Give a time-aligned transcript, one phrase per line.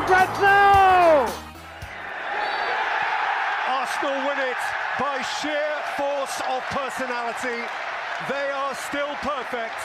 [0.00, 1.26] for grabs now.
[3.66, 4.62] Arsenal win it
[4.98, 7.64] by sheer force of personality.
[8.28, 9.78] They are still perfect.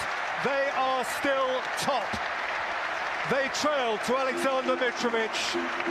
[0.44, 2.06] They are still top.
[3.32, 5.34] They trailed to Alexander Mitrovic,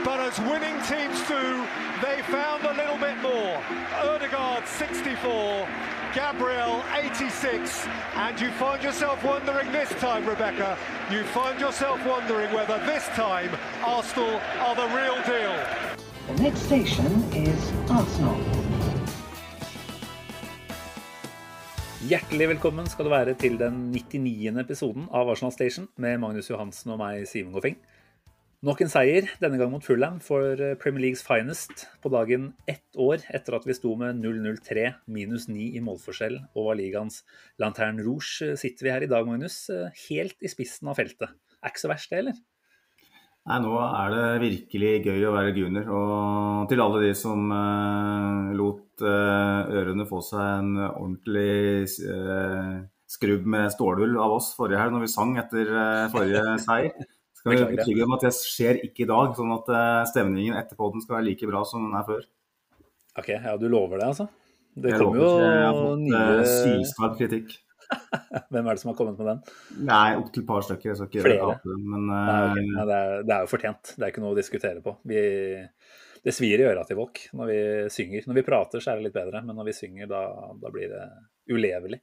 [0.04, 1.66] but as winning teams do,
[2.02, 3.56] they found a little bit more.
[4.04, 5.66] Erdegaard 64,
[6.14, 10.76] Gabriel 86, and you find yourself wondering this time, Rebecca,
[11.10, 13.48] you find yourself wondering whether this time
[13.82, 15.56] Arsenal are the real deal.
[16.28, 18.36] The next station is Arsenal.
[22.04, 24.60] Hjertelig velkommen skal du være til den 99.
[24.60, 27.80] episoden av Arsenal Station med Magnus Johansen og meg, Simen Goffing.
[28.62, 31.88] Nok en seier, denne gang mot Fulham for Premier Leagues finest.
[31.98, 36.68] På dagen ett år etter at vi sto med 0-0-3, minus 9 i målforskjell og
[36.68, 37.24] var ligaens
[37.58, 39.64] Lanterne Rouge, sitter vi her i dag, Magnus,
[40.04, 41.34] helt i spissen av feltet.
[41.58, 42.38] Er ikke så verst, det, eller?
[43.50, 45.88] Nei, nå er det virkelig gøy å være gunner.
[45.90, 52.78] Og til alle de som eh, lot eh, ørene få seg en ordentlig eh,
[53.10, 55.74] skrubb med stålull av oss forrige helg når vi sang etter
[56.14, 57.10] forrige seier.
[57.42, 59.72] Skal vi betrygge om at det skjer ikke i dag, sånn at
[60.12, 62.22] stemningen etter podden skal være like bra som den er før.
[63.18, 64.28] Ok, ja, du lover det, altså?
[64.72, 67.50] Det jeg kommer jo Jeg har fått nye sylskarp kritikk.
[68.52, 69.42] Hvem er det som har kommet med den?
[69.88, 70.94] Nei, opptil et par stykker.
[70.94, 71.58] Jeg Flere?
[71.60, 72.62] Det, men Nei, ok.
[72.62, 73.92] uh, Nei, det, er, det er jo fortjent.
[73.96, 74.94] Det er ikke noe å diskutere på.
[75.12, 75.24] Vi,
[76.24, 77.58] det svir i øra til folk når vi
[77.92, 78.28] synger.
[78.30, 80.22] Når vi prater, så er det litt bedre, men når vi synger, da,
[80.62, 81.04] da blir det
[81.52, 82.00] ulevelig.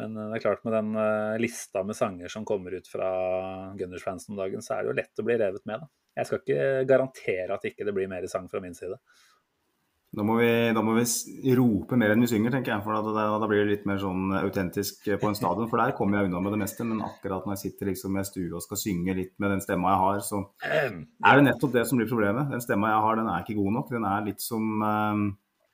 [0.00, 3.10] Men eh, det er klart, med den eh, lista med sanger som kommer ut fra
[3.78, 5.84] Gunners-fansen om dagen, så er det jo lett å bli revet med.
[5.84, 5.92] Da.
[6.20, 8.98] Jeg skal ikke garantere at ikke det blir mer sang fra min side.
[10.12, 12.84] Da må, vi, da må vi rope mer enn vi synger, tenker jeg.
[12.84, 15.70] For da, da, da blir det litt mer sånn autentisk på en stadion.
[15.70, 16.84] For der kommer jeg unna med det meste.
[16.84, 19.94] Men akkurat når jeg sitter liksom med stue og skal synge litt med den stemma
[19.94, 22.52] jeg har, så er det nettopp det som blir problemet.
[22.52, 23.88] Den stemma jeg har, den er ikke god nok.
[23.96, 25.24] Den er litt som eh,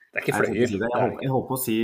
[0.09, 1.77] Det er ikke si jeg, holdt, jeg holdt på å si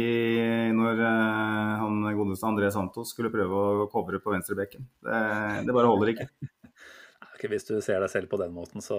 [0.74, 4.88] når eh, han godeste André Santos skulle prøve å covre på venstrebekken.
[5.06, 5.20] Det,
[5.68, 6.26] det bare holder ikke.
[7.36, 8.98] okay, Hvis du ser deg selv på den måten, så,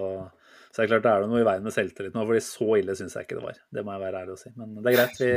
[0.71, 2.23] så er det klart det er noe i veien med selvtillit nå.
[2.29, 3.61] fordi så ille syns jeg ikke det var.
[3.67, 4.55] Det må jeg være ærlig å si.
[4.55, 5.19] Men det er greit.
[5.19, 5.31] Vi,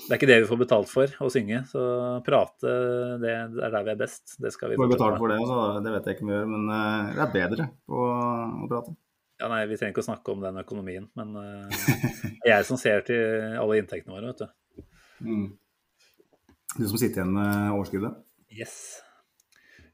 [0.00, 1.64] det er ikke det vi får betalt for, å synge.
[1.72, 1.82] Så
[2.26, 2.78] prate,
[3.24, 4.36] det er der vi er best.
[4.40, 6.50] Det skal vi Får betalt for det, så det vet jeg ikke om vi gjør.
[6.52, 9.00] Men eh, det er bedre på å prate.
[9.40, 11.84] Ja, nei, Vi trenger ikke å snakke om den økonomien, men uh,
[12.42, 14.84] det er jeg som ser til alle inntektene våre, vet du.
[15.24, 15.46] Mm.
[16.76, 18.18] Du som sitter igjen med overskuddet.
[18.52, 18.74] Yes.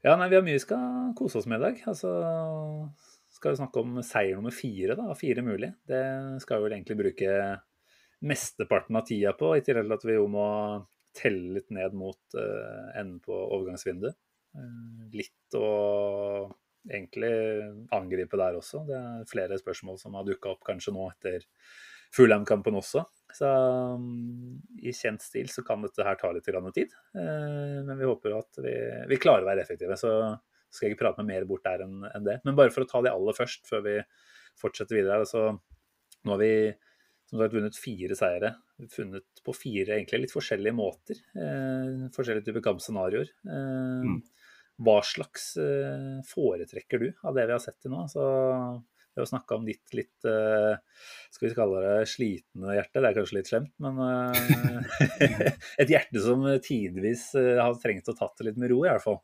[0.03, 1.79] Ja, nei, vi har mye vi skal kose oss med i dag.
[1.89, 2.11] Altså,
[3.33, 5.71] skal vi snakke om seier nummer fire, da, fire mulig.
[5.89, 6.03] Det
[6.43, 7.33] skal vi vel egentlig bruke
[8.27, 10.47] mesteparten av tida på, i tillegg til at vi jo må
[11.17, 14.17] telle litt ned mot uh, enden på overgangsvinduet.
[14.57, 15.67] Uh, litt å
[16.85, 17.33] egentlig
[17.95, 18.83] angripe der også.
[18.87, 21.45] Det er flere spørsmål som har dukka opp kanskje nå etter
[22.15, 23.03] Fulham-kampen også.
[23.35, 23.47] Så
[23.97, 26.93] um, i kjent stil så kan dette her ta litt tid.
[27.17, 28.75] Uh, men vi håper at vi,
[29.11, 29.97] vi klarer å være effektive.
[29.99, 30.11] Så
[30.71, 32.39] skal jeg ikke prate meg mer bort der enn en det.
[32.47, 33.97] Men bare for å ta det aller først, før vi
[34.57, 35.19] fortsetter videre.
[35.25, 35.49] Altså,
[36.23, 36.53] nå har vi
[37.27, 38.53] som sagt vunnet fire seire.
[38.93, 41.19] Funnet på fire egentlig litt forskjellige måter.
[41.35, 43.33] Uh, forskjellige typer kampscenarioer.
[43.47, 44.21] Eh, Mm.
[44.77, 48.03] Hva slags eh, foretrekker du av det vi har sett til nå?
[48.05, 48.23] Altså,
[49.15, 50.77] vi har snakka om ditt litt eh,
[51.33, 55.51] skal vi kalle det slitne hjerte, det er kanskje litt slemt, men eh,
[55.81, 59.21] et hjerte som tidvis har trengt å tatt det litt med ro, i hvert fall.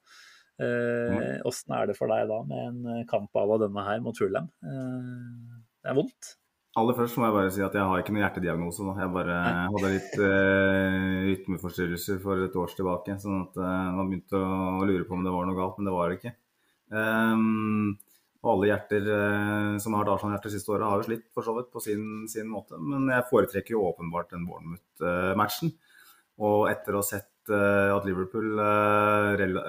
[1.50, 4.52] Åssen er det for deg da med en kamp à la denne her mot Fulham?
[4.62, 6.36] Det er vondt.
[6.74, 8.86] Aller først må jeg bare si at jeg har ikke noen hjertediagnose.
[8.88, 8.94] Da.
[9.04, 9.42] Jeg bare
[9.76, 13.18] hadde litt eh, rytmeforstyrrelser for et års tilbake.
[13.22, 15.94] sånn at eh, man begynte å lure på om det var noe galt, men det
[15.94, 16.34] var det ikke.
[16.94, 17.94] Um,
[18.44, 21.54] og alle hjerter eh, som har hatt Arsenal-hjerter siste året, har jo slitt for så
[21.60, 22.82] vidt på sin, sin måte.
[22.82, 25.72] Men jeg foretrekker jo åpenbart den Bournemouth-matchen.
[26.44, 29.62] Og etter å ha sett eh, at Liverpool eh, rel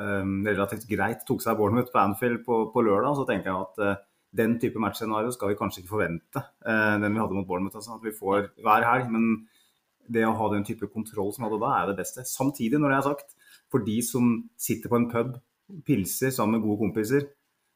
[0.49, 4.59] relativt greit tok seg Bournemouth på Anfield på, på lørdag, så tenker jeg at den
[4.63, 6.43] type matchscenario skal vi kanskje ikke forvente.
[6.67, 7.77] eh, den vi hadde mot Bournemouth.
[7.77, 9.11] Altså, at vi får hver helg.
[9.15, 9.47] Men
[10.11, 12.27] det å ha den type kontroll som vi hadde da, er det beste.
[12.29, 13.35] Samtidig, når det er sagt,
[13.73, 15.39] for de som sitter på en pub
[15.87, 17.31] pilser sammen med gode kompiser,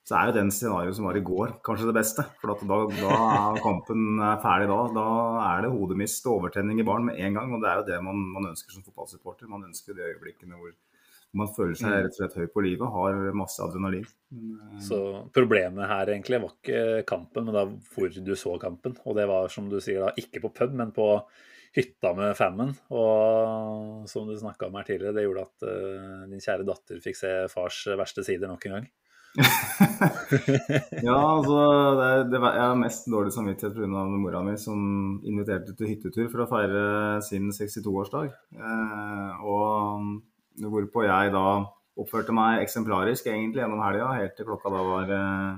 [0.08, 2.24] så er jo den scenarioet som var i går, kanskje det beste.
[2.40, 4.78] For da, da er kampen ferdig da.
[4.96, 5.08] Da
[5.50, 7.52] er det hodemist og overtenning i baren med en gang.
[7.52, 9.50] Og det er jo det man, man ønsker som fotballsupporter.
[9.52, 10.72] Man ønsker de øyeblikkene hvor
[11.36, 14.06] man føler seg rett og slett høy på livet, har masse adrenalin.
[14.32, 14.98] Men, eh, Så
[15.34, 18.96] problemet her egentlig var ikke kampen, men da hvor du så kampen.
[19.04, 21.08] Og det var som du sier da, ikke på pub, men på
[21.76, 22.72] hytta med fammen.
[22.90, 27.16] Og som du snakka om her tidligere, det gjorde at uh, din kjære datter fikk
[27.16, 28.88] se fars verste sider nok en gang.
[31.04, 31.58] ja, altså
[31.98, 34.04] det, det var, Jeg har mest dårlig samvittighet pga.
[34.08, 38.32] mora mi som inviterte til hyttetur for å feire sin 62-årsdag.
[38.56, 40.08] Eh, og
[40.62, 41.46] hvorpå jeg da
[41.98, 45.56] oppførte meg eksemplarisk egentlig gjennom helga, helt til klokka da var eh,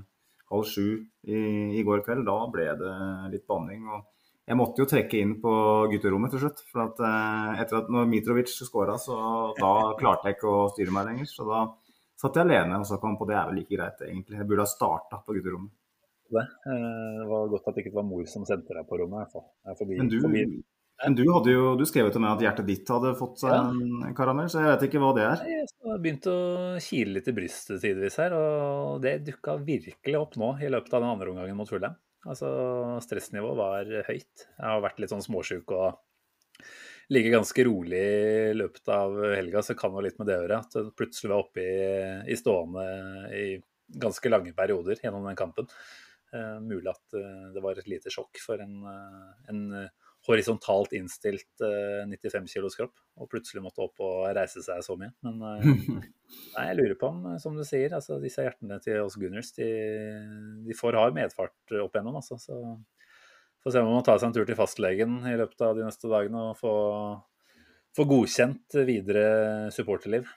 [0.51, 1.41] halv sju i,
[1.79, 2.25] i, går kveld.
[2.29, 2.95] Da ble det
[3.35, 3.85] litt banning.
[3.89, 4.07] og
[4.51, 5.53] jeg måtte jo trekke inn på
[5.93, 6.65] gutterommet til slutt.
[6.73, 9.19] For at, eh, etter at når Mitrovic skåra, så
[9.59, 11.29] da klarte jeg ikke å styre meg lenger.
[11.31, 11.67] Så da
[12.21, 14.41] satt jeg alene og så kom på det er vel like greit, egentlig.
[14.41, 15.73] Jeg burde ha starta på gutterommet.
[16.31, 16.43] Det.
[16.67, 19.19] Eh, det var godt at det ikke var mor som sendte deg på rommet.
[19.19, 19.47] i hvert fall.
[19.79, 20.45] Forbi, men du, forbi.
[21.03, 23.55] Men du, hadde jo, du skrev jo til meg at hjertet ditt hadde fått seg
[23.55, 23.63] ja.
[23.71, 25.43] en karamell, så jeg vet ikke hva det er.
[25.49, 30.53] Jeg begynte å kile litt i brystet tidvis her, og det dukka virkelig opp nå
[30.61, 31.97] i løpet av den andre omgangen mot Fulham.
[32.29, 32.51] Altså,
[33.01, 34.45] stressnivået var høyt.
[34.45, 36.01] Jeg har vært litt sånn småsjuk og
[37.11, 38.03] ligget ganske rolig
[38.51, 40.61] i løpet av helga, så kan det litt med det å gjøre.
[40.61, 41.81] At jeg plutselig var oppe i,
[42.31, 42.85] i, stående
[43.35, 43.47] i
[44.05, 45.71] ganske lange perioder gjennom den kampen.
[46.31, 49.65] Uh, mulig at uh, det var et lite sjokk for en, uh, en
[50.29, 55.15] horisontalt innstilt 95 kilos kropp, og plutselig måtte opp og reise seg så mye.
[55.25, 55.41] Men
[56.57, 59.71] nei, jeg lurer på om, som du sier, altså, disse hjertene til oss Gunners, de,
[60.67, 62.21] de får hard medfart opp igjennom.
[62.21, 62.61] Altså, så
[63.61, 66.09] Får se om man tar seg en tur til fastlegen i løpet av de neste
[66.09, 66.75] dagene og få,
[67.97, 69.25] få godkjent videre
[69.75, 70.31] supporterliv.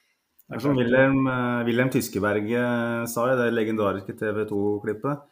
[0.43, 5.23] Det er som Wilhelm, eh, Wilhelm Tyskeberg eh, sa i det legendariske TV 2-klippet.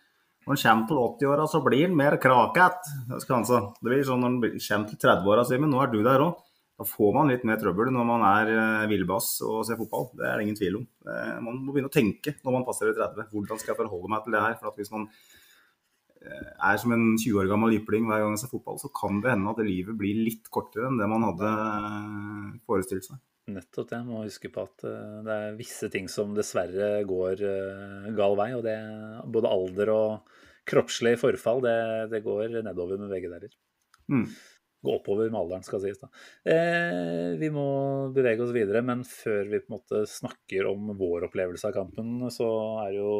[0.48, 2.96] Når han kommer til 80-åra, så blir han mer krakete.
[3.12, 6.40] Det blir sånn når han kommer til 30-åra, sier men nå er du der òg.
[6.82, 10.08] Da får man litt mer trøbbel når man er eh, villbass og ser fotball.
[10.18, 10.88] Det er det ingen tvil om.
[11.46, 13.28] Man må begynne å tenke når man passerer 30.
[13.30, 14.58] Hvordan skal jeg forholde meg til det her?
[14.58, 15.06] For hvis man
[16.22, 19.22] Eh, er som en 20 år gammel jypling hver gang jeg ser fotball, så kan
[19.24, 23.18] det hende at livet blir litt kortere enn det man hadde eh, forestilt seg.
[23.50, 24.04] Nettopp det.
[24.06, 27.44] Må huske på at eh, det er visse ting som dessverre går
[28.18, 28.52] gal vei.
[28.58, 28.78] Og det
[29.34, 30.40] både alder og
[30.70, 31.78] kroppslig forfall, det,
[32.14, 33.54] det går nedover med begge deler.
[34.12, 34.28] Mm.
[34.82, 36.00] Gå oppover med alderen, skal sies.
[36.02, 36.10] da.
[36.50, 37.66] Eh, vi må
[38.16, 42.16] bevege oss videre, men før vi på en måte snakker om vår opplevelse av kampen,
[42.34, 42.48] så
[42.86, 43.14] er det jo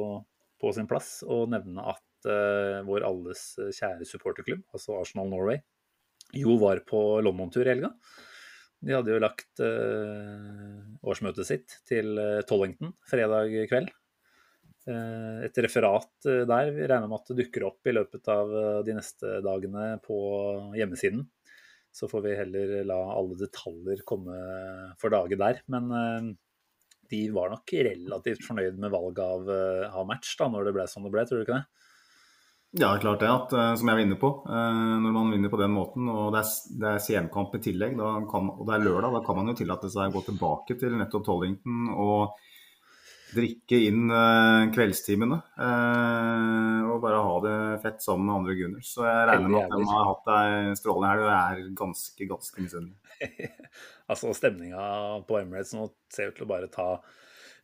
[0.62, 5.62] på sin plass å nevne at eh, vår alles eh, kjære supporterklubb, altså Arsenal Norway,
[6.38, 7.94] jo var på London-tur i helga.
[8.82, 12.18] De hadde jo lagt uh, årsmøtet sitt til
[12.50, 13.92] Tollington fredag kveld.
[14.90, 18.56] Uh, et referat der vi regner med at det dukker opp i løpet av
[18.88, 20.18] de neste dagene på
[20.78, 21.28] hjemmesiden.
[21.94, 24.38] Så får vi heller la alle detaljer komme
[25.02, 25.60] for dage der.
[25.70, 25.92] Men
[27.12, 29.50] de var nok relativt fornøyd med valget av,
[30.00, 31.82] av match da, når det ble som det ble, tror du ikke det?
[32.72, 33.28] Ja, klart det.
[33.28, 34.30] at eh, Som jeg var inne på.
[34.48, 38.00] Eh, når man vinner på den måten, og det er, det er CM-kamp i tillegg,
[38.32, 40.96] kan, og det er lørdag, da kan man jo tillate seg å gå tilbake til
[40.96, 42.40] nettopp Tollington og
[43.32, 45.38] drikke inn eh, kveldstimene.
[46.92, 48.94] og bare ha det fett sammen med andre Gunners.
[48.96, 52.64] Så jeg regner med at de har hatt ei strålende helg og er ganske, ganske
[52.68, 53.52] misunnelig.
[54.12, 54.86] altså, stemninga
[55.28, 56.94] på Emirates nå ser ut til å bare ta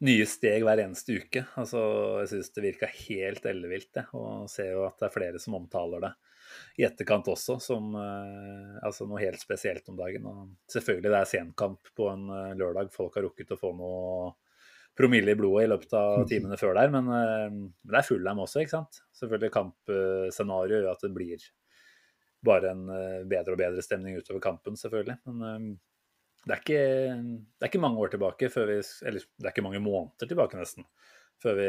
[0.05, 1.43] nye steg hver eneste uke.
[1.57, 1.81] Altså,
[2.21, 4.05] jeg syns det virka helt ellevilt, det.
[4.17, 6.13] Og ser jo at det er flere som omtaler det
[6.77, 10.27] i etterkant også som uh, altså noe helt spesielt om dagen.
[10.29, 12.91] Og selvfølgelig det er senkamp på en uh, lørdag.
[12.93, 14.35] Folk har rukket å få noe
[14.97, 16.93] promille i blodet i løpet av timene før der.
[16.93, 17.57] Men, uh,
[17.89, 19.01] det er full dem også, ikke sant.
[19.17, 21.49] Selvfølgelig kampscenario gjør at det blir
[22.47, 22.83] bare en
[23.27, 25.17] bedre og bedre stemning utover kampen, selvfølgelig.
[25.25, 25.71] Men
[26.47, 26.83] det er, ikke,
[27.59, 30.59] det er ikke mange år tilbake før vi Eller det er ikke mange måneder tilbake,
[30.59, 30.87] nesten.
[31.43, 31.67] Før vi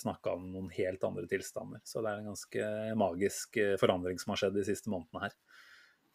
[0.00, 1.82] snakka om noen helt andre tilstander.
[1.84, 2.68] Så det er en ganske
[3.00, 5.34] magisk eh, forandring som har skjedd de siste månedene her.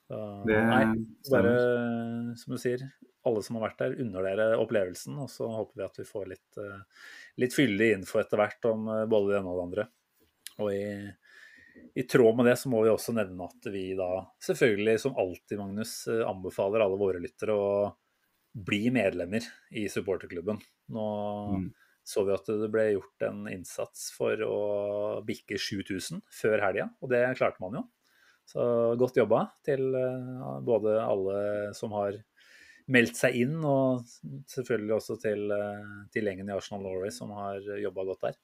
[0.09, 0.81] Så, det, nei,
[1.29, 1.51] bare
[2.39, 2.87] som du sier,
[3.29, 5.19] alle som har vært der, unner dere opplevelsen.
[5.21, 7.05] Og så håper vi at vi får litt, eh,
[7.43, 9.87] litt fyldig info etter hvert om eh, både det ene og det andre.
[10.59, 10.83] Og i
[11.93, 15.57] i tråd med det så må vi også nevne at vi da selvfølgelig, som alltid,
[15.59, 17.69] Magnus, eh, anbefaler alle våre lyttere å
[18.53, 19.45] bli medlemmer
[19.77, 20.61] i supporterklubben.
[20.95, 21.05] Nå
[21.55, 21.67] mm.
[22.07, 24.59] så vi at det ble gjort en innsats for å
[25.25, 27.85] bikke 7000 før helga, og det klarte man jo.
[28.49, 28.63] Så
[28.97, 31.39] godt jobba til eh, både alle
[31.77, 32.17] som har
[32.89, 34.07] meldt seg inn, og
[34.49, 35.51] selvfølgelig også til,
[36.09, 38.39] til gjengen i Arsenal Norway som har jobba godt der.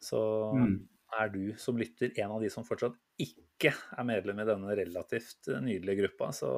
[0.00, 0.20] Så
[0.56, 0.78] mm.
[1.18, 5.50] Er du som lytter en av de som fortsatt ikke er medlem i denne relativt
[5.62, 6.50] nydelige gruppa, så,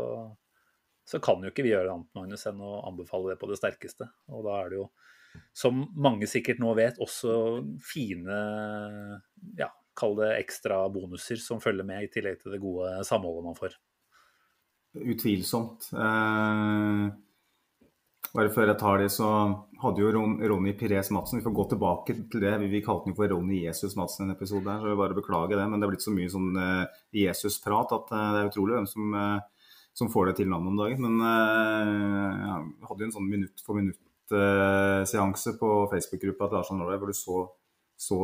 [1.08, 4.08] så kan jo ikke vi gjøre annet Magnus, enn å anbefale det på det sterkeste.
[4.32, 4.88] Og da er det jo,
[5.56, 7.34] som mange sikkert nå vet, også
[7.86, 8.42] fine
[9.58, 13.58] ja, kall det ekstra bonuser som følger med, i tillegg til det gode samholdet man
[13.58, 13.76] får.
[14.92, 15.88] Utvilsomt.
[15.96, 17.04] Eh,
[18.32, 19.28] bare før jeg tar det, så
[19.82, 22.52] hadde jo Ronny Pires Madsen Vi får gå tilbake til det.
[22.70, 25.56] Vi kalte den jo for Ronny Jesus Madsen en episode her, så jeg bare beklage
[25.58, 25.66] det.
[25.68, 28.88] Men det er blitt så mye sånn eh, Jesus-prat at eh, det er utrolig hvem
[28.88, 31.04] som, eh, som får det til navnet om dagen.
[31.04, 37.02] Men ja, jeg hadde jo en sånn minutt for minutt-seanse på Facebook-gruppa til Arsenal Norway
[37.02, 37.42] hvor du så
[38.02, 38.18] så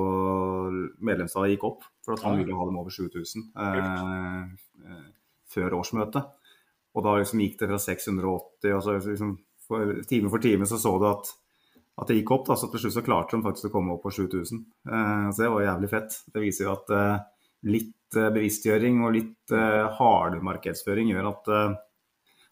[1.05, 5.05] medlemstallet gikk opp for at han ville ha dem over 7000 eh,
[5.53, 6.33] før årsmøtet.
[6.97, 9.37] Og da liksom gikk det fra 680, og så liksom
[9.69, 11.31] for, time for time så så du at,
[12.01, 12.47] at det gikk opp.
[12.49, 14.63] Da, så til slutt så klarte de faktisk å komme opp på 7000.
[14.89, 16.17] Eh, så det var jævlig fett.
[16.33, 17.27] Det viser jo at eh,
[17.75, 21.51] litt eh, bevisstgjøring og litt eh, hard markedsføring gjør at,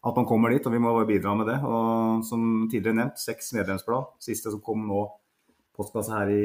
[0.06, 1.60] at man kommer dit, og vi må bare bidra med det.
[1.64, 4.12] Og som tidligere nevnt, seks medlemsblad.
[4.22, 5.06] Siste som kom nå,
[5.76, 6.44] postkasse her i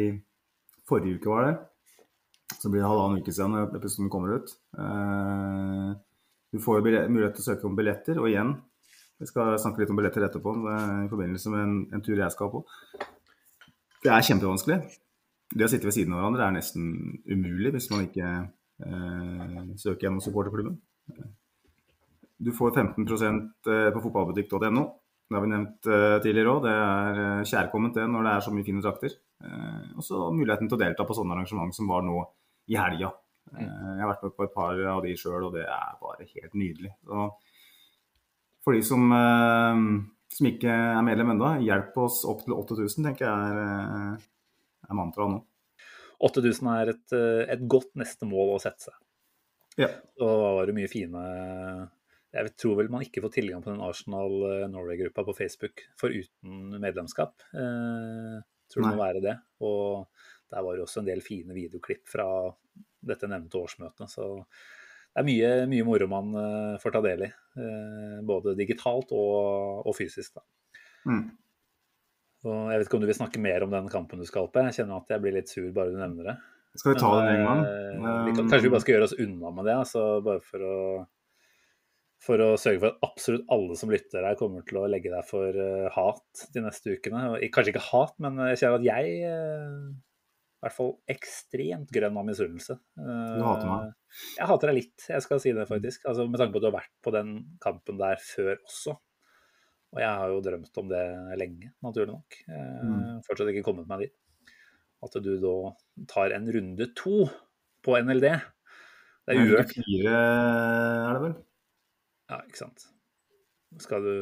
[0.90, 1.60] forrige uke, var det.
[2.58, 4.52] Så blir det halvannen uke siden episoden kommer ut.
[6.52, 8.52] Du får jo mulighet til å søke om billetter, og igjen,
[9.22, 12.52] vi skal snakke litt om billetter etterpå i forbindelse med en, en tur jeg skal
[12.54, 12.64] på.
[14.02, 14.80] Det er kjempevanskelig.
[15.52, 16.88] Det å sitte ved siden av hverandre er nesten
[17.30, 20.80] umulig hvis man ikke eh, søker gjennom supporterklubben.
[22.42, 24.86] Du får 15 eh, på fotballbutikk.no.
[25.32, 26.66] Det har vi nevnt uh, tidligere òg.
[26.66, 29.14] Det er uh, kjærkomment det når det er så mye fine trakter.
[29.44, 32.18] Eh, og så muligheten til å delta på sånne arrangement som var nå
[32.72, 33.12] i helga.
[33.56, 36.28] Eh, jeg har vært med på et par av de sjøl, og det er bare
[36.28, 36.94] helt nydelig.
[37.08, 37.30] Så
[38.62, 39.08] for de som,
[40.32, 44.28] som ikke er medlem ennå, hjelp oss opp til 8000, tenker jeg er,
[44.88, 45.40] er mantraet nå.
[46.22, 47.16] 8000 er et,
[47.50, 49.00] et, godt neste mål å sette seg.
[49.82, 49.90] Ja.
[50.20, 51.24] Da var det mye fine
[52.32, 56.78] jeg tror vel man ikke får tilgang på den Arsenal eh, Norway-gruppa på Facebook foruten
[56.80, 57.44] medlemskap.
[57.52, 58.38] Eh,
[58.72, 59.34] tror det må være det.
[59.68, 60.08] Og
[60.52, 62.28] der var det også en del fine videoklipp fra
[63.12, 64.08] dette nevnte årsmøtet.
[64.12, 64.30] Så
[65.12, 67.30] det er mye, mye moro man uh, får ta del i.
[67.60, 70.40] Uh, både digitalt og, og fysisk.
[71.04, 71.26] Mm.
[72.42, 74.64] Jeg vet ikke om du vil snakke mer om den kampen du skal på.
[74.70, 76.36] Jeg kjenner at jeg blir litt sur bare du nevner det.
[76.80, 77.64] Skal vi ta det en gang?
[77.66, 80.68] Uh, vi kan, kanskje vi bare skal gjøre oss unna med det, altså, bare for
[80.68, 80.78] å
[82.22, 85.26] for å sørge for at absolutt alle som lytter her, kommer til å legge deg
[85.26, 85.56] for
[85.96, 87.40] hat de neste ukene.
[87.50, 89.24] Kanskje ikke hat, men jeg kjenner at jeg
[90.62, 92.76] i hvert fall ekstremt grønn av misunnelse.
[92.94, 93.94] Uh, du hater meg?
[94.38, 96.04] Jeg hater deg litt, jeg skal si det faktisk.
[96.06, 97.32] Altså, med tanke på at du har vært på den
[97.64, 98.94] kampen der før også.
[99.92, 101.04] Og jeg har jo drømt om det
[101.42, 102.38] lenge, naturlig nok.
[102.48, 103.24] Mm.
[103.26, 104.14] Fortsatt ikke kommet meg dit.
[105.02, 105.56] At du da
[106.08, 107.26] tar en runde to
[107.82, 108.28] på NLD.
[109.26, 109.74] Det er uhørt.
[109.74, 111.34] Fire er det vel?
[112.32, 112.86] Ja, ikke sant.
[113.82, 114.14] Skal du,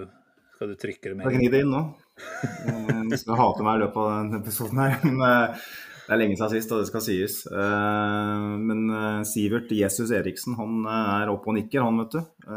[0.56, 1.36] skal du trykke det mer?
[1.36, 1.84] Gni det inn nå.
[3.10, 4.98] Du skal hate meg i løpet av denne episoden her.
[5.06, 5.70] Men eh,
[6.10, 7.36] det er lenge siden sist, og det skal sies.
[7.54, 12.50] Eh, men eh, Sivert Jesus Eriksen han er oppe og nikker, han, vet du.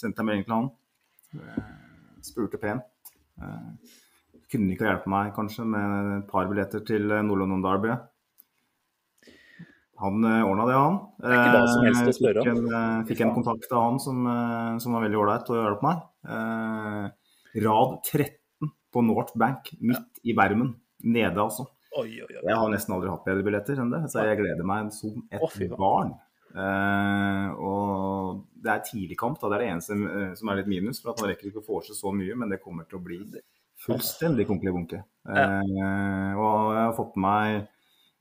[0.00, 0.70] Sendte jeg melding til han.
[2.24, 2.88] Spurte pent.
[4.48, 7.92] Kunne ikke hjelpe meg kanskje med et par billetter til Nord-London Derby.
[10.02, 10.98] Han eh, ordna det, han.
[11.20, 12.48] Det er ikke hva som helst å eh, spørre om.
[12.48, 14.26] Fikk en, eh, fikk en kontakt av han som,
[14.82, 16.02] som var veldig ålreit og hjalp meg.
[17.66, 20.74] rad 13 på North Bank, midt i Bermen.
[21.06, 21.68] Nede, altså.
[21.96, 22.44] Oi, oi, oi.
[22.44, 25.42] Jeg har nesten aldri hatt bedre billetter enn det, så jeg gleder meg som et
[25.42, 26.14] oh, barn.
[26.56, 29.50] Uh, og det er tidligkamp, da.
[29.50, 31.02] Det er det eneste uh, som er litt minus.
[31.02, 33.04] For at man rekker ikke å få seg så mye, men det kommer til å
[33.04, 33.20] bli
[33.86, 35.02] fullstendig konkelig bunke.
[35.28, 37.72] Uh, og jeg har fått med meg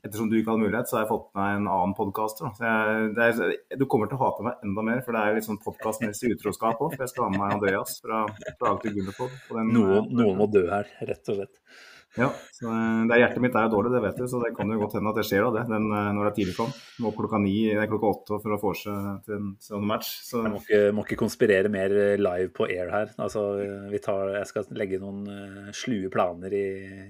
[0.05, 2.51] ettersom du ikke hadde mulighet, så har jeg fått med meg en annen podkaster.
[3.79, 6.77] Du kommer til å hate meg enda mer, for det er litt sånn podkastmessig utroskap
[6.77, 6.93] òg.
[6.93, 8.21] For jeg skal ha med meg Andreas fra
[8.59, 9.33] Plage til Gunderpod.
[9.71, 11.57] Noen, noen må dø her, rett og slett.
[12.15, 14.69] Ja, så det er Hjertet mitt er jo dårlig, det vet du, så det kan
[14.71, 16.77] jo godt hende at det skjer av det, den, eh, når det er tidligkamp.
[17.03, 17.55] Må klokka ni,
[17.91, 20.11] klokka åtte for å få seg til en sånn match.
[20.23, 20.45] Så.
[20.45, 23.11] Jeg må ikke, må ikke, konspirere mer live på air her.
[23.19, 23.43] Altså,
[24.05, 26.67] tar, jeg skal legge noen slue planer i,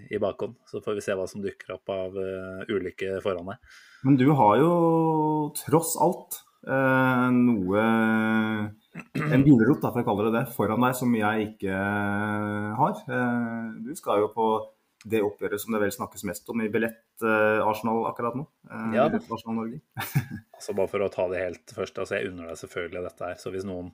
[0.10, 3.78] i bakhånd, så får vi se hva som dukker opp av uh, ulykke foran deg.
[4.06, 4.74] Men du har jo
[5.58, 7.86] tross alt uh, noe
[9.36, 11.82] en gulrot, for å kalle det det, foran deg som jeg ikke
[12.80, 13.04] har.
[13.84, 14.48] Du skal jo på
[15.06, 18.46] det oppgjøret som det vel snakkes mest om i billett-Arsenal uh, akkurat nå.
[18.72, 19.06] Uh, ja.
[19.08, 19.80] Arsenal Norge.
[20.58, 23.40] altså bare for å ta det helt først, altså jeg unner deg selvfølgelig dette her.
[23.42, 23.94] Så hvis noen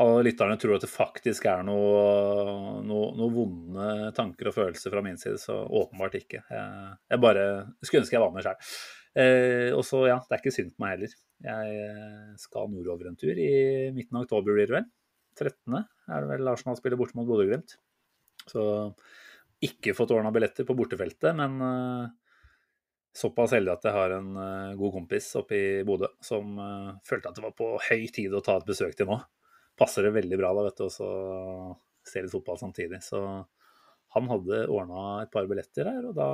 [0.00, 5.02] av lytterne tror at det faktisk er noen noe, noe, vonde tanker og følelser fra
[5.04, 6.44] min side, så åpenbart ikke.
[6.48, 7.46] Jeg, jeg bare
[7.82, 8.74] skulle ønske jeg var med sjøl.
[9.12, 11.14] Eh, og så, ja, det er ikke synd på meg heller.
[11.44, 13.52] Jeg eh, skal nordover en tur i
[13.92, 14.88] midten av oktober, blir det vel.
[15.40, 15.76] 13.
[16.12, 17.76] er det vel Arsenal spiller borte mot Bodø-Glimt.
[18.48, 18.62] Så
[19.62, 22.08] ikke fått ordna billetter på bortefeltet, men uh,
[23.14, 27.30] såpass heldig at jeg har en uh, god kompis oppe i Bodø som uh, følte
[27.30, 29.20] at det var på høy tid å ta et besøk til nå
[29.78, 31.08] passer det veldig bra da, vet du, og så
[32.06, 33.00] se litt fotball samtidig.
[33.04, 33.18] Så
[34.12, 36.28] han hadde ordna et par billetter her, og da,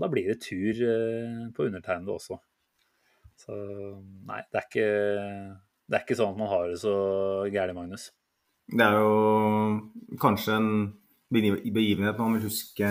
[0.00, 0.82] da blir det tur
[1.56, 2.36] på undertegnede også.
[3.40, 3.56] Så
[4.28, 4.88] nei, det er ikke,
[5.88, 6.96] det er ikke sånn at man har det så
[7.48, 8.10] gærent, Magnus.
[8.72, 10.68] Det er jo kanskje en
[11.32, 12.88] begivenhet man vil huske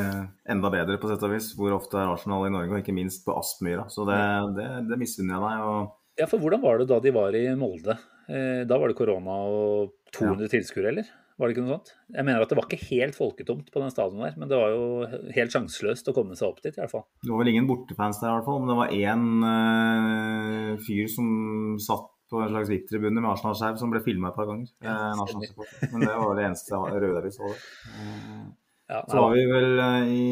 [0.50, 1.52] enda bedre, på sett og vis.
[1.58, 3.88] Hvor ofte er Arsenal i Norge, og ikke minst på Aspmyra.
[3.94, 4.20] Så det,
[4.58, 5.66] det, det misunner jeg deg.
[5.70, 5.96] Og...
[6.22, 7.98] Ja, for hvordan var det da de var i Molde?
[8.32, 10.54] Eh, da var det korona og 200 ja.
[10.56, 11.10] tilskuere, eller?
[11.42, 11.92] Var det ikke noe sånt?
[12.14, 14.74] Jeg mener at det var ikke helt folketomt på den stadionet der, men det var
[14.76, 17.08] jo helt sjanseløst å komme seg opp dit, i hvert fall.
[17.24, 18.60] Det var vel ingen bortefans der, i hvert fall.
[18.62, 21.32] Men det var én øh, fyr som
[21.82, 24.72] satt på en slags VIP-tribune med Arsenal-skjerv som ble filma et par ganger.
[24.86, 25.12] Ja,
[25.92, 27.54] men det var det eneste røde vi så.
[28.92, 30.24] Ja, så var vi vel uh, i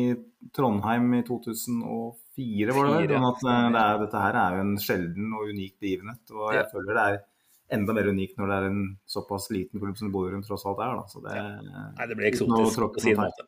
[0.56, 3.13] Trondheim i 2004, var det vel.
[3.13, 6.24] Sånn at det er, dette her er jo en sjelden og unik begivenhet.
[6.36, 7.20] Og jeg føler det er
[7.77, 11.00] enda mer unikt når det er en såpass liten klubb som Bodø tross alt er.
[11.00, 11.06] Da.
[11.12, 11.36] Så det,
[11.70, 13.48] Nei, det blir eksotisk på sin måte.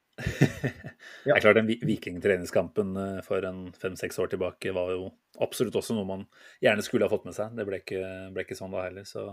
[1.25, 5.09] Det er klart den vikingtreningskampen eh, for en fem-seks år tilbake var jo
[5.41, 6.25] absolutt også noe man
[6.63, 7.55] gjerne skulle ha fått med seg.
[7.57, 8.01] Det ble ikke,
[8.35, 9.07] ble ikke sånn da heller.
[9.07, 9.25] Så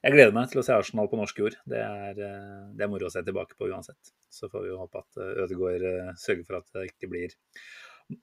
[0.00, 1.58] jeg gleder meg til å se Arsenal på norsk jord.
[1.68, 4.14] Det er, eh, det er moro å se tilbake på uansett.
[4.30, 7.36] Så får vi jo håpe at eh, Ødegaard sørger for at det ikke blir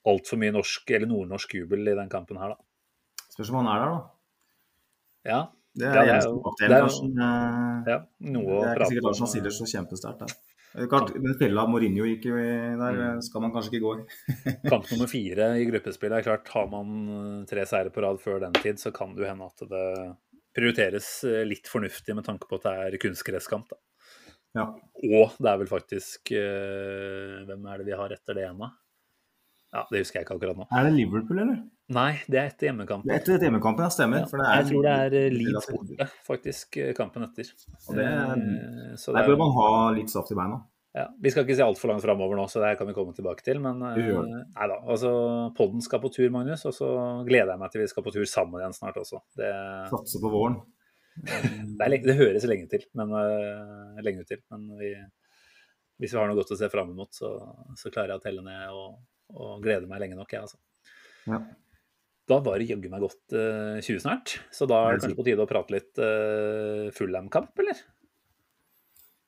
[0.07, 3.27] altfor mye norsk eller nordnorsk jubel i den kampen her, da.
[3.31, 4.01] Spørs om han er der, da.
[5.27, 5.39] Ja,
[5.77, 6.21] det er, det er
[6.57, 6.85] det er,
[7.85, 7.97] ja,
[8.33, 10.35] noe det er ikke sikkert Arsenal stiller så kjempesterkt der.
[10.73, 12.47] Klart, den fella Mourinho gikk jo i
[12.77, 13.21] der, mm.
[13.25, 14.03] skal man kanskje ikke gå i.
[14.71, 18.43] Kamp nummer fire i gruppespillet er klart, har man eh, tre seire på rad før
[18.43, 19.87] den tid, så kan det jo hende at det
[20.57, 23.73] prioriteres eh, litt fornuftig med tanke på at det er kunstgresskamp.
[24.57, 24.67] Ja.
[25.07, 28.71] Og det er vel faktisk eh, Hvem er det vi har etter det igjen, da?
[29.77, 30.65] Ja, Det husker jeg ikke akkurat nå.
[30.73, 31.57] Er det Liverpool, eller?
[31.93, 33.07] Nei, det er etter hjemmekampen.
[33.07, 34.23] Det er etter hjemmekampen, ja, stemmer.
[34.25, 37.51] Ja, jeg tror det er eh, Leeds borte, faktisk, eh, kampen etter.
[37.85, 40.57] Og det, er så der bør man ha litt saft i beina.
[40.97, 43.45] Ja, Vi skal ikke se altfor langt framover nå, så det kan vi komme tilbake
[43.45, 43.61] til.
[43.61, 45.11] Men nei da, altså,
[45.57, 46.65] podden skal på tur, Magnus.
[46.65, 46.89] Og så
[47.27, 49.21] gleder jeg meg til vi skal på tur sammen igjen snart også.
[49.37, 49.51] Det,
[49.93, 50.57] Satse på våren.
[51.17, 54.41] Det, lenge, det, høres lenge til, men uh, lenge til.
[54.53, 54.91] Men vi,
[56.01, 57.31] hvis vi har noe godt å se fram mot, så,
[57.77, 58.97] så klarer jeg å telle ned og
[59.35, 60.59] og gleder meg lenge nok, jeg, altså.
[61.27, 61.41] Ja.
[62.27, 65.27] Da var det jaggu meg godt uh, 20 snart, så da er det kanskje på
[65.27, 67.85] tide å prate litt uh, Fullham-kamp, eller?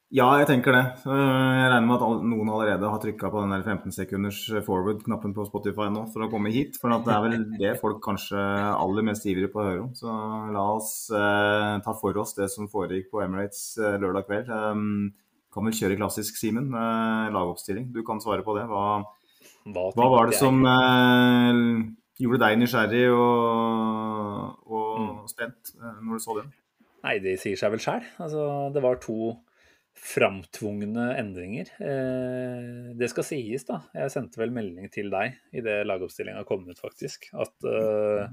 [0.09, 0.81] Ja, jeg tenker det.
[1.05, 5.45] Jeg regner med at noen allerede har trykka på den der 15 sekunders forward-knappen på
[5.45, 6.79] Spotify nå for å komme hit.
[6.81, 9.91] For det er vel det folk kanskje aller mest ivrig på å høre om.
[9.93, 10.09] Så
[10.55, 14.49] la oss eh, ta for oss det som foregikk på Emirates eh, lørdag kveld.
[14.49, 15.13] Um,
[15.53, 16.73] kan vel kjøre klassisk, Simen.
[16.73, 17.91] Eh, lagoppstilling.
[17.93, 18.65] Du kan svare på det.
[18.65, 19.03] Hva,
[19.75, 21.59] hva, Hva var det som eh,
[22.19, 25.13] gjorde deg nysgjerrig og, og mm.
[25.31, 26.49] spent uh, når du så den?
[27.05, 28.03] Nei, det sier seg vel sjæl.
[28.19, 28.41] Altså,
[28.75, 29.35] det var to
[29.99, 31.71] framtvungne endringer.
[31.83, 33.81] Eh, det skal sies, da.
[33.95, 37.29] Jeg sendte vel melding til deg idet lagoppstillinga kom ut, faktisk.
[37.35, 38.29] At eh,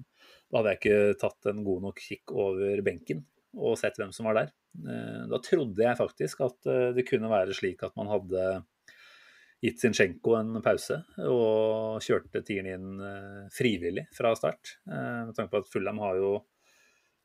[0.47, 3.25] da hadde jeg ikke tatt en god nok kikk over benken
[3.57, 4.53] og sett hvem som var der.
[4.85, 8.47] Eh, da trodde jeg faktisk at eh, det kunne være slik at man hadde
[9.63, 14.77] gitt Zinchenko en pause og kjørte tieren inn eh, frivillig fra start.
[14.91, 16.35] Eh, med tanke på at Fulham har jo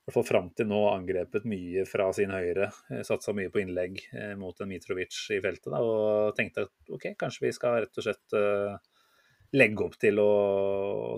[0.02, 2.72] hvert fall fram til nå angrepet mye fra sin høyre.
[2.92, 4.00] Eh, Satsa mye på innlegg
[4.40, 5.70] mot en Mitrovic i feltet.
[5.74, 8.40] Da, og tenkte at ok, kanskje vi skal rett og slett
[9.52, 10.32] legge opp til å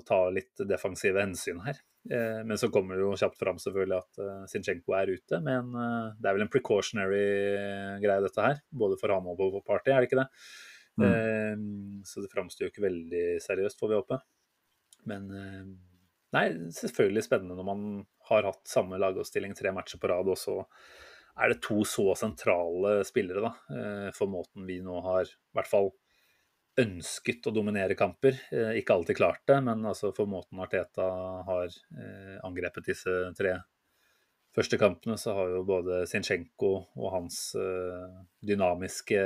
[0.07, 1.77] ta litt defensive hensyn her.
[2.09, 5.37] Men så kommer det jo kjapt fram selvfølgelig at Zinchenko er ute.
[5.45, 5.69] Men
[6.17, 7.21] det er vel en precautionary
[8.01, 8.57] greie dette her.
[8.73, 10.27] Både for ham og på Party, er det ikke det?
[10.99, 11.05] Mm.
[11.07, 14.19] Eh, så det framstår jo ikke veldig seriøst, får vi håpe.
[15.09, 15.63] Men eh,
[16.35, 17.87] nei, selvfølgelig spennende når man
[18.29, 20.61] har hatt samme lagoppstilling tre matcher på rad, og så
[21.33, 25.71] er det to så sentrale spillere da, eh, for måten vi nå har i hvert
[25.71, 25.93] fall
[26.79, 28.33] ønsket å dominere kamper.
[28.73, 31.05] Ikke alltid klart det, men altså for måten Arteta
[31.45, 31.75] har
[32.47, 33.51] angrepet disse tre
[34.57, 37.37] første kampene, så har jo både Zinchenko og hans
[38.41, 39.21] dynamiske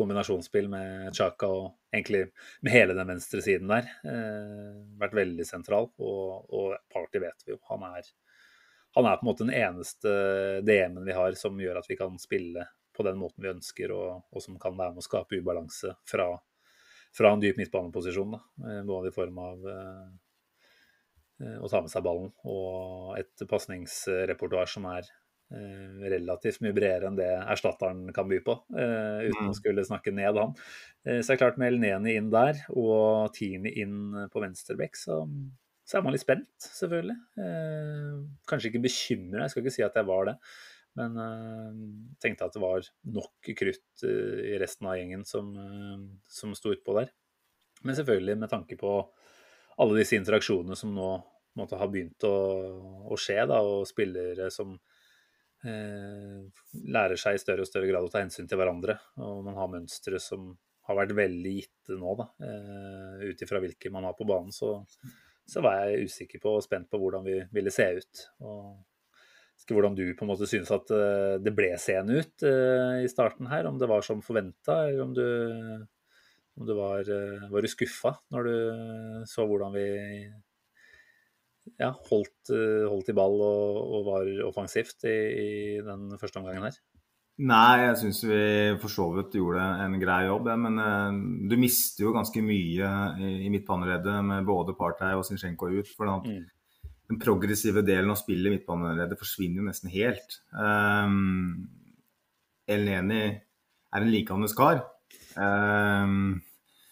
[0.00, 2.26] kombinasjonsspill med Chaka og egentlig
[2.64, 3.88] med hele den venstre siden der.
[4.08, 5.90] Eh, vært veldig sentral.
[6.00, 7.60] Og, og, Party vet vi jo.
[7.70, 8.08] Han er,
[8.96, 10.12] han er på en måte den eneste
[10.66, 14.24] DM-en vi har som gjør at vi kan spille på den måten vi ønsker, og,
[14.34, 16.26] og som kan være med å skape ubalanse fra,
[17.16, 18.34] fra en dyp midtbaneposisjon.
[18.36, 18.42] Da.
[18.66, 20.04] Eh, både i form av eh,
[21.44, 25.19] eh, å ta med seg ballen og et pasningsrepertoar som er eh,
[25.50, 29.50] relativt mye bredere enn det erstatteren kan by på, eh, uten mm.
[29.50, 30.52] å skulle snakke ned han.
[31.02, 35.24] så så er klart med Elneni inn der og Tini inn på venstrebekk, så
[35.90, 37.16] så er man litt spent, selvfølgelig.
[37.42, 40.36] Eh, kanskje ikke bekymra, jeg skal ikke si at jeg var det.
[40.98, 41.80] Men uh,
[42.22, 46.72] tenkte at det var nok krutt eh, i resten av gjengen som, eh, som sto
[46.74, 47.12] utpå der.
[47.86, 48.94] Men selvfølgelig med tanke på
[49.80, 51.10] alle disse interaksjonene som nå
[51.58, 52.34] måtte ha begynt å,
[53.10, 54.89] å skje, da, og spillere som eh,
[55.64, 58.96] lærer seg i større og større grad å ta hensyn til hverandre.
[59.20, 60.54] Og man har mønstre som
[60.88, 64.54] har vært veldig gitte nå, da, eh, ut ifra hvilke man har på banen.
[64.54, 64.78] Så
[65.50, 68.24] så var jeg usikker på og spent på hvordan vi ville se ut.
[68.46, 73.10] Og hvordan du på en måte synes at eh, det ble seende ut eh, i
[73.10, 73.68] starten her.
[73.68, 75.26] Om det var som forventa, eller om du,
[76.58, 78.54] om du var, eh, var skuffa når du
[79.30, 79.86] så hvordan vi
[81.80, 85.50] ja, holdt, holdt i ball og, og var offensivt i, i
[85.84, 86.78] den første omgangen her?
[87.40, 88.40] Nei, jeg syns vi
[88.82, 90.50] for så vidt gjorde en grei jobb.
[90.50, 90.56] Ja.
[90.60, 95.70] Men eh, du mister jo ganske mye i, i midtbaneleddet med både Partey og Zinchenko
[95.72, 95.88] ut.
[95.96, 96.42] For mm.
[97.08, 100.36] den progressive delen av spillet i midtbaneleddet forsvinner jo nesten helt.
[100.52, 101.64] Um,
[102.68, 104.84] El Neni er en likandes kar.
[105.32, 106.42] Um,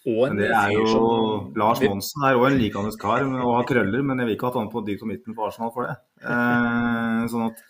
[0.09, 1.01] men det er jo
[1.59, 4.63] Lars Monsen er òg en likandes kar og har krøller, men jeg vil ikke ha
[4.63, 5.99] han på dypt og midten på Arsenal for det.
[6.23, 7.65] Eh, sånn at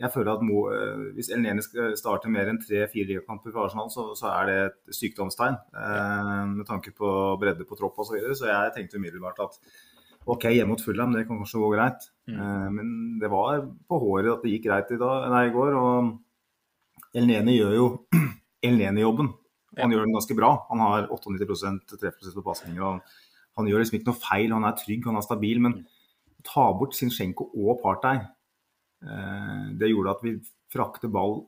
[0.00, 1.62] jeg føler at Mo, eh, hvis El Neni
[1.98, 5.58] starter mer enn tre-fire kamper for Arsenal, så, så, er det et sykdomstegn.
[5.76, 7.10] Eh, med tanke på
[7.40, 8.08] bredde på tropp osv.
[8.08, 8.38] Så, videre.
[8.38, 9.58] så jeg tenkte umiddelbart at
[10.30, 12.08] OK, hjemme mot Fulham, det kan kanskje gå greit.
[12.30, 12.38] Mm.
[12.38, 15.76] Eh, men det var på håret at det gikk greit i, dag, nei, i går.
[15.80, 17.90] Og El Neni gjør jo
[18.66, 18.80] El
[19.70, 19.84] Neni-jobben.
[19.84, 20.50] Han gjør den ganske bra.
[20.70, 22.82] Han har 98% treffprosent på pasninger.
[22.82, 23.00] Han,
[23.58, 25.62] han gjør liksom ikke noe feil, han er trygg, han er stabil.
[25.62, 25.80] Men
[26.46, 28.22] ta bort Sinchenko og Partey
[29.00, 30.34] Eh, det gjorde at vi
[30.70, 31.38] frakter ball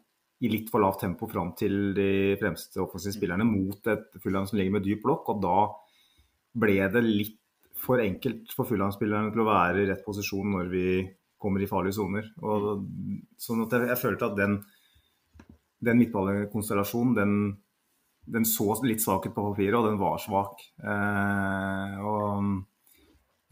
[0.42, 4.58] i litt for lavt tempo fram til de fremste offensive spillerne mot et Fulham som
[4.58, 5.30] ligger med dyp blokk.
[5.34, 5.58] Og da
[6.62, 7.38] ble det litt
[7.82, 10.86] for enkelt for Fulham-spillerne til å være i rett posisjon når vi
[11.42, 12.28] kommer i farlige soner.
[12.38, 14.58] Sånn at jeg, jeg, følte at den,
[15.82, 17.32] den midtballekonstellasjonen, den,
[18.24, 20.62] den, så litt svak ut på papiret, og den var svak.
[20.82, 22.62] Eh, og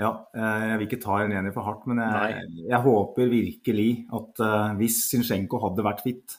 [0.00, 4.40] ja, eh, jeg vil ikke ta Reneni for hardt, men jeg, jeg håper virkelig at
[4.40, 6.38] uh, hvis Zinsjenko hadde vært fit,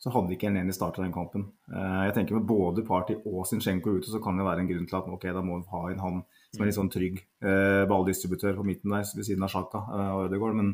[0.00, 1.44] så hadde ikke Reneni starta den kampen.
[1.68, 4.88] Uh, jeg tenker med både Party og Zinsjenko ute, så kan det være en grunn
[4.88, 6.22] til at ok, da må vi ha en han
[6.54, 9.82] som er litt sånn trygg uh, balldistributør på midten der ved siden av Sjaka
[10.14, 10.56] og Ødegaard.
[10.62, 10.72] Men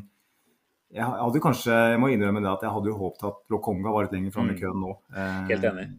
[0.95, 4.07] jeg hadde kanskje, jeg må innrømme det at jeg hadde jo håpet at Lokonga var
[4.07, 4.63] litt lenger framme i mm.
[4.63, 4.95] køen nå.
[5.51, 5.89] helt enig.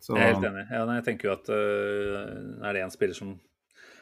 [0.00, 0.16] Så...
[0.16, 0.66] Jeg er helt enig.
[0.72, 3.34] Ja, jeg tenker jo at er det en spiller som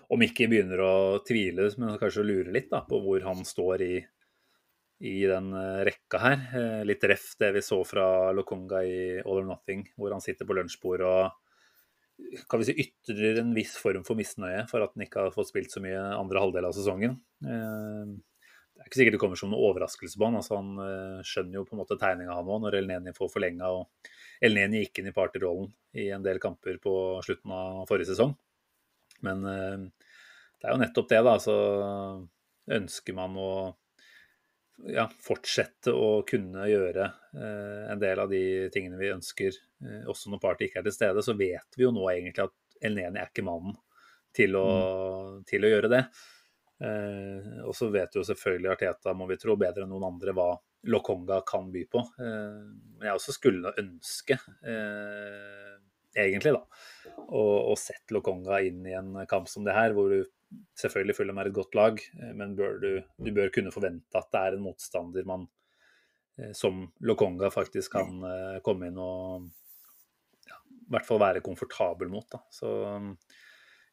[0.09, 0.93] om ikke begynner å
[1.27, 3.97] tvile, men kanskje lure litt da, på hvor han står i,
[5.05, 6.47] i den eh, rekka her.
[6.57, 10.49] Eh, litt ref det vi så fra Lokonga i All or Nothing, hvor han sitter
[10.49, 11.45] på lunsjbord og
[12.51, 15.53] kan vi si ytrer en viss form for misnøye for at han ikke har fått
[15.53, 17.13] spilt så mye andre halvdel av sesongen.
[17.39, 20.41] Det er ikke sikkert det kommer som noen overraskelse på han.
[20.41, 23.71] altså Han skjønner jo på en måte tegninga han òg, når Elneni får forlenga.
[23.71, 24.11] og
[24.45, 26.93] Elneni gikk inn i partyrollen i en del kamper på
[27.25, 28.35] slutten av forrige sesong.
[29.27, 29.89] Men eh,
[30.59, 31.35] det er jo nettopp det, da.
[31.43, 31.57] Så
[32.79, 33.51] ønsker man å
[34.87, 38.43] ja, fortsette å kunne gjøre eh, en del av de
[38.75, 41.93] tingene vi ønsker, eh, også når Party ikke er til stede, så vet vi jo
[41.95, 43.75] nå egentlig at Elneni er ikke mannen
[44.37, 45.47] til å, mm.
[45.51, 46.03] til å gjøre det.
[46.79, 50.53] Eh, og så vet jo selvfølgelig Arteta, må vi tro, bedre enn noen andre hva
[50.89, 52.05] Lokonga kan by på.
[52.23, 52.65] Eh,
[53.03, 55.75] jeg også skulle ønske, eh,
[56.15, 56.63] egentlig, da,
[57.27, 60.23] å, å sette Lokonga inn i en kamp som det her, hvor du
[60.79, 64.31] selvfølgelig føler er et godt lag, eh, men bør du, du, bør kunne forvente at
[64.33, 65.49] det er en motstander man
[66.39, 69.49] eh, som Lokonga faktisk kan uh, komme inn og
[70.49, 72.29] ja, i hvert fall være komfortabel mot.
[72.31, 72.41] Da.
[72.55, 72.71] Så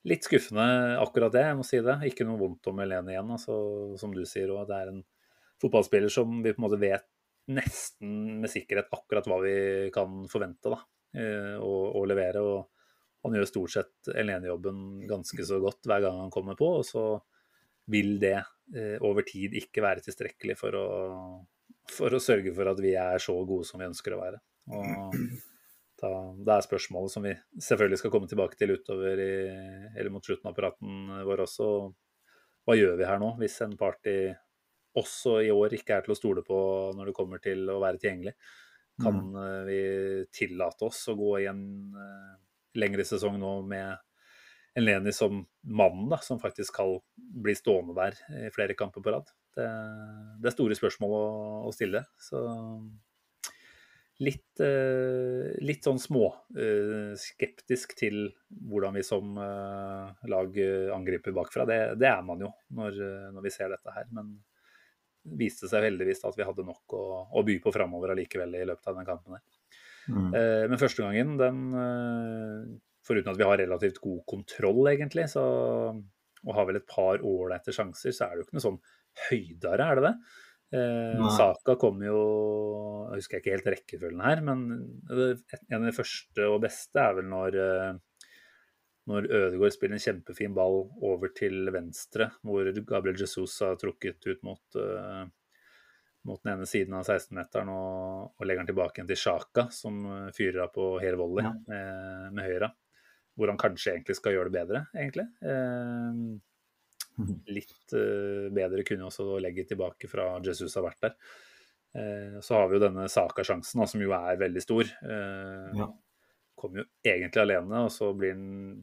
[0.06, 0.66] litt skuffende
[1.02, 1.98] akkurat det, jeg må si det.
[2.10, 3.58] Ikke noe vondt om Helene igjen, altså,
[4.00, 4.54] som du sier.
[4.54, 5.04] òg, det er en
[5.62, 7.08] fotballspiller som vi på en måte vet
[7.56, 9.58] nesten med sikkerhet akkurat hva vi
[9.94, 10.80] kan forvente da,
[11.62, 12.42] og, og levere.
[12.42, 12.72] og
[13.26, 17.06] han gjør stort sett Helene-jobben ganske så godt hver gang han kommer på, og så
[17.90, 20.86] vil det eh, over tid ikke være tilstrekkelig for å,
[21.90, 24.42] for å, sørge for at vi er så gode som vi ønsker å være.
[24.74, 25.18] Og
[26.02, 29.36] da, det er spørsmålet som vi selvfølgelig skal komme tilbake til utover i,
[29.96, 31.70] eller mot slutten av praten vår også.
[32.66, 34.16] Hva gjør vi her nå, hvis en party
[34.96, 36.58] også i år ikke er til å stole på
[36.96, 38.36] når det kommer til å være tilgjengelig.
[39.02, 39.36] Kan Mm.
[39.44, 39.80] eh, vi
[40.32, 41.64] tillate oss å gå i en
[42.00, 42.36] eh,
[42.80, 43.98] lengre sesong nå med
[44.76, 49.12] en Leni som mannen, da, som faktisk skal bli stående der i flere kamper på
[49.12, 49.30] rad?
[49.56, 49.68] Det,
[50.44, 51.28] det er store spørsmål å,
[51.68, 52.04] å stille.
[52.20, 52.40] Så
[54.24, 58.30] litt, eh, litt sånn småskeptisk til
[58.70, 61.66] hvordan vi som eh, lag eh, angriper bakfra.
[61.68, 64.08] Det, det er man jo når, eh, når vi ser dette her.
[64.16, 64.32] Men
[65.26, 68.66] det viste seg heldigvis at vi hadde nok å, å by på framover allikevel i
[68.70, 69.32] løpet av den kampen.
[69.36, 69.44] her.
[70.08, 70.30] Mm.
[70.32, 72.76] Eh, Men første gangen, den eh,
[73.06, 75.44] Foruten at vi har relativt god kontroll, egentlig, så,
[76.42, 78.80] og har vel et par ålreite sjanser, så er det jo ikke noe sånn
[79.28, 80.14] høydere, er det det?
[80.76, 82.18] Eh, Saka kom jo
[83.12, 84.66] Jeg husker ikke helt rekkefølgen her, men
[85.12, 87.94] en av de første og beste er vel når eh,
[89.06, 94.40] når Ødegaard spiller en kjempefin ball over til venstre, hvor Gabriel Jesus har trukket ut
[94.48, 95.28] mot, eh,
[96.26, 100.00] mot den ene siden av 16-meteren og, og legger den tilbake igjen til Sjaka, som
[100.34, 101.54] fyrer av på hel volley Ja.
[101.70, 102.72] med, med høyre.
[103.38, 105.28] Hvor han kanskje egentlig skal gjøre det bedre, egentlig.
[105.54, 106.20] Eh,
[107.58, 111.16] litt uh, bedre kunne også legge tilbake fra Jesus har vært der.
[111.96, 114.90] Uh, så har vi jo denne Saka-sjansen, som jo er veldig stor.
[115.04, 115.92] Uh, Ja.
[116.56, 118.78] Kommer jo egentlig alene, og så blir den,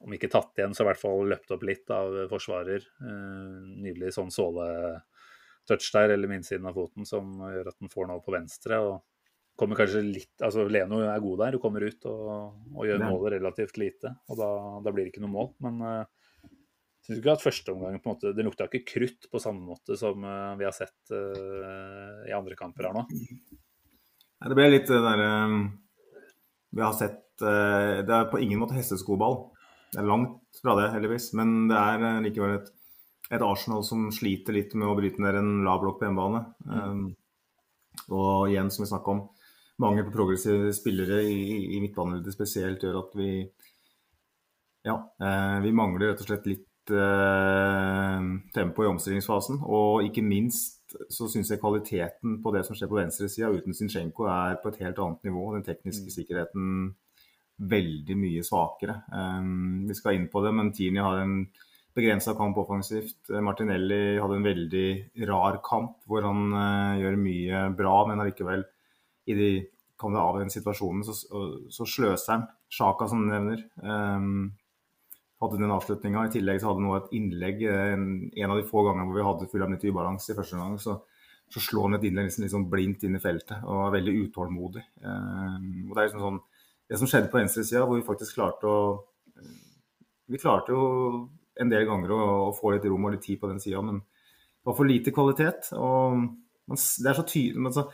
[0.00, 2.86] om ikke tatt igjen, så i hvert fall løpt opp litt av forsvarer.
[3.04, 8.24] Nydelig sånn såle-touch der, eller med innsiden av foten, som gjør at den får noe
[8.24, 8.80] på venstre.
[8.80, 9.02] og
[9.60, 12.28] kommer kanskje litt, altså Leno er god der, hun kommer ut og,
[12.72, 14.14] og gjør målet relativt lite.
[14.30, 14.48] og Da,
[14.86, 15.50] da blir det ikke noe mål.
[15.66, 16.19] Men uh,
[17.10, 19.98] syns ikke at første omgang på en måte, det lukta ikke krutt på samme måte
[19.98, 23.06] som eh, vi har sett uh, i andre kamper her nå.
[24.40, 25.32] Det ble litt det derre
[26.72, 29.42] Vi har sett uh, Det er på ingen måte hesteskoball.
[29.90, 31.32] Det er langt fra det, heldigvis.
[31.38, 32.70] Men det er eh, likevel et,
[33.30, 36.44] et Arsenal som sliter litt med å bryte ned en lav blokk på hjemmebane.
[36.70, 37.02] Um,
[38.14, 39.24] og igjen, som vi snakka om,
[39.82, 43.32] mangel på progressive spillere i, i, i midtbaneleddet spesielt gjør at vi
[44.86, 49.60] Ja, eh, vi mangler rett og slett litt eh, tempo i omstillingsfasen.
[49.66, 54.26] Og ikke minst så syns jeg kvaliteten på det som skjer på venstresida uten Zinchenko
[54.26, 55.52] er på et helt annet nivå.
[55.54, 56.94] Den tekniske sikkerheten
[57.70, 59.00] veldig mye svakere.
[59.12, 59.50] Eh,
[59.88, 61.42] vi skal inn på det, men Tini har en
[61.96, 63.32] begrensa kamp offensivt.
[63.42, 64.88] Martinelli hadde en veldig
[65.28, 68.64] rar kamp hvor han eh, gjør mye bra, men allikevel
[69.30, 69.50] i de
[70.00, 71.14] kan det avgjøre situasjonen, så,
[71.68, 72.48] så sløser han.
[72.70, 73.64] Sjaka, som du nevner.
[73.82, 74.52] Um,
[75.40, 76.26] hadde den avslutninga.
[76.26, 77.64] I tillegg så hadde nå et innlegg.
[77.70, 80.76] En, en av de få gangene hvor vi hadde full av ubalanse i første gang,
[80.82, 80.98] så,
[81.50, 84.84] så slår han et innlegg liksom, liksom blindt inn i feltet og er veldig utålmodig.
[85.04, 86.40] Um, og det er liksom sånn
[86.90, 88.80] Det som skjedde på venstresida, hvor vi faktisk klarte å
[90.30, 90.84] Vi klarte jo
[91.60, 93.98] en del ganger å, å få litt rom og litt tid på den sida, men
[94.00, 95.72] det var for lite kvalitet.
[95.76, 96.22] og
[96.70, 97.84] det er så tydelig, men så,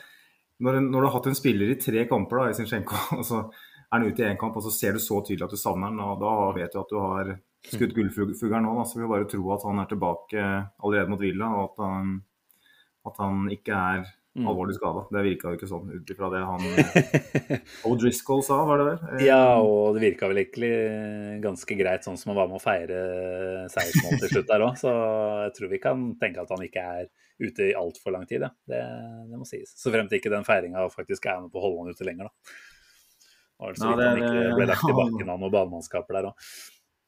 [0.61, 3.43] når, når, du har hatt en spiller i tre kamper da, i Zinchenko, og så
[3.87, 5.93] er han ute i én kamp, og så ser du så tydelig at du savner
[5.93, 7.33] han, og da vet du at du har
[7.67, 8.77] skutt gullfuglen nå.
[8.81, 8.87] Da.
[8.87, 10.47] Så vi bare tro at han er tilbake
[10.83, 12.15] allerede mot Villa, og at han,
[13.07, 14.07] at han ikke er
[14.45, 15.05] alvorlig skada.
[15.13, 16.65] Det virka jo ikke sånn ut ifra det han
[17.89, 19.25] O'Driscoll sa, var det vel?
[19.25, 20.73] Ja, og det virka vel egentlig
[21.45, 23.01] ganske greit sånn som han var med å feire
[23.73, 24.79] seiersmålet til slutt der òg.
[24.81, 24.93] Så
[25.47, 28.45] jeg tror vi kan tenke at han ikke er ute i altfor lang tid.
[28.45, 28.53] Ja.
[28.69, 28.83] Det,
[29.31, 29.73] det, må sies.
[29.79, 32.29] Så frem til ikke den feiringa faktisk er med på å holde han ute lenger,
[32.29, 32.57] da.
[33.57, 36.49] Det var det, han ikke ble lagt i bakken av noen banemannskaper der òg.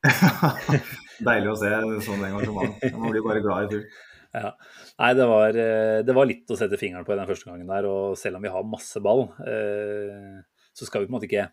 [1.29, 1.73] Deilig å se
[2.07, 2.79] sånn engasjement.
[2.95, 4.05] Man blir bare glad i tur.
[4.33, 4.53] Ja.
[4.99, 5.57] Nei, det var,
[6.05, 7.89] det var, litt å sette fingeren på den første gangen der.
[7.89, 10.39] Og selv om vi har masse ball, eh,
[10.77, 11.49] så skal vi på en måte ikke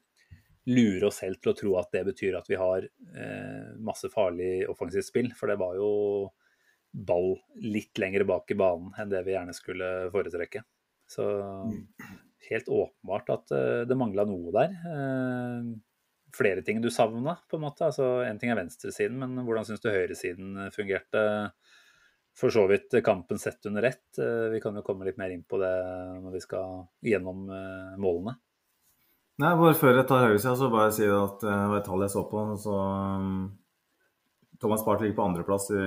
[0.71, 4.65] lure oss selv til å tro at det betyr at vi har eh, masse farlig
[4.71, 5.31] offensivt spill.
[5.37, 5.91] For det var jo
[6.95, 10.63] ball litt lenger bak i banen enn det vi gjerne skulle foretrekke.
[11.11, 11.25] Så
[12.51, 14.75] helt åpenbart at eh, det mangla noe der.
[14.91, 15.69] Eh,
[16.35, 17.87] flere ting du savna, på en måte.
[17.87, 21.25] Altså, en ting er venstresiden, men hvordan syns du høyresiden fungerte?
[22.35, 24.17] for så vidt kampen sett under ett.
[24.51, 25.69] Vi kan jo komme litt mer inn på det
[26.19, 27.45] når vi skal gjennom
[27.95, 28.33] målene.
[29.39, 32.11] Nei, bare Før jeg tar høyresida, så bare si at det var et tall jeg
[32.11, 32.41] så på.
[32.59, 32.75] så
[34.59, 35.85] Thomas Party ligger på andreplass i,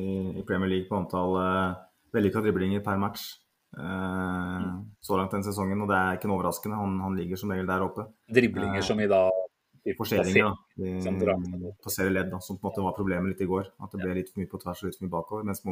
[0.00, 0.08] i,
[0.40, 1.36] i Premier League på antall
[2.16, 3.28] vellykka driblinger per match
[3.76, 4.70] uh,
[5.04, 5.82] så langt den sesongen.
[5.84, 6.80] Og det er ikke noe overraskende.
[6.80, 8.08] Han, han ligger som regel der oppe.
[8.32, 9.26] Driblinger uh, som i da
[9.96, 11.70] Forseringer, da.
[11.80, 13.70] Passerer ledd, da, som på en måte var problemet litt i går.
[13.84, 15.46] At det ble litt for mye på tvers og litt for mye bakover.
[15.48, 15.62] Mens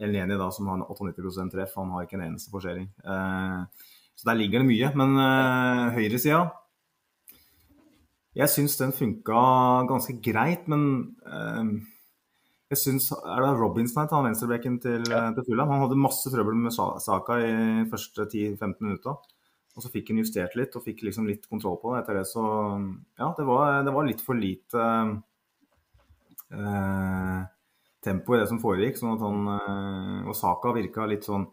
[0.00, 2.88] Elneni, da, som har 98% treff, han har ikke en eneste forsering.
[3.04, 4.90] Eh, så der ligger det mye.
[4.96, 6.42] Men uh, høyresida
[8.36, 9.40] Jeg syns den funka
[9.90, 11.72] ganske greit, men eh,
[12.70, 15.32] jeg synes, Er det Robinson han venstrebekken til, ja.
[15.34, 15.72] til Fulham?
[15.74, 19.16] Han hadde masse trøbbel med Saka i første 10-15 minutter.
[19.74, 22.02] Og så fikk han justert litt og fikk liksom litt kontroll på det.
[22.04, 22.44] Etter det så
[23.18, 24.86] Ja, det var, det var litt for lite
[26.54, 27.40] eh,
[28.06, 28.98] tempo i det som foregikk.
[28.98, 31.48] sånn at han eh, Og Saka virka litt sånn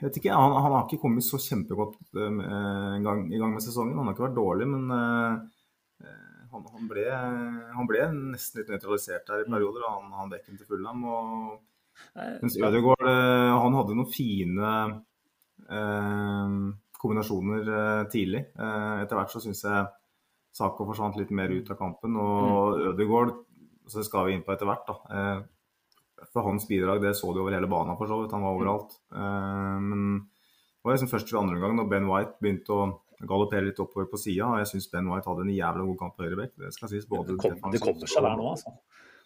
[0.00, 2.36] jeg vet ikke, han, han, har ikke kommet så kjempegodt eh,
[3.04, 3.98] gang, i gang med sesongen.
[4.00, 5.42] Han har ikke vært dårlig, men uh,
[6.52, 9.54] han, han, ble, han, ble, nesten litt nøytralisert der i mm.
[9.56, 11.06] perioder, han, han bekken til Fulham.
[12.40, 14.74] Mens Ødegaard han hadde noen fine
[15.68, 16.54] eh,
[17.00, 17.72] kombinasjoner
[18.12, 18.46] tidlig.
[18.56, 19.88] etter hvert så syns jeg
[20.50, 22.16] Sako forsvant litt mer ut av kampen.
[22.18, 22.86] Og mm.
[22.90, 23.36] Ødegaard
[23.90, 24.88] så skal vi inn på etter hvert.
[24.90, 25.42] da
[26.32, 28.34] for hans bidrag, det så du over hele banen for så vidt.
[28.36, 28.96] Han var overalt.
[29.14, 32.90] Uh, men det var liksom først ved andre omgang da Ben White begynte å
[33.28, 34.48] galoppere litt oppover på sida.
[34.62, 36.54] Jeg syns Ben White hadde en jævla god kamp på høyrebekk.
[36.62, 38.74] Det skal sies både det, kom, det kommer seg der nå, altså.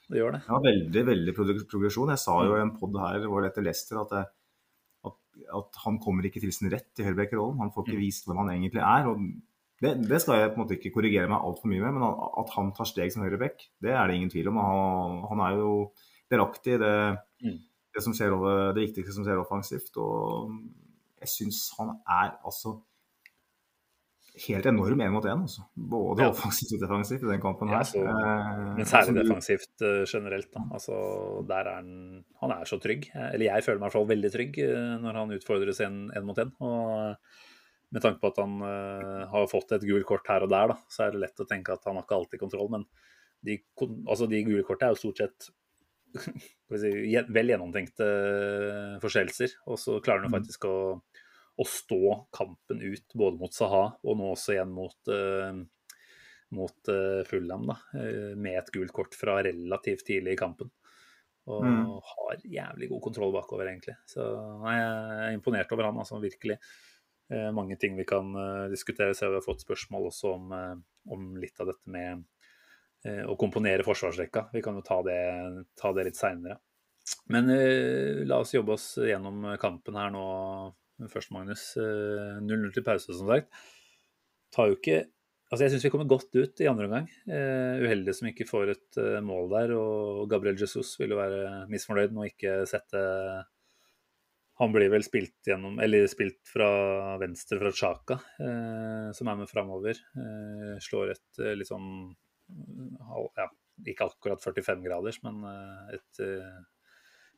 [0.05, 0.41] Det gjør det.
[0.49, 2.13] Ja, veldig, veldig progresjon.
[2.13, 4.31] Jeg sa jo i en pod her hvor det etter Leicester at, jeg,
[5.09, 5.19] at,
[5.61, 7.61] at, han kommer ikke til sin rett i høyrebekkerollen.
[7.63, 8.05] Han får ikke mm.
[8.05, 9.11] vist hvem han egentlig er.
[9.13, 9.23] og
[9.85, 12.05] det, det, skal jeg på en måte ikke korrigere meg altfor mye med, men
[12.41, 14.61] at han tar steg som høyrebekk, det er det ingen tvil om.
[14.63, 15.73] Han, han er jo
[16.33, 16.97] delaktig i det,
[17.45, 17.59] mm.
[17.97, 19.99] det, som skjer over, det viktigste som skjer offensivt.
[20.01, 20.55] Og
[21.25, 22.79] jeg syns han er altså
[24.47, 25.45] helt enorm én mot én.
[25.47, 25.65] Altså.
[25.75, 26.33] Både ja.
[26.33, 27.83] offensivt og defensivt i den kampen her.
[27.83, 30.51] Ja, så, eh, men særlig defensivt uh, generelt.
[30.55, 30.65] Da.
[30.75, 30.99] Altså,
[31.49, 33.09] der er han, han er så trygg.
[33.15, 36.43] Eller jeg føler meg i hvert fall veldig trygg uh, når han utfordres én mot
[36.43, 36.55] én.
[37.95, 40.81] Med tanke på at han uh, har fått et gult kort her og der, da,
[40.91, 42.73] så er det lett å tenke at han har ikke alltid kontroll.
[42.75, 42.89] Men
[43.45, 43.61] de,
[44.09, 45.53] altså, de gule kortene er jo stort sett
[46.81, 46.91] si,
[47.35, 49.59] vel gjennomtenkte eh, forseelser.
[49.71, 50.39] Og så klarer han mm.
[50.39, 50.75] faktisk å,
[51.57, 55.53] å, stå kampen ut både mot Saha og nå også igjen mot, uh,
[56.55, 57.77] mot uh, Fulham, da,
[58.39, 60.73] med et gult kort fra relativt tidlig i kampen.
[61.45, 61.81] Og mm.
[62.09, 63.99] har jævlig god kontroll bakover, egentlig.
[64.09, 64.25] Så
[64.63, 66.57] nei, jeg er imponert over han, altså virkelig.
[67.33, 68.33] Uh, mange ting vi kan
[68.73, 69.17] diskutere.
[69.17, 70.55] Så vi har fått spørsmål også om,
[71.13, 72.25] om litt av dette med
[73.29, 74.47] å komponere forsvarsrekka.
[74.55, 75.19] Vi kan jo ta det,
[75.77, 76.57] ta det litt seinere.
[77.29, 80.25] Men uh, la oss jobbe oss gjennom kampen her nå
[81.11, 81.73] først, Magnus.
[81.79, 83.51] Uh, eh, 0-0 til pause, som sagt.
[84.55, 85.05] Tar jo ikke
[85.53, 87.05] Altså, jeg syns vi kommer godt ut i andre omgang.
[87.29, 89.75] Uh, uheldige som ikke får et mål der.
[89.77, 93.03] Og Gabriel Jesus vil jo være misfornøyd med å ikke sette
[94.59, 98.19] Han blir vel spilt gjennom Eller spilt fra venstre fra Chaka,
[99.15, 100.01] som er med framover.
[100.83, 102.17] slår et litt sånn
[103.37, 103.49] ja,
[103.83, 106.23] ikke akkurat 45 graders, men eh, et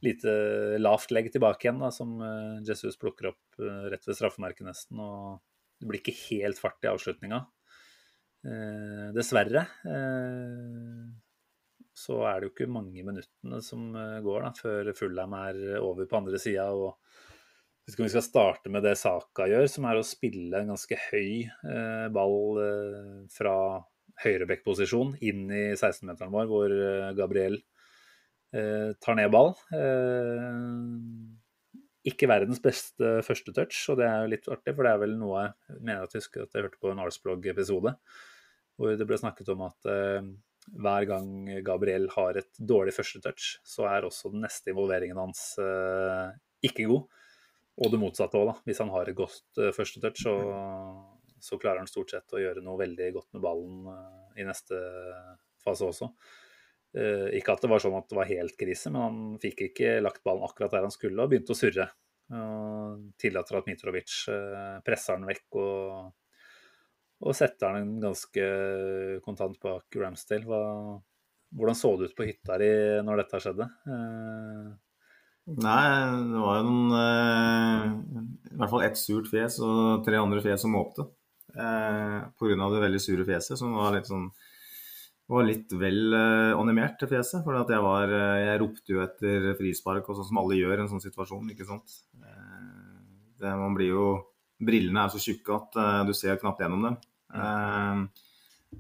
[0.05, 0.33] lite
[0.81, 5.01] lavt legg tilbake igjen, da, som uh, Jesus plukker opp uh, rett ved straffemerket nesten.
[5.03, 5.39] Og
[5.81, 7.45] det blir ikke helt fart i avslutninga.
[9.17, 9.65] dessverre.
[11.97, 13.89] så er det jo ikke mange minuttene som
[14.23, 16.69] går da, før Fullheim er over på andre sida.
[17.89, 21.51] Jeg vi skal starte med det Saka gjør, som er å spille en ganske høy
[22.15, 22.63] ball
[23.35, 23.57] fra
[24.25, 27.65] høyreback-posisjon inn i 16-meteren vår, hvor eh, Gabriel eh,
[29.03, 29.53] tar ned ball.
[29.75, 30.55] Eh,
[32.07, 35.17] ikke verdens beste første touch, og det er jo litt artig, for det er vel
[35.19, 37.95] noe jeg mener at jeg husker at jeg hørte på en Arsblog-episode,
[38.77, 40.31] hvor det ble snakket om at eh,
[40.87, 41.29] hver gang
[41.67, 46.89] Gabriel har et dårlig første touch, så er også den neste involveringen hans eh, ikke
[46.91, 47.23] god.
[47.77, 48.57] Og det motsatte òg, da.
[48.65, 50.37] Hvis han har et godt eh, første touch, så
[51.41, 54.79] så klarer han stort sett å gjøre noe veldig godt med ballen eh, i neste
[55.63, 56.11] fase også.
[56.97, 59.97] Eh, ikke at det var sånn at det var helt krise, men han fikk ikke
[60.05, 61.91] lagt ballen akkurat der han skulle, og begynte å surre.
[62.37, 66.09] Og tillater at Mitrovic eh, presser den vekk og,
[67.27, 68.49] og setter den ganske
[69.27, 70.49] kontant bak Ramsdale.
[70.49, 70.63] Hva,
[71.57, 72.73] hvordan så det ut på hytta di
[73.07, 73.69] når dette skjedde?
[75.47, 75.85] Nei,
[76.33, 80.75] det var jo noen I hvert fall ett surt fjes og tre andre fjes som
[80.75, 81.07] måpte
[81.57, 82.69] eh, pga.
[82.73, 84.29] det veldig sure fjeset, som var litt sånn
[85.27, 87.43] var litt vel eh, animert til fjeset.
[87.45, 90.85] For jeg, var, eh, jeg ropte jo etter frispark, og sånn som alle gjør i
[90.85, 91.51] en sånn situasjon.
[91.53, 91.99] ikke sant?
[92.21, 93.01] Eh,
[93.43, 94.07] det, man blir jo,
[94.57, 96.95] Brillene er så tjukke at du ser knapt gjennom dem.
[97.29, 98.07] Mm.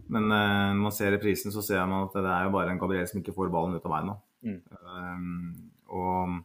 [0.08, 3.04] Men når man ser reprisen, så ser man at det er jo bare en Gabriel
[3.10, 4.14] som ikke får ballen ut av beina.
[4.46, 5.50] Mm.
[5.92, 6.38] og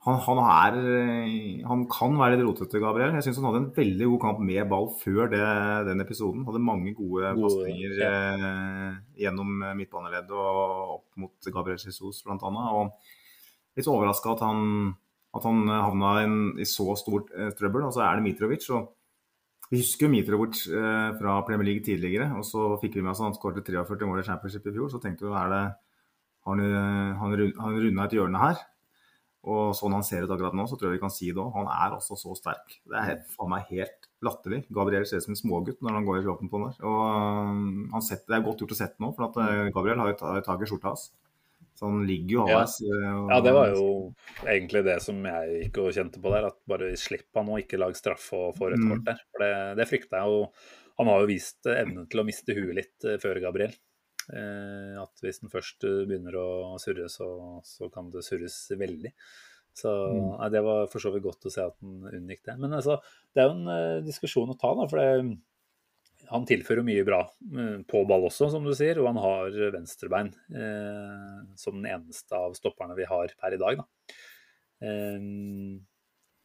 [0.00, 0.76] han, han, er,
[1.68, 3.12] han, kan være litt rotete, Gabriel.
[3.18, 5.42] Jeg syns han hadde en veldig god kamp med ball før det,
[5.90, 6.46] den episoden.
[6.46, 8.12] Hadde mange gode pasninger ja.
[8.30, 12.38] eh, gjennom midtbaneleddet og opp mot Gabriel Jesus bl.a.
[12.78, 14.64] Og litt overraska at han,
[15.36, 17.84] at han havna en, i så stort eh, trøbbel.
[17.90, 18.70] Og så er det Mitrovic.
[18.72, 18.88] Og
[19.68, 22.32] vi husker jo Mitrovic eh, fra Premier League tidligere.
[22.40, 24.88] Og så fikk vi med oss at han skåret 43 mål i Championship i fjor.
[24.96, 25.62] Så tenkte vi er det
[26.48, 26.68] han,
[27.20, 28.68] han, han runda et hjørne her.
[29.48, 31.54] Og sånn han ser ut akkurat nå, så tror jeg vi kan si det òg.
[31.54, 32.74] Han er også så sterk.
[32.84, 34.66] Det er faen meg helt latterlig.
[34.76, 36.84] Gabriel ser ut som en smågutt når han går i kroppen på den der.
[36.90, 40.44] Og han setter, det er godt gjort å sette nå, for at Gabriel har jo
[40.44, 41.08] tak i skjorta hans.
[41.80, 42.76] Så han ligger jo halvveis.
[42.84, 43.12] Ja.
[43.30, 43.84] ja, det var jo
[44.44, 46.50] egentlig det som jeg gikk og kjente på der.
[46.50, 49.22] At bare slipp han nå, ikke lag straff og få rødt kort der.
[49.30, 50.34] For det, det frykta jeg.
[50.34, 50.90] jo.
[51.00, 53.72] han har jo vist evnen til å miste huet litt før Gabriel.
[54.28, 56.48] Eh, at hvis den først eh, begynner å
[56.82, 57.28] surre, så,
[57.66, 59.12] så kan det surres veldig.
[59.76, 60.26] Så mm.
[60.40, 62.56] nei, Det var for så vidt godt å se at den unngikk det.
[62.60, 62.98] Men altså,
[63.32, 64.86] det er jo en uh, diskusjon å ta, da.
[64.90, 65.36] For det,
[66.30, 69.00] han tilfører mye bra uh, på ball også, som du sier.
[69.00, 73.80] Og han har venstrebein uh, som den eneste av stopperne vi har per i dag.
[73.80, 73.88] Da.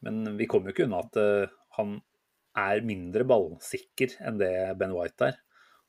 [0.04, 1.16] men vi kommer jo ikke unna at
[1.78, 1.94] han
[2.60, 5.38] er mindre ballsikker enn det Ben White er.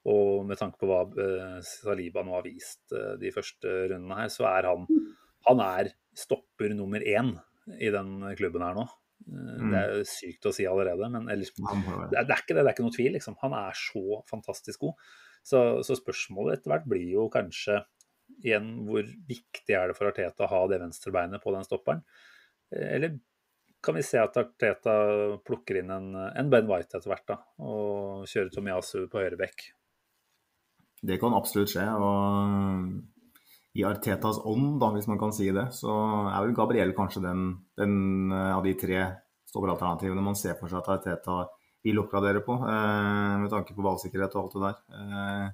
[0.08, 4.32] Og med tanke på hva eh, Saliba nå har vist eh, de første rundene her,
[4.32, 4.86] så er han,
[5.50, 7.34] han er stopper nummer én
[7.76, 8.88] i den klubben her nå.
[9.28, 9.74] Eh, mm.
[9.74, 12.64] Det er sykt å si allerede, men ellers, det, er, det, er ikke det.
[12.64, 13.14] Det er ikke noe tvil.
[13.18, 13.38] Liksom.
[13.44, 15.08] Han er så fantastisk god.
[15.48, 17.82] Så, så spørsmålet etter hvert blir jo kanskje
[18.44, 22.04] igjen hvor viktig er det for Arteta å ha det venstrebeinet på den stopperen?
[22.76, 23.16] Eller
[23.84, 24.96] kan vi se at Arteta
[25.48, 29.70] plukker inn en, en Ben White etter hvert da, og kjører Tomiasu på høyre bekk?
[31.08, 31.86] Det kan absolutt skje.
[31.88, 35.94] og I Artetas ånd, da, hvis man kan si det, så
[36.32, 37.46] er vel Gabriel kanskje den,
[37.80, 39.04] den eh, av de tre
[39.48, 41.46] stopperalternativene man ser for seg at Arteta
[41.86, 44.82] vil oppgradere på, eh, med tanke på ballsikkerhet og alt det der.
[44.98, 45.48] Eh,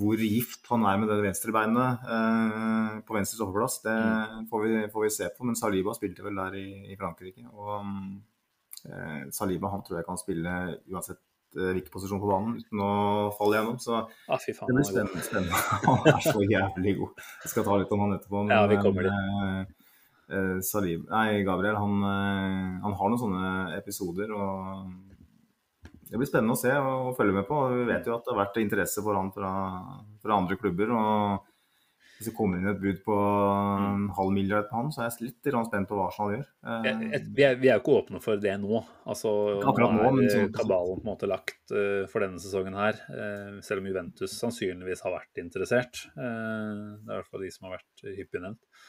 [0.00, 4.44] hvor gift han er med det venstrebeinet eh, på venstre stoppeplass, det mm.
[4.50, 5.46] får vi, får vi, se på.
[5.48, 7.42] Men Saliba spilte vel der i, i Frankrike.
[7.50, 7.74] Og
[8.86, 10.54] eh, Saliba han tror jeg kan spille
[10.92, 11.20] uansett
[11.56, 12.92] hvilken posisjon på banen uten å
[13.36, 13.76] falle gjennom.
[13.82, 15.24] Så ah, faen, det blir spennende.
[15.26, 15.60] spennende.
[15.88, 17.26] Han er så jævlig god.
[17.44, 18.42] Vi skal ta litt om han etterpå.
[18.44, 19.12] Men, ja, vi kommer dit.
[19.12, 19.92] Uh,
[20.32, 22.00] uh, Salib, nei, Gabriel han,
[22.86, 24.30] han, har noen sånne episoder.
[24.30, 27.60] og Det blir spennende å se og følge med på.
[27.74, 29.52] Vi vet jo at det har vært interesse for han fra,
[30.22, 30.94] fra andre klubber.
[30.94, 31.49] og
[32.20, 35.30] hvis det kommer inn et bud på en halv milliard på han, så er jeg
[35.30, 36.42] litt spent på hva Arsenal gjør.
[36.68, 36.98] Eh,
[37.32, 38.82] vi er, vi er jo ikke åpne for det nå.
[39.08, 40.42] Altså, Akkurat nå, men så...
[40.52, 43.00] kabalen på en måte lagt uh, for denne sesongen her.
[43.08, 46.02] Uh, selv om Juventus sannsynligvis har vært interessert.
[46.12, 48.84] Uh, det er i hvert fall de som har vært hyppig nevnt.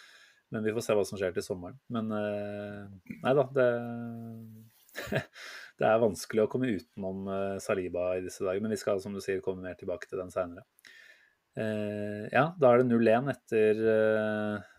[0.52, 1.80] Men vi får se hva som skjer til sommeren.
[1.96, 3.72] Men nei da, det
[5.80, 7.32] det er vanskelig å komme utenom
[7.64, 8.60] Saliba i disse dager.
[8.60, 10.68] Men vi skal som du sier, komme mer tilbake til den seinere.
[11.60, 14.70] Eh, ja, da er det 0-1 etter eh,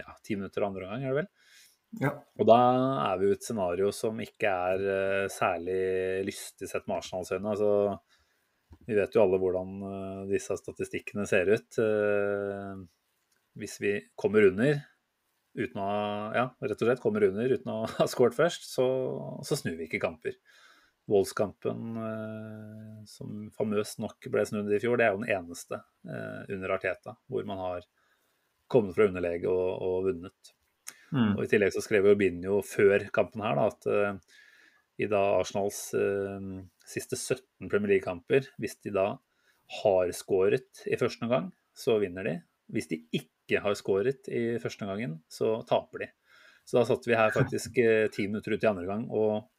[0.00, 1.30] ja, ti minutter andre omgang, er det vel?
[2.00, 2.14] Ja.
[2.40, 2.58] Og da
[3.10, 7.52] er vi jo et scenario som ikke er uh, særlig lystig sett med Arsenals øyne.
[7.52, 7.72] Altså,
[8.88, 11.76] vi vet jo alle hvordan uh, disse statistikkene ser ut.
[11.76, 12.80] Uh,
[13.60, 14.80] hvis vi kommer under
[15.52, 15.90] uten å
[16.32, 18.86] ja, rett og slett kommer under uten å ha skåret først, så,
[19.44, 20.38] så snur vi ikke kamper.
[21.10, 26.52] Voldskampen eh, som famøst nok ble snudd i fjor, det er jo den eneste eh,
[26.54, 27.88] under Arteta hvor man har
[28.70, 30.52] kommet fra underlege og, og vunnet.
[31.12, 31.34] Mm.
[31.34, 34.38] Og I tillegg så skrev jo Binjo før kampen her da, at uh,
[35.02, 36.38] i da Arsenals uh,
[36.88, 39.06] siste 17 Premier League-kamper, hvis de da
[39.82, 42.34] har skåret i første omgang, så vinner de.
[42.72, 46.10] Hvis de ikke har skåret i første omgangen, så taper de.
[46.64, 47.76] Så da satt vi her faktisk
[48.16, 49.51] ti minutter ut i andre gang og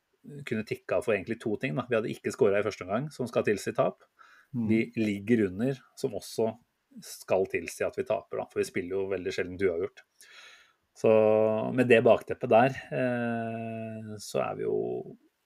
[0.47, 1.75] kunne tikka for egentlig to ting.
[1.77, 1.85] Da.
[1.89, 4.05] Vi hadde ikke skåra i første omgang, som skal tilsi tap.
[4.53, 4.67] Mm.
[4.69, 6.51] Vi ligger under, som også
[7.03, 8.47] skal tilsi at vi taper, da.
[8.51, 10.03] for vi spiller jo veldig sjelden uavgjort.
[10.93, 11.11] Så
[11.73, 14.77] med det bakteppet der, eh, så er vi jo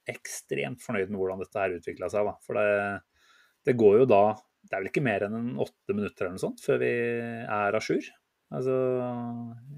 [0.08, 2.28] ekstremt fornøyd med hvordan dette her utvikla seg.
[2.28, 2.34] Da.
[2.44, 3.00] For det,
[3.64, 4.22] det, går jo da
[4.60, 6.92] Det er vel ikke mer enn en åtte minutter eller noe sånt før vi
[7.48, 8.04] er à jour.
[8.48, 8.74] Altså,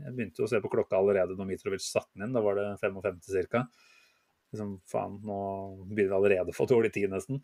[0.04, 2.34] jeg begynte jo å se på klokka allerede når Mitrovic satte den inn.
[2.34, 3.64] Da var det 55 ca
[4.52, 5.40] liksom, faen, nå
[5.88, 7.40] begynner vi allerede å få dårlig tid, nesten.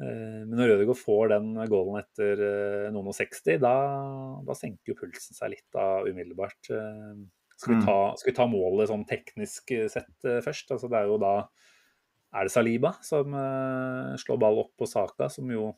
[0.00, 3.74] Eh, men når Rødegård får den goalen etter eh, noen og 60, da,
[4.46, 6.72] da, senker jo pulsen seg litt da umiddelbart.
[6.72, 7.20] Eh,
[7.58, 7.84] skal vi, mm.
[7.86, 10.72] ta, skal vi ta målet sånn teknisk sett først?
[10.74, 11.36] Altså, det er jo da
[12.32, 13.36] er det Saliba som
[14.18, 15.68] slår ball opp på Saka, som jo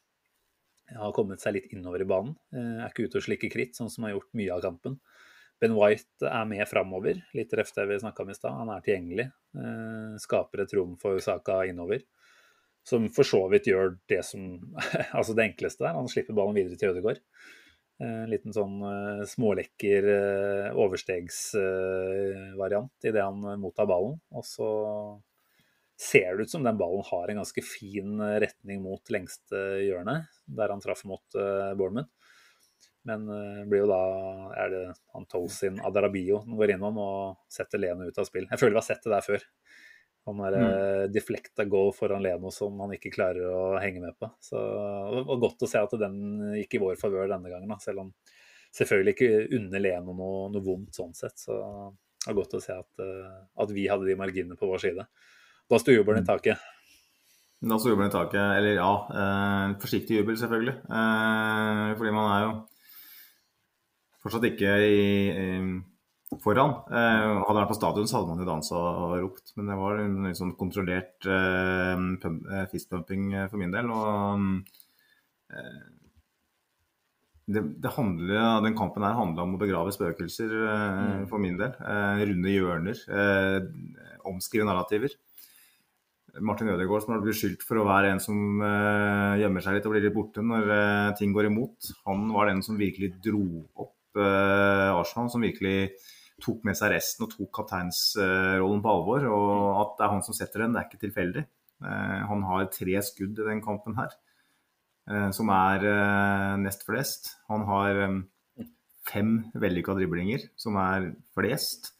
[0.94, 2.36] har kommet seg litt innover i banen.
[2.54, 4.96] er ikke ute og slikker kritt, sånn som har gjort mye av kampen.
[5.64, 8.52] Ben White er med framover, litt ref det vi snakka om i stad.
[8.58, 9.24] Han er tilgjengelig.
[9.56, 12.00] Eh, skaper et rom for Saka innover.
[12.84, 14.60] Som for så vidt gjør det som
[15.18, 15.96] Altså det enkleste der.
[15.96, 17.20] Han slipper ballen videre til Ødegaard.
[17.96, 20.04] Eh, en liten sånn uh, smålekker
[20.84, 24.20] overstegsvariant idet han mottar ballen.
[24.36, 24.68] Og så
[25.96, 30.68] ser det ut som den ballen har en ganske fin retning mot lengste hjørne, der
[30.74, 32.12] han traff mot Bournemouth.
[33.04, 34.02] Men det blir jo da
[34.56, 38.46] er det han Tosin Adarabio som går innom og setter Leno ut av spill.
[38.48, 39.44] Jeg føler vi har sett det der før.
[40.24, 41.12] Han er mm.
[41.12, 44.30] deflekta goal foran Leno som han ikke klarer å henge med på.
[44.40, 46.16] Så det var godt å se at den
[46.62, 47.76] gikk i vår favør denne gangen, da.
[47.82, 48.14] selv om
[48.74, 51.36] selvfølgelig ikke unner Leno noe, noe, vondt sånn sett.
[51.44, 53.04] Så det var godt å se at,
[53.60, 55.04] at vi hadde de marginene på vår side.
[55.70, 56.30] Da sto jubelen i mm.
[56.32, 56.70] taket.
[57.64, 58.40] Da sto jubelen i taket.
[58.58, 60.76] Eller ja, eh, forsiktig jubel selvfølgelig.
[60.84, 62.54] Eh, fordi man er jo
[64.24, 65.48] fortsatt ikke i, i
[66.42, 66.78] foran.
[66.90, 69.52] Eh, hadde han vært på stadion, så hadde man jo dansa og ropt.
[69.58, 73.90] Men det var en sånn kontrollert eh, eh fistpumping eh, for min del.
[73.92, 74.46] Og
[75.52, 75.82] eh,
[77.44, 81.28] det, det handler, Den kampen her handla om å begrave spøkelser eh, mm.
[81.30, 81.76] for min del.
[82.24, 83.06] runde hjørner.
[84.24, 85.12] omskrive narrativer.
[86.42, 88.58] Martin Ødegaard som har blitt skyldt for å være en som
[89.38, 90.72] gjemmer seg litt og blir litt borte når
[91.20, 91.92] ting går imot.
[92.08, 93.44] Han var den som virkelig dro
[93.76, 95.90] opp Arsenal, som virkelig
[96.42, 99.26] tok med seg resten og tok kapteinsrollen på alvor.
[99.30, 101.46] Og at det er han som setter den, det er ikke tilfeldig.
[101.84, 104.14] Uh, han har tre skudd i den kampen her,
[105.10, 105.88] uh, som er
[106.62, 107.34] nest flest.
[107.50, 108.04] Han har
[109.04, 111.92] fem vellykka driblinger, som er flest.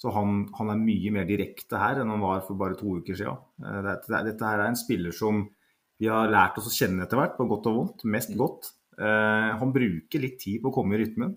[0.00, 3.16] Så han, han, er mye mer direkte her enn han var for bare to uker
[3.16, 3.38] siden.
[3.84, 5.46] Dette, dette her er en spiller som
[5.96, 8.04] vi har lært oss å kjenne etter hvert, på godt og vondt.
[8.12, 8.74] Mest godt.
[8.96, 11.32] han bruker litt tid på å komme i rytmen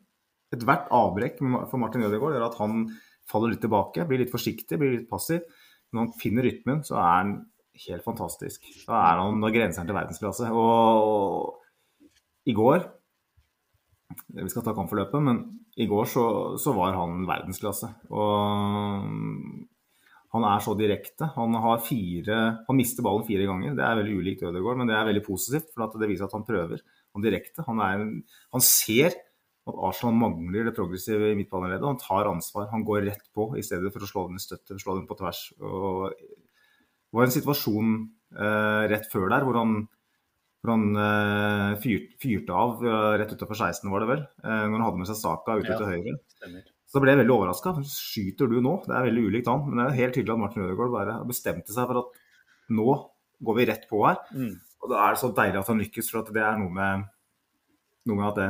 [0.55, 2.83] ethvert avbrekk for Martin Ødegaard gjør at han
[3.29, 5.45] faller litt tilbake, blir litt forsiktig, blir litt passiv.
[5.93, 7.33] Når han finner rytmen, så er han
[7.87, 8.65] helt fantastisk.
[8.87, 10.51] Da er han når grenser til verdensklasse.
[10.53, 12.87] Og i går
[14.33, 15.39] Vi skal ta kampforløpet, men
[15.77, 16.23] i går så,
[16.57, 17.91] så var han verdensklasse.
[18.09, 18.39] Og
[20.33, 21.29] han er så direkte.
[21.35, 23.77] Han, har fire, han mister ballen fire ganger.
[23.77, 25.69] Det er veldig ulikt Ødegaard, men det er veldig positivt.
[25.75, 26.81] For det viser at han prøver.
[27.13, 27.65] Han direkte.
[27.69, 28.03] Han, er,
[28.57, 29.17] han ser
[29.69, 31.87] at Arsenal mangler det progressive i midtbaneleddet.
[31.87, 34.79] Han tar ansvar, han går rett på i stedet for å slå den i støtte,
[34.81, 35.43] slå den på tvers.
[35.59, 37.93] Og det var en situasjon
[38.37, 39.77] eh, rett før der hvor han,
[40.61, 44.75] hvor han eh, fyrt, fyrte av eh, rett utafor 16, var det vel, eh, når
[44.75, 46.17] han hadde med seg Saka ute ja, til høyre.
[46.37, 46.67] Stemmer.
[46.89, 47.75] Så ble jeg veldig overraska.
[47.85, 48.79] Skyter du nå?
[48.87, 49.67] Det er veldig ulikt han.
[49.67, 52.23] Men det er helt tydelig at Martin Ødegaard bare bestemte seg for at
[52.73, 52.95] nå
[53.45, 54.17] går vi rett på her.
[54.33, 54.55] Mm.
[54.79, 57.05] Og da er det så deilig at han lykkes, for det er noe med,
[58.09, 58.49] noe med at det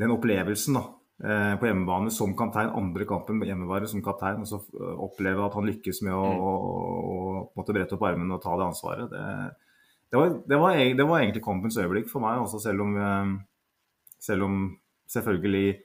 [0.00, 0.84] den opplevelsen da,
[1.24, 5.58] eh, på hjemmebane som kaptein, andre kampen hjemmebane som kaptein, og så eh, oppleve at
[5.58, 6.46] han lykkes med å, mm.
[6.46, 9.26] å, å, brette opp armene og ta det ansvaret, det,
[10.10, 13.36] det, var, det, var, det, var, egentlig kampens øyeblikk for meg, også selv om, eh,
[14.30, 14.58] selv om
[15.10, 15.78] selvfølgelig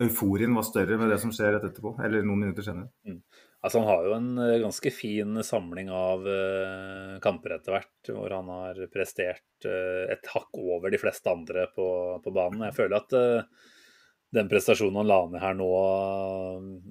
[0.00, 2.88] euforien var større med det som skjer rett etterpå, eller noen minutter senere.
[3.04, 3.20] Mm.
[3.60, 8.32] Altså, han har jo en eh, ganske fin samling av uh, kamper etter hvert, hvor
[8.32, 11.84] han har prestert uh, et hakk over de fleste andre på,
[12.24, 12.64] på banen.
[12.70, 13.68] Jeg føler at uh,
[14.32, 15.68] den prestasjonen han la ned her nå,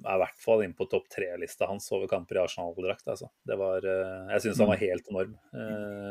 [0.04, 3.06] er i hvert fall inn på topp tre-lista hans over kamper i Arsenal-drakt.
[3.08, 3.30] Altså.
[3.48, 4.82] jeg syns han var mm.
[4.84, 5.32] helt enorm.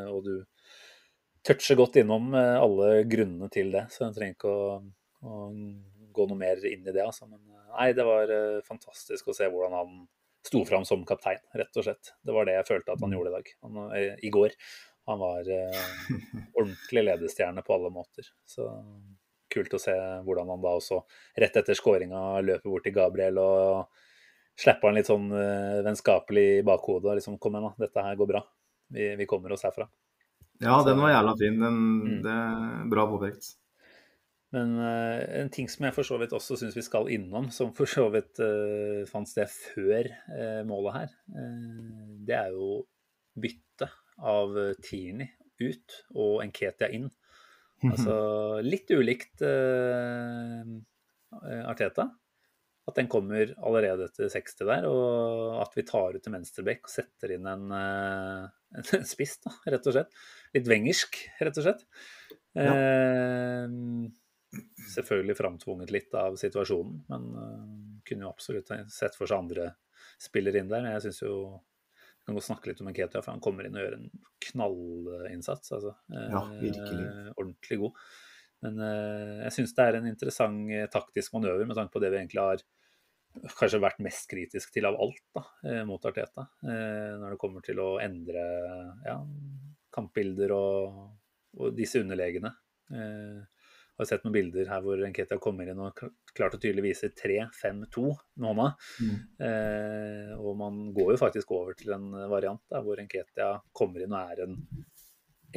[0.10, 0.34] og du
[1.46, 4.80] toucher godt innom alle grunnene til det, så jeg trenger ikke å,
[5.22, 5.38] å
[6.18, 7.06] gå noe mer inn i det.
[7.06, 7.30] Altså.
[7.30, 7.46] Men
[7.76, 8.34] nei, det var
[8.66, 9.94] fantastisk å se hvordan han
[10.48, 12.14] sto fram som kaptein, rett og slett.
[12.24, 13.54] Det var det jeg følte at han gjorde i dag.
[13.66, 14.56] Han, eh, I går.
[15.10, 15.88] Han var eh,
[16.60, 18.28] ordentlig ledestjerne på alle måter.
[18.48, 18.68] Så
[19.50, 21.02] kult å se hvordan han da også,
[21.42, 24.04] rett etter skåringa, løper bort til Gabriel og
[24.60, 27.18] slipper han litt sånn eh, vennskapelig i bakhodet.
[27.20, 27.88] liksom, Kom igjen, da.
[27.88, 28.44] Dette her går bra.
[28.94, 29.88] Vi, vi kommer oss herfra.
[30.60, 31.60] Ja, den var jævla fin.
[31.62, 32.22] Den, mm.
[32.26, 32.38] det
[32.92, 33.54] Bra påpekt.
[34.56, 37.70] Men uh, en ting som jeg for så vidt også syns vi skal innom, som
[37.78, 41.10] for så vidt uh, fant sted før uh, målet her,
[42.26, 42.70] det er jo
[43.40, 43.88] bytte
[44.26, 45.30] av Tierney
[45.62, 47.10] ut og Enketia inn.
[47.80, 49.40] Altså litt ulikt
[51.40, 52.04] Arteta.
[52.90, 56.92] At den kommer allerede etter 60 der, og at vi tar ut til venstrebekk og
[56.92, 57.72] setter inn en,
[58.98, 60.12] en spiss, da, rett og slett.
[60.58, 61.88] Litt wengersk, rett og slett.
[62.60, 62.74] Ja
[64.96, 69.74] selvfølgelig framtvunget litt av situasjonen, men uh, kunne jo absolutt sett for seg andre
[70.22, 70.88] spillere inn der.
[70.96, 71.36] Jeg syns jo
[72.20, 74.10] vi kan gå snakke litt om Nketia, for han kommer inn og gjør en
[74.46, 75.72] knallinnsats.
[75.78, 75.94] Altså.
[76.14, 77.06] Ja, virkelig.
[77.06, 78.04] Eh, ordentlig god.
[78.66, 82.12] Men eh, jeg syns det er en interessant eh, taktisk manøver med tanke på det
[82.12, 82.66] vi egentlig har
[83.60, 86.50] kanskje vært mest kritisk til av alt da, eh, mot Arteta.
[86.66, 88.44] Når det kommer til å endre
[89.06, 89.18] ja,
[89.96, 91.00] kampbilder og,
[91.58, 92.52] og disse underlegene.
[92.94, 93.59] Eh,
[94.00, 96.00] har sett noen bilder her hvor Nketia kommer inn og
[96.36, 98.06] klart og tydelig viser 3-5-2
[98.40, 98.68] med hånda.
[99.04, 99.18] Mm.
[99.48, 104.16] Eh, og man går jo faktisk over til en variant der hvor Nketia kommer inn
[104.16, 104.58] og er en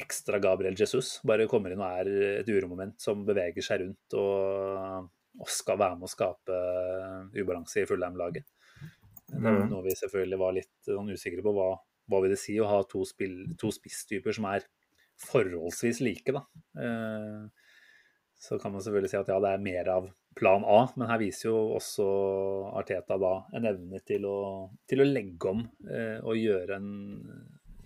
[0.03, 1.19] ekstra Gabriel Jesus.
[1.29, 6.01] Bare kommer inn og er et uromoment som beveger seg rundt og, og skal være
[6.01, 6.61] med å skape
[7.39, 8.49] ubalanse i Fullheim-laget.
[9.33, 9.71] Mm.
[9.71, 11.55] noe vi selvfølgelig var litt sånn, usikre på.
[11.57, 11.73] Hva,
[12.11, 14.67] hva vil det si å ha to, spill, to spisstyper som er
[15.23, 16.43] forholdsvis like, da.
[16.83, 17.62] Eh,
[18.43, 21.21] så kan man selvfølgelig si at ja, det er mer av plan A, men her
[21.21, 22.07] viser jo også
[22.81, 24.39] Arteta da en evne til å,
[24.89, 26.91] til å legge om eh, og gjøre en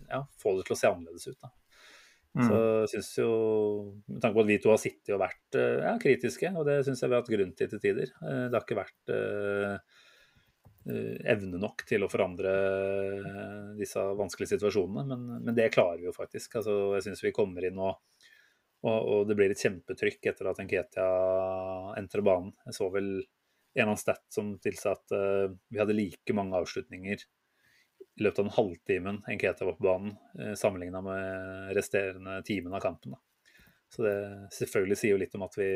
[0.06, 1.50] Ja, få det til å se annerledes ut, da.
[2.36, 2.44] Mm.
[2.46, 2.58] Så
[2.92, 3.28] syns jo,
[4.06, 6.82] med tanke på at vi to har sittet og vært eh, ja, kritiske, og det
[6.86, 8.12] syns jeg vi har hatt grunn til til tider.
[8.20, 10.02] Eh, Det har ikke vært eh,
[10.92, 12.52] eh, evne nok til å forandre
[13.80, 16.58] disse vanskelige situasjonene, men, men det klarer vi jo faktisk.
[16.60, 17.98] Altså, jeg syns vi kommer inn og,
[18.86, 21.06] og, og det blir et kjempetrykk etter at Nketia
[21.98, 22.52] entrer banen.
[22.68, 26.56] Jeg så vel en eller annen stat som tilsa at uh, vi hadde like mange
[26.56, 27.24] avslutninger
[28.16, 32.84] i løpet av den halvtimen Nketia var på banen, uh, sammenligna med resterende timen av
[32.84, 33.16] kampen.
[33.16, 33.20] Da.
[33.92, 34.16] Så det
[34.56, 35.70] selvfølgelig sier jo litt om at vi,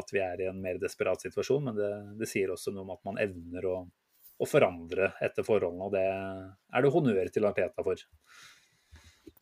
[0.00, 2.94] at vi er i en mer desperat situasjon, men det, det sier også noe om
[2.96, 3.76] at man evner å,
[4.40, 8.02] å forandre etter forholdene, og det er det honnør til Arteta for.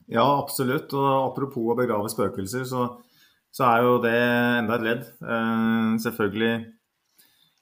[0.09, 0.95] Ja, absolutt.
[0.97, 2.89] Og apropos å begrave spøkelser, så,
[3.53, 5.07] så er jo det enda et ledd.
[5.21, 6.53] Eh, selvfølgelig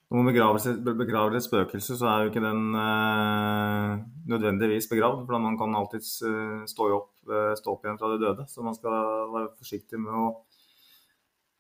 [0.07, 3.97] Når man begraver, begraver et spøkelse, så er jo ikke den eh,
[4.31, 5.25] nødvendigvis begravd.
[5.27, 8.47] For man kan alltids eh, stå, opp, eh, stå opp igjen fra de døde.
[8.47, 8.95] Så man skal
[9.35, 10.29] være forsiktig med å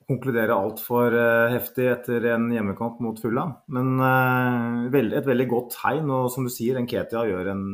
[0.07, 3.57] konkludere altfor uh, heftig etter en hjemmekamp mot Fulham.
[3.75, 6.13] Men eh, veld, et veldig godt tegn.
[6.15, 7.65] Og som du sier, Nketia gjør en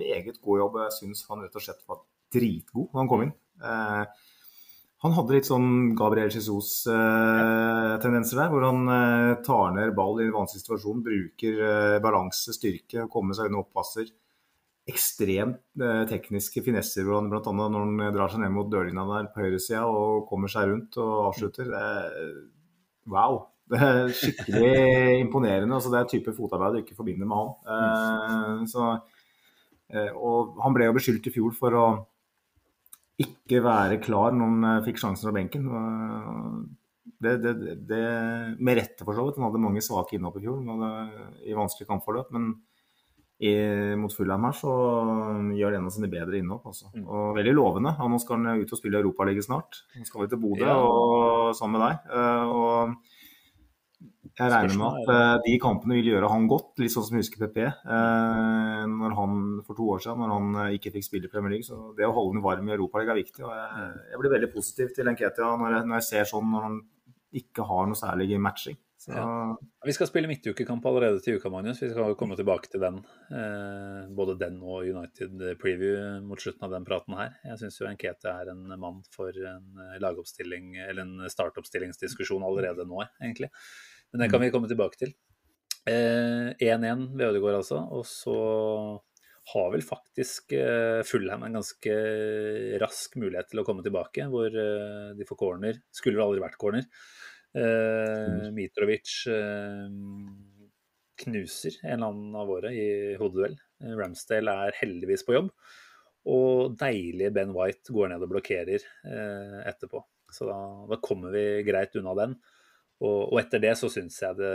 [0.00, 0.78] meget god jobb.
[0.86, 1.84] Jeg syns han rett og slett
[2.34, 3.34] dritgod da han kom inn.
[3.62, 4.04] Eh,
[4.98, 10.34] han hadde litt sånn Gabriel Jesus-tendenser der, hvor han eh, tar ned ball i en
[10.34, 14.06] vanskelig situasjon, bruker eh, balanse, styrke, kommer seg unna oppasser.
[14.88, 17.52] Ekstremt eh, tekniske finesser, hvor han bl.a.
[17.54, 21.12] når han drar seg ned mot dørlinja der på høyresida og kommer seg rundt og
[21.28, 21.66] avslutter.
[21.78, 22.34] Er,
[23.06, 23.34] wow!
[23.68, 25.74] Det er skikkelig imponerende.
[25.76, 27.50] altså Det er type fotarbeid du ikke forbinder med han.
[27.74, 28.82] Eh, så,
[29.92, 31.86] eh, og han ble jo beskyldt i fjor for å
[33.18, 35.68] ikke være klar når han eh, fikk sjansen fra benken.
[35.68, 36.66] Og
[37.18, 37.52] Det, det,
[37.88, 38.02] det,
[38.62, 39.38] med rette, for så vidt.
[39.40, 40.90] Han hadde mange svake innhopp i fjor hadde,
[41.50, 42.28] i vanskelige kampforløp.
[42.36, 42.52] Men
[43.42, 43.52] i,
[43.98, 44.70] mot Fulham her så
[45.54, 46.68] gjør det en av sine bedre innhopp.
[46.70, 46.92] Altså.
[46.94, 47.04] Mm.
[47.06, 47.94] Og veldig lovende.
[47.98, 49.82] Ja, nå skal han ut og spille Europaligaen snart.
[49.98, 50.76] Nå skal vi til Bodø Ja.
[50.78, 52.10] og sammen med deg.
[52.14, 53.17] Eh, og
[54.36, 57.24] jeg regner med at eh, de kampene vil gjøre han godt, litt sånn som jeg
[57.24, 57.58] husker PP.
[57.68, 61.54] Eh, når han, for to år siden, når han eh, ikke fikk spille i Premier
[61.56, 61.66] League.
[61.68, 63.44] Så det å holde ham varm i Europaligaen er viktig.
[63.46, 66.62] og jeg, jeg blir veldig positiv til Nketia når, jeg- når jeg ser sånn når
[66.68, 66.78] han
[67.38, 68.76] ikke har noe særlig matching.
[68.98, 69.14] Så,
[69.86, 71.78] Vi skal spille midtukekamp allerede til uka, Magnus.
[71.80, 72.96] Vi skal komme tilbake til den.
[74.16, 77.36] Både den og United Preview mot slutten av den praten her.
[77.46, 83.04] Jeg syns jo Nketia er en mann for en lagoppstilling, eller en startoppstillingsdiskusjon allerede nå,
[83.22, 83.52] egentlig.
[84.12, 85.12] Men det kan vi komme tilbake til.
[85.88, 87.82] Eh, 1-1 ved Ødegaard, altså.
[87.92, 88.36] Og så
[89.52, 91.94] har vel faktisk eh, Fulham en ganske
[92.82, 95.80] rask mulighet til å komme tilbake, hvor eh, de får corner.
[95.94, 96.88] Skulle vel aldri vært corner.
[97.56, 99.86] Eh, Mitrovic eh,
[101.24, 102.88] knuser en eller annen av våre i
[103.20, 103.56] hodeduell.
[103.82, 105.50] Eh, Ramsdale er heldigvis på jobb.
[106.28, 110.02] Og deilige Ben White går ned og blokkerer eh, etterpå.
[110.34, 110.58] Så da,
[110.90, 112.36] da kommer vi greit unna den.
[113.00, 114.52] Og, og etter det så syns jeg det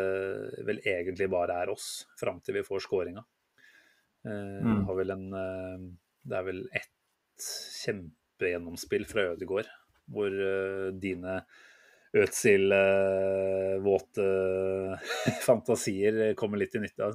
[0.67, 3.23] vel egentlig bare er oss, fram til vi får skåringa.
[4.25, 4.85] Eh, Mm.
[4.87, 5.79] har vel en, eh,
[6.27, 6.91] det er vel ett
[7.83, 9.67] kjempegjennomspill fra Ødegård,
[10.11, 11.41] hvor eh, dine
[13.03, 14.27] Øtzil-våte
[15.47, 17.07] fantasier kommer litt til nytte.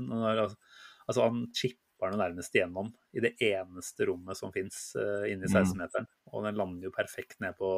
[1.09, 5.55] Altså, han chipper den nærmest igjennom i det eneste rommet som fins inne i Mm.
[5.55, 6.07] 16-meteren.
[6.33, 7.71] Og den lander jo perfekt ned på,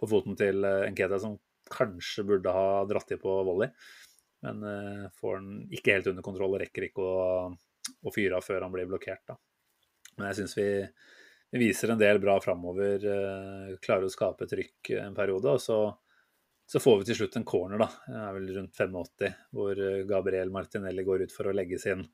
[0.00, 1.38] på foten til Nketia, som
[1.72, 3.70] kanskje burde ha dratt i på volley.
[4.44, 7.48] Men uh, får den ikke helt under kontroll og rekker ikke å,
[8.04, 9.24] å fyre av før han blir blokkert.
[9.30, 9.38] Da.
[10.18, 10.68] Men jeg syns vi,
[11.54, 13.06] vi viser en del bra framover.
[13.08, 15.56] Uh, klarer å skape trykk en periode.
[15.56, 15.78] Og så,
[16.68, 17.88] så får vi til slutt en corner, da.
[18.04, 22.04] Det er vel rundt 85, hvor eh, Gabriel Martinelli går ut for å legge sin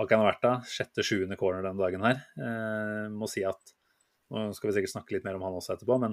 [0.00, 0.54] hva kan ha vært da?
[0.64, 2.22] Sjette-sjuende corner den dagen her.
[2.38, 3.76] Uh, må si at
[4.30, 6.12] Nå skal vi sikkert snakke litt mer om han også etterpå, men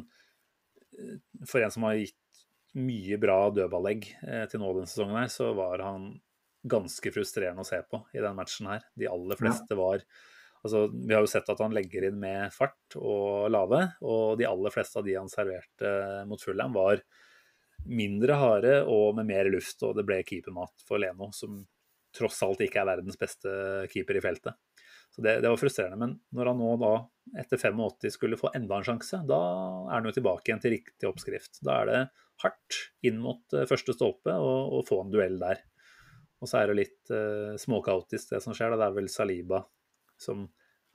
[1.45, 2.15] for en som har gitt
[2.77, 6.09] mye bra dødballegg eh, til nå denne sesongen, her, så var han
[6.67, 8.83] ganske frustrerende å se på i den matchen her.
[8.97, 10.03] De aller fleste var
[10.65, 14.47] Altså, vi har jo sett at han legger inn med fart og lave, og de
[14.49, 15.91] aller fleste av de han serverte
[16.27, 17.03] mot Fulham, var
[17.87, 21.61] mindre harde og med mer luft, og det ble keepermat for Leno, som
[22.17, 23.53] tross alt ikke er verdens beste
[23.93, 24.57] keeper i feltet.
[25.13, 26.09] Så det, det, var frustrerende.
[26.09, 26.93] Men når han nå da,
[27.43, 29.39] etter 85, skulle få enda en sjanse, da
[29.85, 31.61] er han jo tilbake igjen til riktig oppskrift.
[31.63, 32.01] Da er det
[32.43, 35.63] hardt inn mot uh, første stolpe og, og, få en duell der.
[36.41, 38.73] Og så er det litt uh, småkaotisk det som skjer.
[38.73, 38.81] Da.
[38.83, 39.63] Det er vel Saliba
[40.21, 40.47] som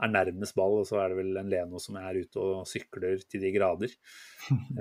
[0.02, 3.22] er nærmest ball, og så er det vel en Leno som er ute og sykler
[3.28, 3.94] til de grader.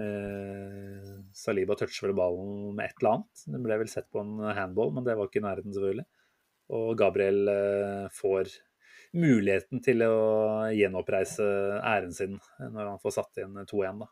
[0.02, 3.44] Eh, Saliba toucher vel ballen med et eller annet.
[3.54, 6.08] Det ble vel sett på en handball, men det var ikke i nærheten, selvfølgelig.
[6.78, 8.56] Og Gabriel eh, får
[9.22, 10.16] muligheten til å
[10.74, 11.46] gjenoppreise
[11.84, 14.10] æren sin når han får satt inn 2-1, da.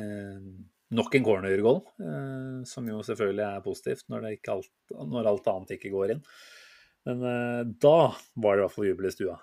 [0.00, 0.50] Eh,
[0.94, 1.82] nok en corner goal,
[2.68, 6.22] som jo selvfølgelig er positivt når, alt, når, alt, annet ikke går inn.
[7.08, 7.96] Men eh, da
[8.36, 9.38] var det i hvert fall jubel i stua.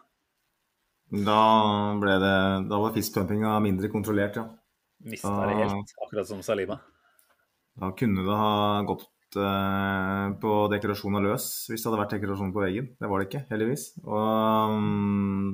[1.25, 1.39] Da
[2.01, 2.37] ble det
[2.69, 4.45] Da var fistpumpinga mindre kontrollert, ja.
[5.05, 6.79] Mista det helt, akkurat som Salima.
[7.77, 12.53] Da kunne det ha gått uh, på dekorasjon av løs hvis det hadde vært dekorasjon
[12.55, 12.87] på veggen.
[12.97, 13.83] Det var det ikke, heldigvis.
[14.07, 15.49] Og um,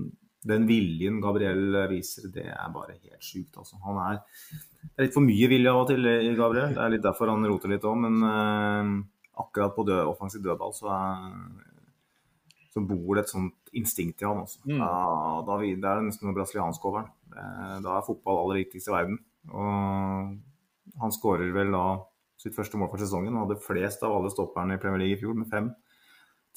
[0.47, 3.77] den viljen Gabriel viser, det er bare helt sjukt, altså.
[3.85, 4.21] Han er
[4.81, 6.73] Det er litt for mye vilje av og til i Gabriel.
[6.73, 8.95] Det er litt derfor han roter litt òg, men uh,
[9.43, 11.75] akkurat på død, offensiv dødball så, er,
[12.73, 14.63] så bor det et sånt instinkt i han også.
[14.65, 14.79] Mm.
[14.81, 14.93] Da,
[15.47, 17.11] da, det er nesten noe brasiliansk over han.
[17.85, 19.21] Da er fotball aller viktigst i verden.
[19.53, 21.85] Og han skårer vel da
[22.41, 23.33] sitt første mål for sesongen.
[23.35, 25.69] Han hadde flest av alle stopperne i Premier League i fjor, med fem.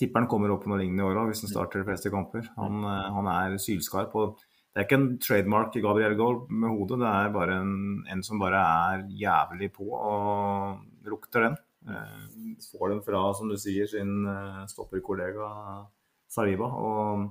[0.01, 2.49] Tipperen kommer opp med noe lignende i år òg, hvis han starter de fleste kamper.
[2.59, 4.15] Han, eh, han er sylskarp.
[4.19, 7.77] og Det er ikke en trademark i Gabriel Gaul med hodet, det er bare en,
[8.11, 11.57] en, som bare er jævlig på og lukter den.
[11.87, 15.53] Eh, får den fra, som du sier, sin eh, stopperkollega
[16.27, 16.67] Sariba.
[16.67, 17.31] Og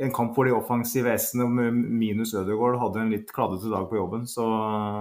[0.00, 4.24] en kamp hvor de offensive S-ene minus Ødegaard hadde en litt kladdete dag på jobben,
[4.30, 4.46] så,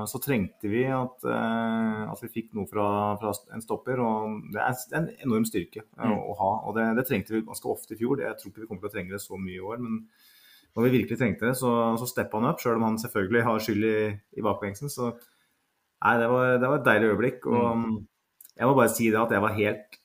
[0.09, 2.87] så trengte vi at, uh, at, vi fikk noe fra,
[3.21, 4.01] fra, en stopper.
[4.03, 6.17] og Det er en enorm styrke uh, mm.
[6.17, 6.51] å ha.
[6.67, 8.19] og det, det, trengte vi ganske ofte i fjor.
[8.23, 9.81] Jeg tror ikke vi kommer til å trenge det så mye i år.
[9.81, 10.03] men
[10.71, 13.63] når vi virkelig trengte det, så, så steppa han opp, sjøl om han selvfølgelig har
[13.63, 13.95] skyld i,
[14.39, 14.91] i bakbengsen.
[14.91, 17.47] Så nei, det var, det var, et deilig øyeblikk.
[17.51, 17.97] Og mm.
[18.55, 19.97] jeg må bare si det at jeg var helt,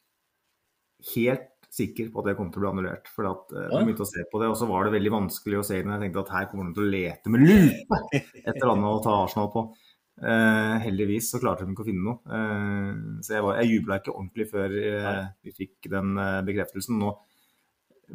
[1.12, 1.46] helt
[1.76, 3.10] sikker på at det kom til å bli annullert.
[3.12, 3.82] For at uh, ja.
[3.82, 5.92] begynte å se på det, og så var det veldig vanskelig å se inn.
[5.94, 8.00] jeg tenkte at her kommer de til å lete med lupe
[8.42, 9.66] etter annet å ta Arsenal på.
[10.16, 12.18] Uh, heldigvis så klarte de ikke å finne noe.
[12.24, 16.16] Uh, så jeg, var, jeg jubla ikke ordentlig før vi fikk den
[16.48, 17.00] bekreftelsen.
[17.02, 17.14] Nå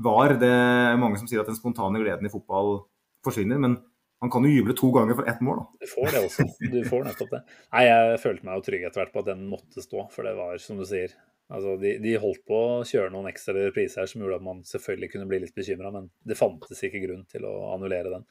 [0.01, 0.55] var det
[1.01, 2.77] mange som sier at den spontane gleden i fotball
[3.25, 3.75] forsvinner, men
[4.21, 5.63] man kan jo juble to ganger for ett mål.
[5.63, 5.81] Da.
[5.81, 6.45] Du får det også.
[6.61, 7.41] Du får nettopp det.
[7.73, 10.35] Nei, Jeg følte meg jo trygg etter hvert på at den måtte stå, for det
[10.37, 11.15] var, som du sier,
[11.51, 15.11] Altså, de, de, holdt på å kjøre noen ekstra repriser som gjorde at man selvfølgelig
[15.11, 18.23] kunne bli litt bekymra, men det fantes ikke grunn til å annullere den.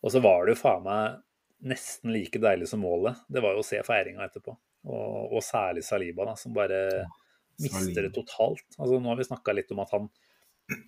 [0.00, 1.18] Og så var det jo faen meg
[1.70, 3.18] nesten like deilig som målet.
[3.28, 4.54] Det var jo å se feiringa etterpå.
[4.88, 7.08] Og, og, særlig Saliba, da, som bare ja,
[7.60, 8.64] mister det totalt.
[8.78, 10.08] Altså, nå har vi snakka litt om at han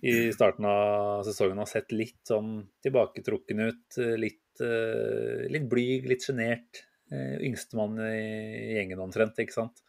[0.07, 3.99] i starten av sesongen har sett litt sånn tilbaketrukken ut.
[4.19, 6.85] Litt, uh, litt blyg, litt sjenert.
[7.11, 9.83] Uh, Yngstemann i gjengen omtrent, ikke sant.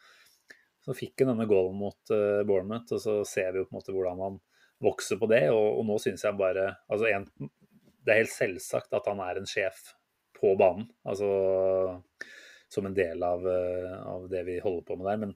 [0.85, 3.79] Så fikk han denne goalen mot uh, Bournemouth, og så ser vi jo på en
[3.79, 4.39] måte hvordan han
[4.85, 5.43] vokser på det.
[5.53, 7.27] Og, og nå syns jeg bare altså en,
[8.05, 9.95] Det er helt selvsagt at han er en sjef
[10.37, 10.89] på banen.
[11.07, 11.29] Altså
[12.71, 15.21] som en del av, uh, av det vi holder på med der.
[15.25, 15.35] Men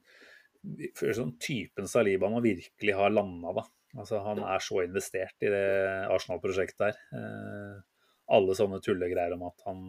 [0.98, 3.66] for sånn typen Saliba må virkelig ha landa, da.
[3.98, 5.68] Altså, han er så investert i det
[6.14, 6.98] Arsenal-prosjektet der.
[7.10, 7.80] Uh,
[8.30, 9.80] alle sånne tullegreier om at han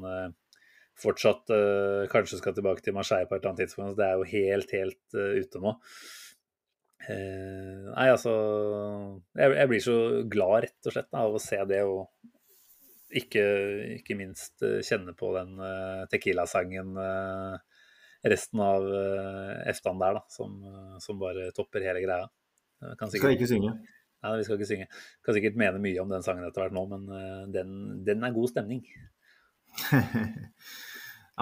[0.99, 3.97] fortsatt uh, kanskje skal tilbake til Marseille på et eller annet tidspunkt.
[3.99, 5.75] Det er jo helt, helt uh, ute nå.
[7.01, 8.33] Uh, nei, altså
[9.37, 9.97] jeg, jeg, blir så
[10.29, 13.45] glad, rett og slett, da, av å se det, og ikke,
[13.97, 15.57] ikke minst kjenne på den
[16.07, 16.93] Tequila-sangen
[18.23, 18.85] resten av
[19.67, 20.53] eftan der, da, som,
[21.03, 22.29] som, bare topper hele greia.
[22.95, 23.73] Kan sikkert, skal ikke synge.
[24.23, 24.87] Nei, vi skal ikke synge.
[25.27, 27.75] Kan sikkert mene mye om den sangen etter hvert nå, men den,
[28.07, 28.85] den er god stemning.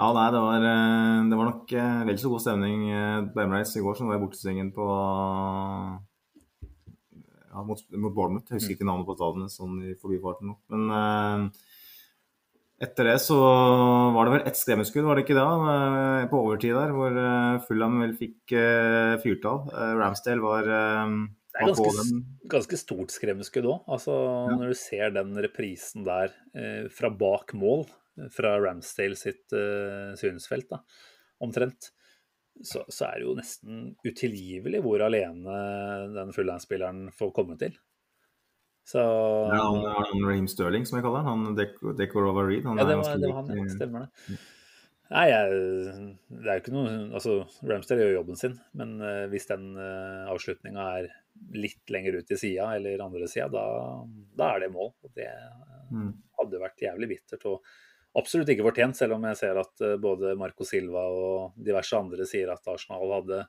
[0.00, 3.42] Ja, nei, det var, eh, det var nok eh, vel så god stemning eh, på
[3.42, 4.86] Emirates i går som det var i bortesvingen på
[7.50, 8.48] ja, mot, mot Bournemouth.
[8.48, 10.56] Jeg husker ikke navnet på stadionet sånn i forbifarten nå.
[10.72, 11.50] Men
[12.80, 13.36] etter det så
[14.14, 15.44] var det vel ett skremmeskudd, var det ikke det?
[16.30, 17.18] På overtid der, hvor
[17.66, 18.54] Fulham vel fikk
[19.20, 19.66] fyrtall.
[19.74, 21.18] Uh, Ramsdale var uh,
[21.50, 22.20] det er ganske,
[22.54, 23.82] ganske stort skremmeskudd òg.
[23.90, 24.54] Altså, ja.
[24.54, 26.32] Når du ser den reprisen der
[26.94, 27.84] fra bak mål,
[28.34, 30.82] fra Ramsdale sitt uh, synsfelt, da,
[31.44, 31.92] omtrent,
[32.60, 35.60] så, så, er det jo nesten utilgivelig hvor alene
[36.12, 37.78] den fullhands-spilleren får komme til.
[38.90, 41.44] Så Ja, han, han Raheem Sterling, som jeg kaller han.
[41.50, 42.66] Han Decorova Reed.
[42.66, 43.68] ja, det var, det var han, ja.
[43.76, 44.38] Stemmer det.
[45.10, 45.54] Nei, jeg,
[46.30, 50.30] det er jo ikke noe Altså, Ramsdale gjør jobben sin, men uh, hvis den uh,
[50.30, 51.08] avslutninga er
[51.56, 53.64] litt lenger ut i sida eller andre sida, da,
[54.38, 54.92] da, er det mål.
[55.06, 57.46] Og det uh, hadde vært jævlig bittert.
[57.50, 57.64] og
[58.18, 62.26] Absolutt ikke fortjent, selv om jeg ser at eh, både Marco Silva og diverse andre
[62.26, 63.44] sier at Arsenal hadde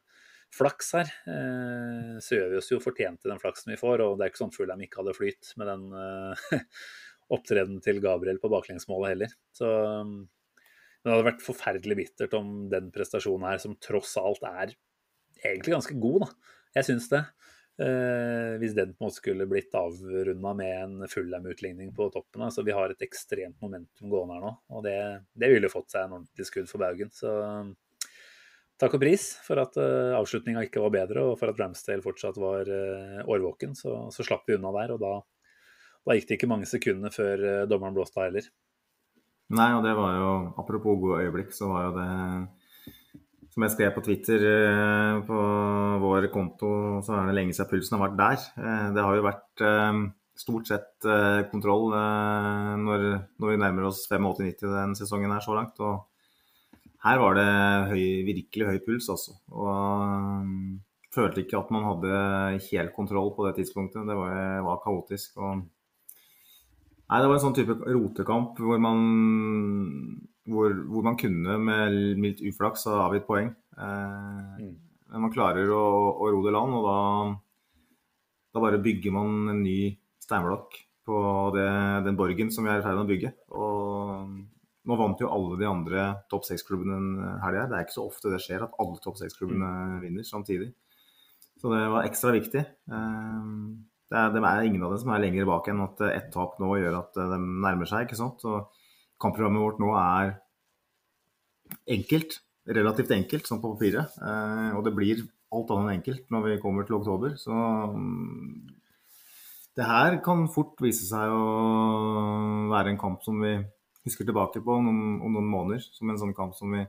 [0.53, 1.09] flaks her.
[1.31, 4.33] Eh, så gjør vi oss jo fortjent til den flaksen vi får, og det er
[4.33, 6.45] ikke sånn Fulham ikke hadde flyt med den uh,
[7.35, 9.33] opptredenen til Gabriel på baklengsmålet heller.
[9.55, 9.71] Så
[11.01, 14.75] det hadde vært forferdelig bittert om den prestasjonen her, som tross alt er
[15.41, 16.57] egentlig ganske god, da.
[16.77, 17.23] Jeg syns det.
[17.81, 22.43] Eh, hvis den på en måte skulle blitt avrunda med en Fullham-utligning på toppen.
[22.45, 24.97] Altså, vi har et ekstremt momentum gående her nå, og det,
[25.33, 27.09] det ville fått seg en ordentlig skudd for baugen.
[27.15, 27.31] Så
[28.81, 32.37] takk og pris for at uh, avslutninga ikke var bedre, og for at Ramsdale fortsatt
[32.41, 33.73] var uh, årvåken.
[33.77, 35.13] Så, så, slapp vi unna der, og da,
[36.05, 38.51] da gikk det ikke mange sekundene før uh, dommeren blåste heller.
[39.51, 42.11] Nei, og det var jo Apropos gode øyeblikk, så var jo det
[43.51, 45.39] som jeg skrev på Twitter eh, på
[46.01, 46.71] vår konto,
[47.03, 48.45] så er det lenge siden pulsen har vært der.
[48.63, 49.99] Eh, det har jo vært eh,
[50.41, 51.09] stort sett
[51.51, 53.03] kontroll når,
[53.37, 55.81] når vi nærmer oss 85-90 den sesongen her så langt.
[55.83, 56.07] Og
[57.03, 57.51] her var det
[57.91, 59.35] høy, virkelig høy puls, altså.
[59.51, 62.23] Og følte ikke at man hadde
[62.71, 64.07] helt kontroll på det tidspunktet.
[64.07, 65.35] Det var, var kaotisk.
[65.37, 65.61] og
[67.11, 69.01] Nei, det var en sånn type rotekamp hvor man,
[70.51, 73.51] hvor, hvor man kunne med mildt uflaks ha avgitt poeng.
[73.77, 74.71] Eh, mm.
[75.11, 75.83] Men man klarer å,
[76.23, 76.99] å ro det land, og da,
[78.55, 79.91] da, bare bygger man en ny
[80.23, 80.77] steinblokk
[81.07, 81.19] på
[81.55, 81.67] det,
[82.05, 83.33] den borgen som vi er i ferd med å bygge.
[83.57, 87.69] Og nå vant jo alle de andre topp seks-klubbene en helg her.
[87.69, 89.97] Det er ikke så ofte det skjer at alle topp seks-klubbene mm.
[90.05, 90.71] vinner samtidig.
[91.61, 92.63] Så det var ekstra viktig.
[92.63, 93.49] Eh,
[94.11, 96.57] det er, det er, ingen av dem som er lenger bak enn at ett tap
[96.59, 98.07] nå gjør at de nærmer seg.
[98.07, 98.43] ikke sant?
[98.47, 98.80] Og
[99.21, 100.33] kampprogrammet vårt nå er
[101.97, 102.39] enkelt.
[102.71, 104.17] Relativt enkelt, sånn på papiret.
[104.21, 107.33] Eh, og det blir alt annet enn enkelt når vi kommer til oktober.
[107.39, 108.61] Så um,
[109.77, 113.55] det her kan fort vise seg å være en kamp som vi
[114.05, 115.83] husker tilbake på om noen, om noen måneder.
[115.97, 116.85] Som en sånn kamp som vi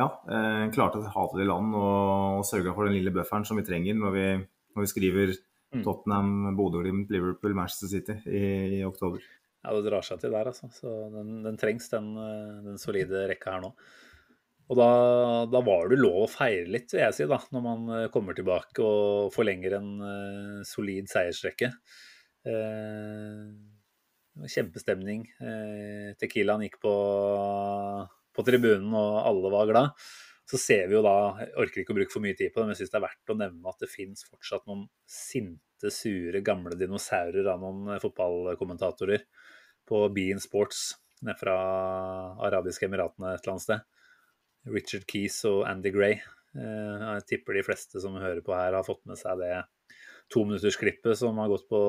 [0.00, 3.44] ja, eh, klarte å ha til i land og, og sørga for den lille bufferen
[3.44, 4.26] som vi trenger når vi,
[4.74, 5.38] når vi skriver
[5.70, 5.84] Mm.
[5.84, 8.40] Tottenham, Bodø-Glimt, Liverpool, Manchester City i,
[8.80, 9.22] i, oktober.
[9.60, 10.70] Ja, det drar seg til der, altså.
[10.72, 13.74] Så den, den trengs, den, eh, den, solide rekka her nå.
[14.70, 14.86] Og da,
[15.50, 18.36] da, var det lov å feire litt, vil jeg si, da, når man eh, kommer
[18.38, 21.72] tilbake og forlenger en uh, solid seiersrekke.
[22.46, 23.50] Uh,
[24.48, 25.26] kjempestemning.
[25.42, 26.94] Uh, Tequilaen gikk på,
[28.32, 30.10] på tribunen, og alle var glad
[30.50, 32.66] så ser vi jo da Jeg orker ikke å bruke for mye tid på det,
[32.66, 36.42] men jeg syns det er verdt å nevne at det fins fortsatt noen sinte, sure,
[36.44, 39.22] gamle dinosaurer av noen fotballkommentatorer
[39.90, 40.92] på Bean Sports
[41.26, 41.56] nede fra
[42.46, 43.88] Arabiske Emiratene et eller annet sted.
[44.70, 46.20] Richard Keys og Andy Gray.
[46.56, 49.52] Eh, jeg tipper de fleste som hører på her, har fått med seg det
[50.30, 51.80] tominuttersklippet som har gått på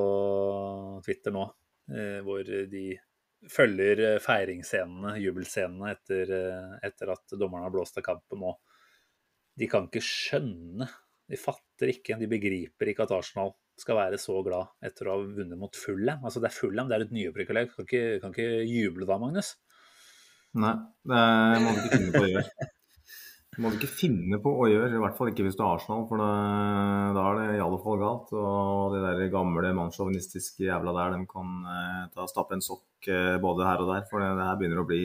[1.06, 1.46] Twitter nå,
[1.94, 2.86] eh, hvor de
[3.52, 8.56] følger feiringsscenene, jubelscenene, etter, eh, etter at dommerne har blåst av kampen nå.
[9.58, 10.88] De kan ikke skjønne,
[11.32, 15.24] de fatter ikke, de begriper ikke at Arsenal skal være så glad etter å ha
[15.24, 16.22] vunnet mot Fulham.
[16.24, 17.72] Altså, det er Fulham, det er et nyopprykka lag.
[17.74, 19.56] Kan, ikke, kan ikke juble da, Magnus?
[20.62, 20.76] Nei,
[21.08, 22.70] det må du ikke finne på å gjøre.
[23.52, 25.74] Det må du ikke finne på å gjøre, i hvert fall ikke hvis du er
[25.74, 26.28] Arsenal, for da,
[27.20, 28.30] er det i alle fall galt.
[28.32, 33.36] Og de der gamle mannssjåvinistiske jævla der, de kan eh, ta, stappe en sokk eh,
[33.44, 34.06] både her og der.
[34.08, 35.02] For det, her begynner å bli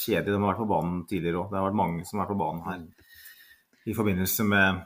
[0.00, 0.30] kjedelig.
[0.32, 1.50] De har vært på banen tidligere òg.
[1.52, 2.86] Det har vært mange som har vært på banen her
[3.86, 4.80] i forbindelse med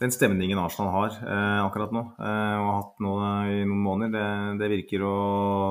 [0.00, 3.12] den stemningen Arsenal har eh, akkurat nå, eh, og har hatt nå
[3.52, 4.14] i noen måneder.
[4.16, 5.14] Det, det virker å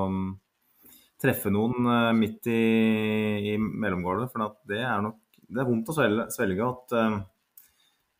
[0.08, 0.24] um,
[1.20, 2.64] treffe noen eh, midt i,
[3.52, 7.18] i mellomgulvet, for det er nok det er vondt å svelge, svelge at um,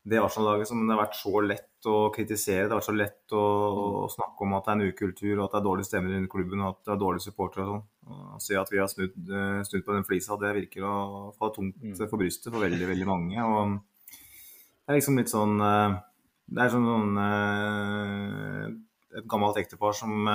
[0.05, 3.33] det Arsenal-laget som det har vært så lett å kritisere, det har vært så lett
[3.33, 3.41] å,
[4.05, 6.29] å snakke om at det er en ukultur og at det er dårlig stemmer i
[6.29, 7.83] klubben og at det er dårlige supportere og sånn.
[8.35, 10.95] Å si at vi har snudd, eh, snudd, på den flisa, det virker å
[11.33, 11.97] få tungt mm.
[12.03, 13.49] for brystet for veldig, veldig mange.
[13.49, 13.75] og
[14.85, 15.95] det er liksom litt sånn eh,
[16.45, 17.21] Det er sånn, sånn
[19.15, 20.27] et gammelt ektepar som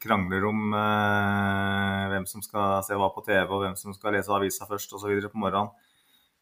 [0.00, 4.68] krangler om hvem som skal se hva på TV, og hvem som skal lese avisa
[4.70, 5.10] først osv.
[5.26, 5.72] på morgenen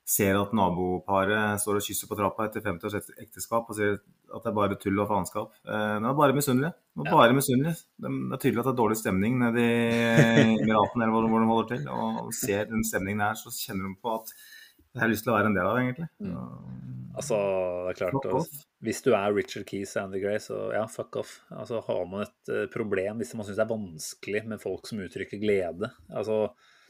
[0.04, 4.00] ser at naboparet står og kysser på trappa etter 50 års ekteskap og sier
[4.32, 5.52] at det er bare tull og faenskap.
[5.62, 6.72] Eh, de er bare misunnelige.
[6.98, 7.76] De er bare misunnelige.
[8.02, 11.70] Det er tydelig at det er dårlig stemning nede i Emiraten eller hvor de holder
[11.70, 11.86] til.
[11.94, 14.34] Og ser den stemningen her, så kjenner de på at
[14.92, 16.08] det har lyst til å være en del av, egentlig.
[16.20, 16.92] Mm.
[17.12, 17.36] Altså,
[17.84, 21.18] det er klart altså, Hvis du er Richard Keys og Andy Gray, så ja, fuck
[21.20, 21.34] off.
[21.52, 25.02] Altså, Har man et uh, problem hvis man syns det er vanskelig med folk som
[25.04, 26.46] uttrykker glede Altså,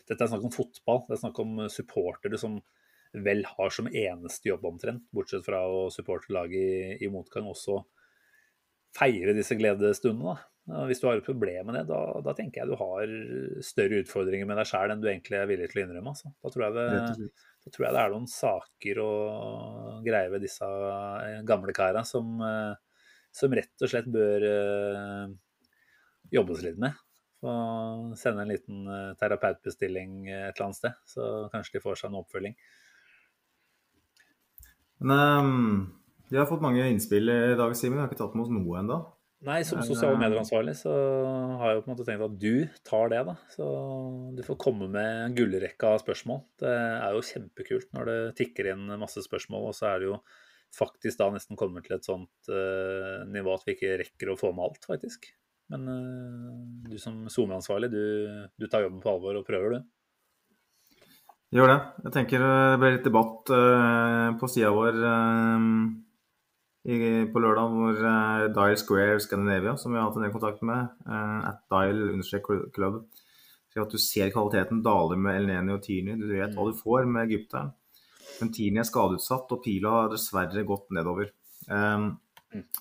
[0.09, 1.03] Dette er snakk om fotball.
[1.09, 2.61] Det er snakk om supportere som
[3.13, 7.83] vel har som eneste jobb omtrent, bortsett fra å supporte laget i, i, motgang, også
[8.97, 10.39] feire disse gledesstundene.
[10.63, 13.13] Hvis du har et problem med det, da, da, tenker jeg du har
[13.67, 16.13] større utfordringer med deg sjæl enn du egentlig er villig til å innrømme.
[16.15, 16.31] Altså.
[16.39, 21.41] Da, tror det, da, tror jeg det, er noen saker og greier ved disse eh,
[21.49, 25.33] gamle kara som, eh, som, rett og slett bør uh,
[26.31, 27.01] jobbes litt med.
[27.43, 28.85] Og sende en liten
[29.19, 32.55] terapeutbestilling et eller annet sted, så kanskje de får seg en oppfølging.
[35.03, 35.81] Men um,
[36.31, 37.99] vi har fått mange innspill i dag, Simen.
[37.99, 39.01] Vi har ikke tatt med oss noe ennå.
[39.43, 40.93] Nei, som sosiale medieransvarlig så
[41.59, 43.35] har jeg jo på en måte tenkt at du tar det, da.
[43.51, 43.67] Så
[44.37, 46.45] du får komme med en gullrekke av spørsmål.
[46.63, 50.21] Det er jo kjempekult når det tikker inn masse spørsmål, og så er det jo
[50.79, 54.53] faktisk da nesten kommet til et sånt uh, nivå at vi ikke rekker å få
[54.55, 55.27] med alt, faktisk.
[55.75, 58.05] Men uh, du som SoMe-ansvarlig, du,
[58.55, 61.03] du, tar jobben på alvor og prøver, du.
[61.59, 61.81] Gjør det.
[62.07, 65.67] Jeg tenker det blir litt debatt uh, på sida vår i,
[66.83, 70.89] på lørdag hvor uh, Dial Square Scandinavia, som vi har hatt en del kontakt med,
[71.07, 73.05] uh, at Dial-club,
[73.73, 76.19] sier at du ser kvaliteten dale med Elneni og Tierney.
[76.19, 77.71] Du vet hva du får med egypteren.
[78.41, 81.31] Men Tierney er skadeutsatt, og pila har dessverre gått nedover.
[81.71, 82.17] Um,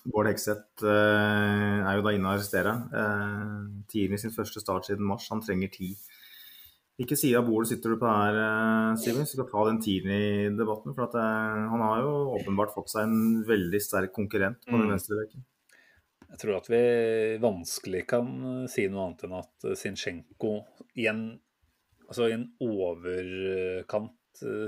[0.04, 2.82] Bård Hekseth uh, er jo da inne og arresterer.
[2.92, 5.30] Uh, Tini sin første start siden mars.
[5.32, 5.96] Han trenger tid.
[7.00, 8.38] Hvilken side av bordet sitter du på her,
[9.00, 9.24] Simen?
[9.24, 10.92] Vi skal ta den tiden i debatten.
[10.92, 14.84] For at, uh, han har jo åpenbart fått seg en veldig sterk konkurrent på den
[14.86, 14.92] mm.
[14.92, 15.46] venstre rekken.
[16.32, 16.82] Jeg tror at vi
[17.42, 20.52] vanskelig kan eh, si noe annet enn at Zinchenko
[20.96, 21.26] i en,
[22.06, 24.16] altså i en overkant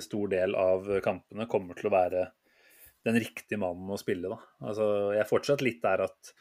[0.05, 2.27] stor del av kampene kommer til å være
[3.05, 4.29] den riktige mannen å spille.
[4.33, 4.41] Da.
[4.65, 6.35] Altså, jeg er fortsatt litt der at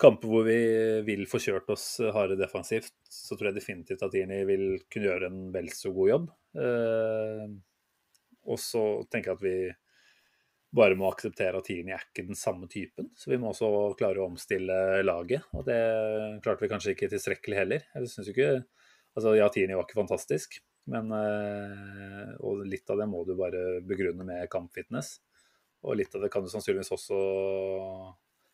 [0.00, 0.58] kamper hvor vi
[1.06, 5.30] vil få kjørt oss harde defensivt, så tror jeg definitivt at Tierney vil kunne gjøre
[5.30, 6.28] en vel så god jobb.
[6.58, 7.46] Eh,
[8.44, 9.56] og så tenker jeg at vi
[10.74, 13.12] bare må akseptere at Tierney er ikke den samme typen.
[13.14, 13.68] Så vi må også
[13.98, 14.76] klare å omstille
[15.06, 15.46] laget.
[15.54, 15.78] Og det
[16.44, 17.86] klarte vi kanskje ikke tilstrekkelig heller.
[17.94, 18.54] Jeg synes ikke
[19.14, 20.56] Altså, ja, Tierney var ikke fantastisk,
[20.90, 25.20] men eh, Og litt av det må du bare begrunne med kampfitness.
[25.86, 27.18] Og litt av det kan du sannsynligvis også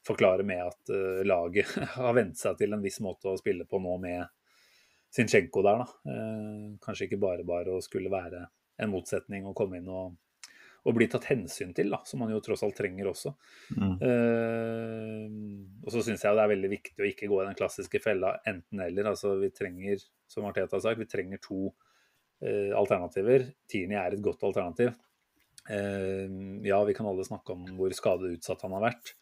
[0.06, 3.80] forklare med at uh, laget har vent seg til en viss måte å spille på
[3.82, 4.24] nå med
[5.14, 5.84] Zinchenko der.
[5.84, 6.00] Da.
[6.08, 8.46] Uh, kanskje ikke bare bare å skulle være
[8.80, 10.14] en motsetning å komme inn og,
[10.88, 13.34] og bli tatt hensyn til, da, som man jo tross alt trenger også.
[13.76, 13.94] Mm.
[14.00, 18.00] Uh, og så syns jeg det er veldig viktig å ikke gå i den klassiske
[18.02, 19.12] fella enten-eller.
[19.12, 21.68] Altså, vi trenger, som Arteta har sagt, vi trenger to
[22.40, 23.42] alternativer.
[23.68, 24.94] Tini er et godt alternativ.
[25.68, 29.12] ja, vi kan alle snakke om hvor skadeutsatt han har vært.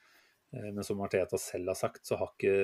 [0.53, 2.55] Eh, men som Arteta selv har sagt, så har ikke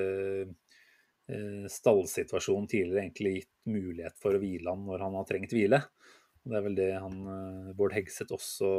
[1.28, 5.82] eh, stallsituasjonen tidligere egentlig gitt mulighet for å hvile han når han har trengt hvile.
[6.45, 8.70] Og det er vel det han, eh, Bård Hegseth også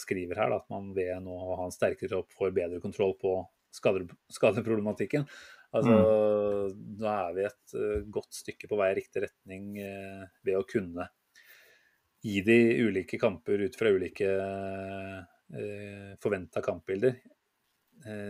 [0.00, 3.38] skriver her, at man ved nå å ha en sterkere tropp får bedre kontroll på
[3.76, 5.26] skadeproblematikken.
[5.70, 6.78] Altså, mm.
[6.98, 7.74] Da er vi et
[8.10, 11.04] godt stykke på vei i riktig retning ved å kunne
[12.26, 14.32] gi de ulike kamper ut fra ulike
[16.18, 17.20] forventa kampbilder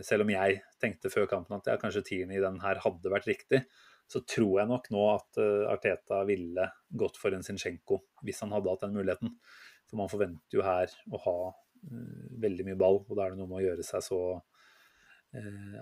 [0.03, 3.29] selv om jeg tenkte før kampen at ja, kanskje tieren i den her hadde vært
[3.31, 3.61] riktig,
[4.11, 6.67] så tror jeg nok nå at eh, Arteta ville
[6.99, 9.37] gått for en Zinchenko hvis han hadde hatt den muligheten.
[9.87, 13.41] For man forventer jo her å ha uh, veldig mye ball, og da er det
[13.41, 14.21] noe med å gjøre seg så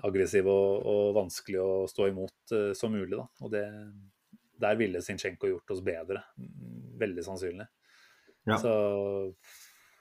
[0.05, 3.17] aggressiv og, og, vanskelig å stå imot som mulig.
[3.17, 3.25] Da.
[3.47, 3.63] Og det,
[4.61, 6.21] der ville Zinchenko gjort oss bedre.
[7.01, 7.65] Veldig sannsynlig.
[8.45, 8.59] Ja.
[8.61, 8.75] Så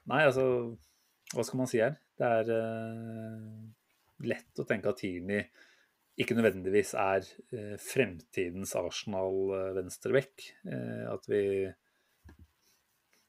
[0.07, 0.43] Nei, altså
[1.31, 1.95] Hva skal man si her?
[2.19, 2.51] Det er
[4.25, 5.45] lett å tenke at Tierney
[6.17, 10.47] ikke nødvendigvis er eh, fremtidens Arsenal venstreback.
[10.65, 11.43] Eh, at vi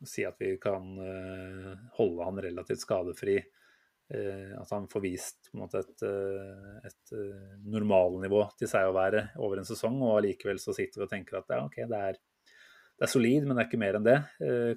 [0.09, 3.41] sier at vi kan eh, holde han relativt skadefri.
[4.09, 6.03] At han får vist måte et,
[6.89, 7.11] et
[7.69, 9.99] normalnivå til seg å være over en sesong.
[10.01, 13.45] Og allikevel så sitter vi og tenker at ja, OK, det er, det er solid,
[13.45, 14.17] men det er ikke mer enn det.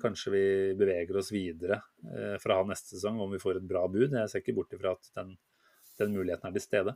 [0.03, 0.43] Kanskje vi
[0.81, 1.79] beveger oss videre
[2.43, 4.09] fra han neste sesong om vi får et bra bud.
[4.19, 5.31] Jeg ser ikke bort ifra at den
[6.01, 6.95] den muligheten er til stede.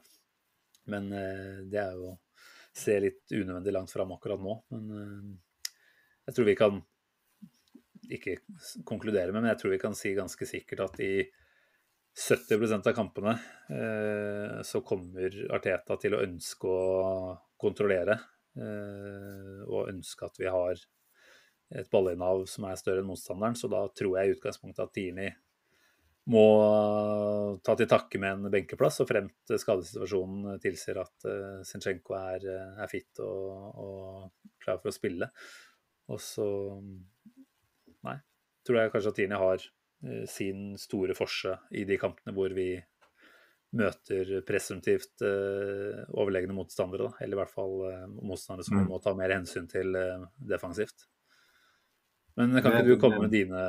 [0.91, 2.19] Men eh, det er jo å
[2.75, 4.57] se litt unødvendig langt fram akkurat nå.
[4.73, 5.71] Men eh,
[6.29, 6.83] jeg tror vi kan
[8.15, 8.37] ikke
[8.85, 11.13] konkludere med, men jeg tror vi kan si ganske sikkert at i
[12.15, 13.33] 70% av kampene
[13.73, 18.19] eh, så kommer Arteta til å ønske å kontrollere.
[18.55, 20.79] og ønske at vi har
[21.75, 23.57] et ballinnehav som er større enn motstanderen.
[23.59, 25.27] Så da tror jeg i utgangspunktet at Tini
[26.32, 26.45] må
[27.65, 32.82] ta til takke med en benkeplass, så fremt skadesituasjonen tilsier at uh, Zinchenko er, eh,
[32.82, 35.30] er fit og, og, klar for å spille.
[36.09, 36.47] Og så
[38.05, 38.19] Nei.
[38.65, 42.71] Tror jeg kanskje at Tini har uh, sin store forse i de kampene hvor vi
[43.76, 47.09] møter presumptivt uh, overlegne motstandere.
[47.09, 47.26] Da.
[47.26, 48.93] Eller i hvert fall uh, motstandere som vi mm.
[48.93, 49.93] må ta mer hensyn til
[50.38, 51.05] defensivt.
[52.36, 53.61] Men kan ikke du komme med dine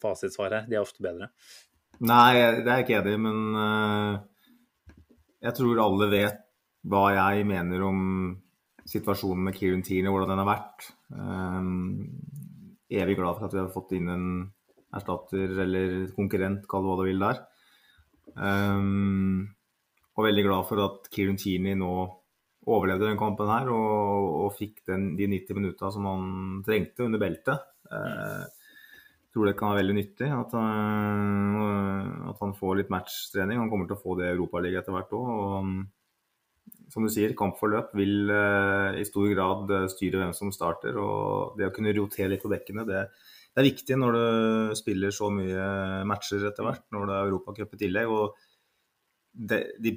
[0.00, 0.68] fasitsvar her?
[0.70, 1.28] De er ofte bedre.
[2.04, 2.32] Nei,
[2.64, 3.38] det er jeg ikke enig i, men
[5.44, 6.40] jeg tror alle vet
[6.88, 8.00] hva jeg mener om
[8.88, 10.88] situasjonen med Kieran Tierney, hvordan den har vært.
[11.12, 11.68] Um,
[12.92, 14.26] evig glad for at vi har fått inn en
[14.94, 17.40] erstatter eller konkurrent, kall det hva du vil der.
[20.14, 21.92] Og veldig glad for at Kieran Tierney nå
[22.64, 26.28] overlevde den kampen her og, og fikk den, de 90 minutta som han
[26.64, 27.66] trengte under beltet.
[27.94, 28.44] Uh,
[29.34, 33.60] tror det kan være veldig nyttig at, uh, at han får litt matchtrening.
[33.62, 35.30] Han kommer til å få det i Europaligaen etter hvert òg.
[35.34, 40.98] Og som du sier, kampforløp vil uh, i stor grad styre hvem som starter.
[41.00, 43.06] Og det å kunne rotere litt på bekkene, det,
[43.54, 44.24] det er viktig når du
[44.78, 45.68] spiller så mye
[46.08, 48.10] matcher etter hvert, når det er Europacup i tillegg.
[48.10, 48.34] og
[49.34, 49.94] det, de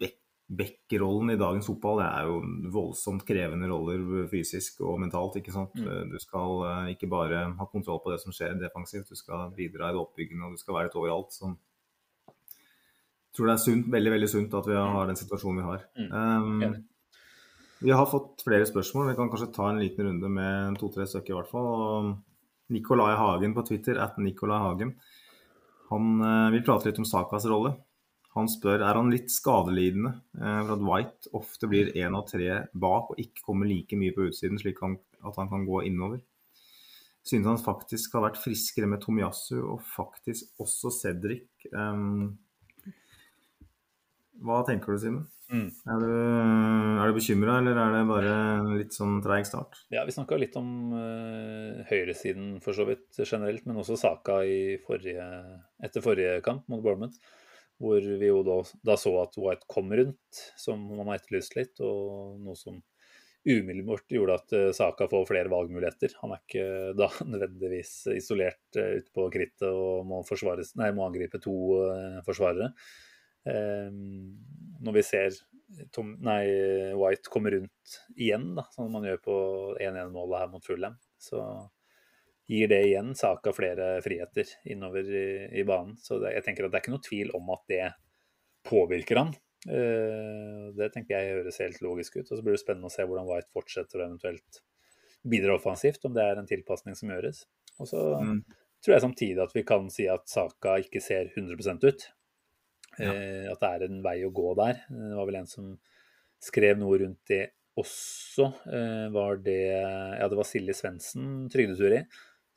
[0.48, 2.36] back-rollen i dagens fotball det er jo
[2.72, 5.36] voldsomt krevende roller fysisk og mentalt.
[5.42, 5.76] ikke sant?
[5.76, 6.14] Mm.
[6.14, 9.90] Du skal uh, ikke bare ha kontroll på det som skjer defensivt, du skal bidra
[9.90, 11.36] i det oppbyggende og du skal være litt overalt.
[11.36, 11.58] Sånn.
[12.28, 15.84] jeg tror det er sunt, veldig veldig sunt at vi har den situasjonen vi har.
[16.00, 16.14] Mm.
[16.16, 16.86] Um,
[17.84, 19.12] vi har fått flere spørsmål.
[19.12, 22.16] Vi kan kanskje ta en liten runde med to-tre stykker i hvert fall.
[22.74, 24.96] Nikolai Hagen på Twitter, at Nikolai Hagen,
[25.92, 27.76] han uh, vil prate litt om Sakas rolle.
[28.38, 32.64] Han spør er han litt skadelidende uh, for at White ofte blir én av tre
[32.74, 36.22] bak og ikke kommer like mye på utsiden, slik han, at han kan gå innover.
[37.28, 41.50] Synes han faktisk har vært friskere med Tomiyasu og faktisk også Cedric.
[41.74, 42.38] Um,
[44.46, 45.26] hva tenker du, Simen?
[45.48, 45.68] Mm.
[45.88, 46.14] Er du,
[47.00, 48.34] er du bekymra, eller er det bare
[48.76, 49.80] litt sånn treig start?
[49.94, 54.42] Ja, Vi snakka litt om uh, høyresiden for så vidt generelt, men også Saka
[54.86, 55.28] forrige,
[55.84, 57.16] etter forrige kamp mot Bournemouth.
[57.78, 61.78] Hvor vi jo da, da, så at White kom rundt, som man har etterlyst litt.
[61.86, 62.80] Og noe som
[63.48, 66.16] umiddelbart gjorde at uh, Saka får flere valgmuligheter.
[66.24, 66.66] Han er ikke
[66.98, 70.24] da nødvendigvis isolert uh, ute på krittet og må,
[70.82, 72.74] nei, må angripe to uh, forsvarere.
[73.48, 74.34] Um,
[74.84, 75.38] når vi ser
[75.92, 76.42] Tom, nei,
[76.96, 79.36] White komme rundt igjen, da, som man gjør på
[79.84, 81.42] 1-1-målet her mot Fulham, så
[82.48, 85.28] gir det igjen Saka flere friheter innover i,
[85.60, 85.98] i banen.
[86.00, 87.84] Så det, jeg tenker at det er ikke noe tvil om at det
[88.68, 89.36] påvirker han.
[89.68, 92.30] Uh, det tenker jeg høres helt logisk ut.
[92.30, 94.62] Og så blir det spennende å se hvordan White fortsetter og eventuelt
[95.28, 97.44] bidrar offensivt, om det er en tilpasning som gjøres.
[97.82, 98.38] Og så mm.
[98.84, 102.08] tror jeg samtidig at vi kan si at Saka ikke ser 100 ut.
[102.98, 103.12] Ja.
[103.12, 104.82] Eh, at det er en vei å gå der.
[104.88, 105.76] Det var vel en som
[106.44, 107.44] skrev noe rundt det
[107.78, 108.50] også.
[108.72, 112.04] Eh, var det Ja, det var Silje Svendsen, trygdeturi,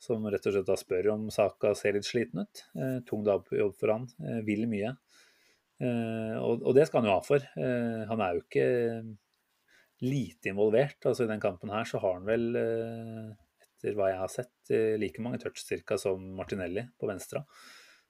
[0.01, 2.63] som rett og slett da spør om saka ser litt sliten ut.
[2.75, 4.07] Eh, tung jobb for han.
[4.47, 4.95] Vil mye.
[5.81, 7.45] Og, det skal han jo ha for.
[7.57, 8.65] Han er jo ikke
[10.05, 10.99] lite involvert.
[11.09, 12.43] Altså I den kampen her så har han vel,
[13.65, 17.41] etter hva jeg har sett, like mange touch cirka som Martinelli på venstre.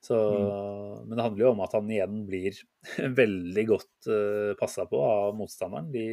[0.01, 1.07] Så, mm.
[1.07, 2.57] Men det handler jo om at han igjen blir
[3.21, 5.91] veldig godt uh, eh, passa på av motstanderen.
[5.93, 6.05] De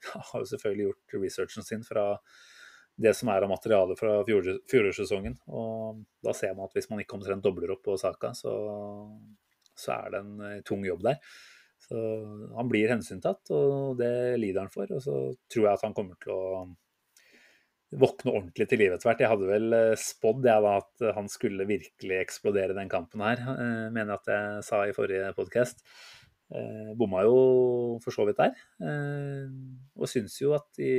[0.30, 2.14] har jo selvfølgelig gjort researchen sin fra
[2.96, 5.36] det som er av materiale fra fjorårssesongen.
[5.52, 8.54] Og da ser man at hvis man ikke omtrent dobler opp på saka, så,
[9.76, 11.20] så er det en uh, tung jobb der.
[11.86, 12.00] Så
[12.56, 14.90] han blir hensyntatt, og det lider han for.
[14.96, 15.16] Og så
[15.52, 16.46] tror jeg at han kommer til å
[17.94, 19.22] våkne ordentlig til live etter hvert.
[19.22, 24.16] Jeg hadde vel eh, spådd at han skulle virkelig eksplodere den kampen her, eh, mener
[24.16, 25.84] jeg at jeg sa i forrige podkast.
[26.50, 27.36] Eh, bomma jo
[28.02, 28.58] for så vidt der.
[29.96, 30.92] Og syns jo at i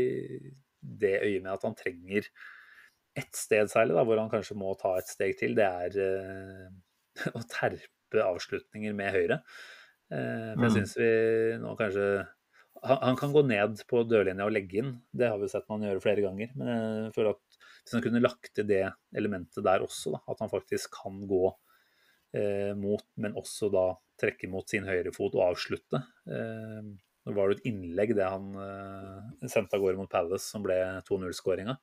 [0.88, 2.30] det øyet med at han trenger
[3.18, 5.95] ett sted særlig, da, hvor han kanskje må ta et steg til, det er
[7.38, 9.41] å terpe avslutninger med høyre.
[10.07, 10.76] For jeg mm.
[10.77, 11.07] syns vi
[11.59, 12.05] nå kanskje
[12.84, 15.85] han, han, kan gå ned på dørlinja og legge inn, det har vi sett man
[15.85, 16.51] gjøre flere ganger.
[16.59, 17.57] Men jeg føler at
[17.88, 18.84] hvis han kunne lagt til det
[19.18, 21.43] elementet der også, da, at han faktisk kan gå
[22.38, 23.88] eh, mot, men også da
[24.19, 26.01] trekke mot sin høyre fot og avslutte.
[26.27, 26.89] Eh,
[27.27, 30.77] nå var det et innlegg det han eh, sendte av gårde mot Palace som ble
[31.07, 31.75] 2-0-skåringa.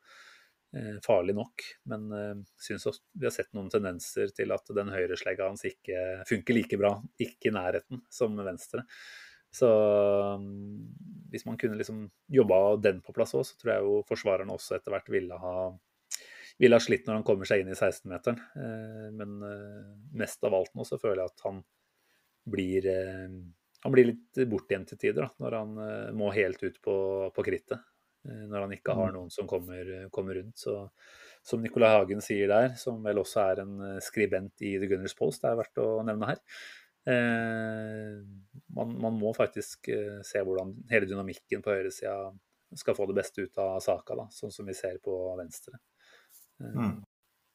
[0.74, 5.50] Eh, farlig nok, men eh, syns vi har sett noen tendenser til at den høyreslegga
[5.50, 8.82] hans ikke funker like bra, ikke i nærheten som venstre.
[9.54, 9.68] Så
[10.34, 10.46] um,
[11.30, 14.74] hvis man kunne liksom jobba den på plass òg, så tror jeg jo forsvarerne også
[14.78, 15.58] etter hvert ville ha,
[16.58, 18.40] ville ha slitt når han kommer seg inn i 16-meteren.
[18.58, 21.62] Eh, men eh, mest av alt nå så føler jeg at han
[22.50, 23.38] blir, eh,
[23.84, 25.74] han blir litt bortgjemt til tider, da, når han
[26.16, 26.94] må helt ut på,
[27.36, 27.82] på krittet.
[28.24, 29.16] Når han ikke har mm.
[29.18, 30.56] noen som kommer, kommer rundt.
[30.56, 30.72] Så
[31.44, 35.42] som Nicolai Hagen sier der, som vel også er en skribent i The Gunners Post,
[35.42, 36.40] det er verdt å nevne her,
[37.06, 38.24] Eh,
[38.66, 42.30] man, man, må faktisk eh, se hvordan hele dynamikken på høyresida
[42.80, 45.78] skal få det beste ut av saka, da, sånn som vi ser på venstre.
[46.62, 46.94] Eh, mm.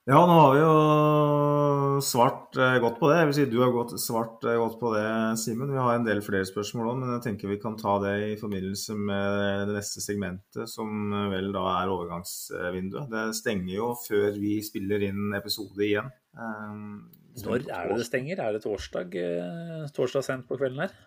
[0.09, 3.17] Ja, nå har vi jo svart eh, godt på det.
[3.19, 5.03] Jeg vil si Du har gått, svart eh, godt på det,
[5.37, 5.69] Simen.
[5.69, 8.39] Vi har en del flere spørsmål òg, men jeg tenker vi kan ta det i
[8.39, 13.05] forbindelse med det neste segmentet, som vel da er overgangsvinduet.
[13.11, 16.09] Det stenger jo før vi spiller inn episode igjen.
[17.45, 18.41] Når er det det stenger?
[18.41, 19.13] Er det torsdag,
[19.93, 20.97] torsdag sent på kvelden her?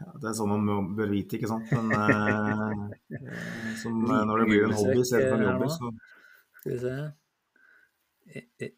[0.00, 1.70] Ja, det er sånn man bør vite, ikke sant.
[1.70, 3.24] Men eh,
[3.84, 5.94] som, når det blir en hobby istedenfor en jobb, så
[6.60, 6.94] Skal vi se.
[8.30, 8.70] Eh, eh,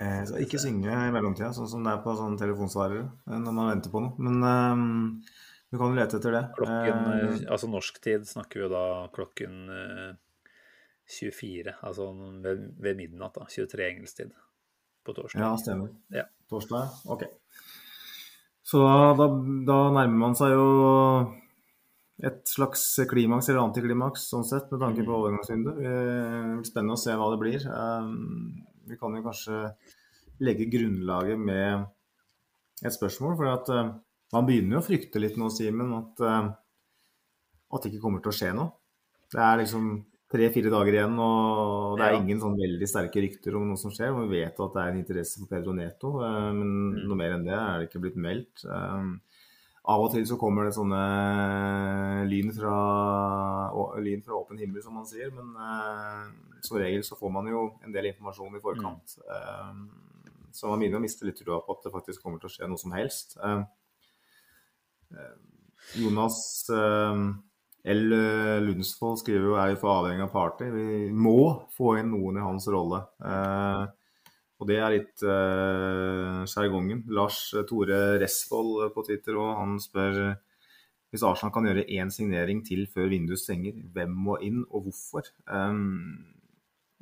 [0.00, 0.24] eh.
[0.28, 3.92] Så ikke synge i mellomtida, sånn som det er på sånne telefonsvarere når man venter
[3.92, 4.14] på noe.
[4.22, 4.84] Men um,
[5.72, 6.44] du kan jo lete etter det.
[6.56, 10.12] Klokken, uh, altså norsk tid snakker vi jo da klokken uh,
[11.18, 12.08] 24, altså
[12.44, 13.36] ved, ved, midnatt.
[13.36, 14.32] da, 23 engelsk tid
[15.02, 15.42] på torsdag.
[15.42, 15.92] Ja, stemmer.
[16.14, 16.26] Ja.
[16.52, 17.26] Torsdag, ok.
[18.72, 18.78] Så
[19.18, 19.26] da,
[19.66, 20.66] da nærmer man seg jo
[22.22, 25.16] et slags klimaks eller antiklimaks sånn sett, med tanke på mm.
[25.16, 26.68] overgangsvinduet.
[26.68, 27.66] Spennende å se hva det blir.
[27.66, 29.58] Um, vi kan jo kanskje
[30.42, 31.88] legge grunnlaget med
[32.82, 33.34] et spørsmål.
[33.40, 33.90] For at uh,
[34.36, 36.54] man begynner jo å frykte litt nå, Simen, at, uh,
[37.74, 38.70] at det ikke kommer til å skje noe.
[39.32, 39.92] Det er liksom
[40.32, 44.14] tre-fire dager igjen, og det er ingen sånn veldig sterke rykter om noe som skjer.
[44.22, 47.02] Vi vet at det er en interesse for Pedro Neto, uh, men mm.
[47.02, 48.62] noe mer enn det er det ikke blitt meldt.
[49.82, 50.98] Av og til så kommer det sånne
[52.30, 52.74] lyn fra,
[53.98, 55.32] lyn fra åpen himmel, som man sier.
[55.34, 56.28] Men uh,
[56.62, 59.16] som regel så får man jo en del informasjon i forkant.
[59.18, 59.26] Mm.
[59.32, 62.54] Uh, så man begynner å miste litt trua på at det faktisk kommer til å
[62.54, 63.34] skje noe som helst.
[63.42, 63.64] Uh,
[65.98, 66.38] Jonas
[66.72, 68.04] L.
[68.62, 70.68] Lundsvold skriver jo er jo for avhengig av party.
[70.70, 73.02] Vi må få inn noen i hans rolle.
[73.18, 73.90] Uh,
[74.62, 77.02] og det er litt uh, sjargongen.
[77.10, 80.38] Lars Tore Resvold på Twitter og han spør
[81.12, 85.26] hvis Arsenal kan gjøre én signering til før vinduet stenger, hvem må inn og hvorfor?
[85.44, 86.24] Um,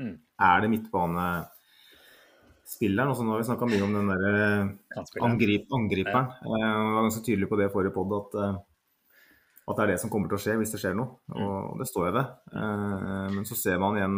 [0.02, 0.16] mm.
[0.42, 3.12] Er det midtbanespilleren?
[3.12, 4.74] Også nå har vi snakka mye om den der
[5.22, 6.26] angrip, angriperen.
[6.42, 6.58] Ja.
[6.58, 8.30] Jeg var ganske tydelig på det i forrige pod at,
[9.70, 11.22] at det er det som kommer til å skje hvis det skjer noe.
[11.30, 11.46] Mm.
[11.46, 12.26] Og det står jeg ved.
[12.56, 14.16] Uh, men så ser man igjen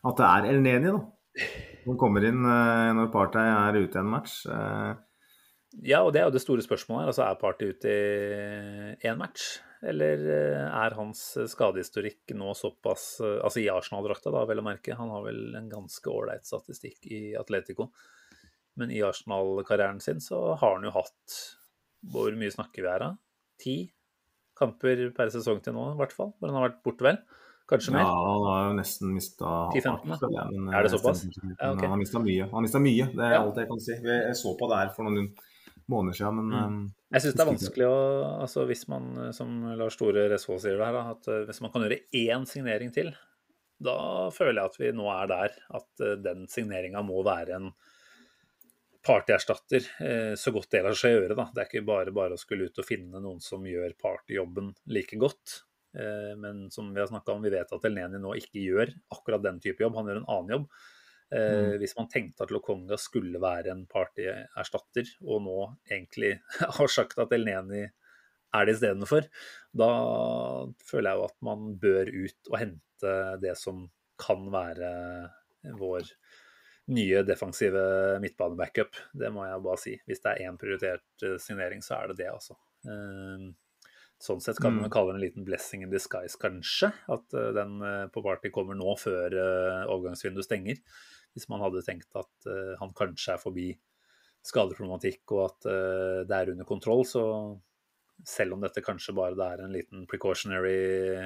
[0.00, 1.00] at det er El Neni, da.
[1.84, 4.42] Hun kommer inn uh, når Party er ute i en match.
[4.48, 4.94] Uh,
[5.82, 7.12] ja, og det er jo det store spørsmålet her.
[7.12, 9.56] Altså, er Party ute i én match?
[9.84, 11.18] Eller eh, er hans
[11.52, 14.96] skadehistorikk nå såpass Altså i Arsenal-drakta, da, vel å merke.
[14.96, 17.90] Han har vel en ganske ålreit statistikk i Atletico.
[18.80, 21.36] Men i Arsenal-karrieren sin så har han jo hatt
[22.14, 23.12] Hvor mye snakker vi her, da?
[23.60, 23.76] Ti
[24.54, 26.32] kamper per sesong til nå, i hvert fall.
[26.38, 27.18] Hvor han har vært borte, vel.
[27.68, 28.04] Kanskje mer?
[28.04, 29.50] Ja, han har jo nesten mista.
[29.72, 31.24] Er det såpass?
[31.24, 31.86] Ja, okay.
[31.86, 32.48] Han har mista mye.
[32.52, 33.40] Han mista mye, det er ja.
[33.40, 33.96] alt jeg kan si.
[34.04, 35.30] Jeg så på det her for noen
[35.88, 36.74] måneder siden, men mm.
[36.74, 36.82] Um,
[37.14, 37.96] jeg syns det er vanskelig å
[38.40, 42.00] altså Hvis man, som Lars Store Resvold sier det her, at hvis man kan gjøre
[42.20, 43.12] én signering til,
[43.84, 43.96] da
[44.32, 47.68] føler jeg at vi nå er der at den signeringa må være en
[49.04, 51.36] partyerstatter uh, så godt det lar seg gjøre.
[51.36, 51.48] Da.
[51.52, 55.20] Det er ikke bare bare å skulle ut og finne noen som gjør partyjobben like
[55.20, 55.62] godt.
[55.94, 59.44] Eh, men som vi har snakka om, vi vet at Elneni nå ikke gjør akkurat
[59.44, 60.68] den type jobb, han gjør en annen jobb.
[61.34, 61.74] Eh, mm.
[61.82, 65.58] Hvis man tenkte at Lokonga skulle være en partierstatter, og nå
[65.90, 66.36] egentlig
[66.78, 67.84] har sagt at Elneni
[68.54, 69.26] er det istedenfor,
[69.74, 69.90] da
[70.86, 73.88] føler jeg jo at man bør ut og hente det som
[74.20, 74.90] kan være
[75.80, 76.06] vår
[76.94, 77.82] nye defensive
[78.22, 78.98] midtbanebackup.
[79.16, 79.94] Det må jeg bare si.
[80.06, 82.58] Hvis det er én prioritert eh, signering, så er det det, altså.
[84.24, 84.92] Sånn sett kan man mm.
[84.92, 86.88] kalle det en liten blessing in disguise, kanskje.
[87.12, 90.80] At uh, den uh, på party kommer nå før uh, overgangsvinduet stenger.
[91.34, 92.46] Hvis man hadde tenkt at
[92.78, 93.64] han kanskje er forbi
[94.46, 95.64] skadeproblematikk og at
[96.30, 97.24] det er under kontroll, så
[98.22, 101.24] selv om dette kanskje bare det er en liten precautionary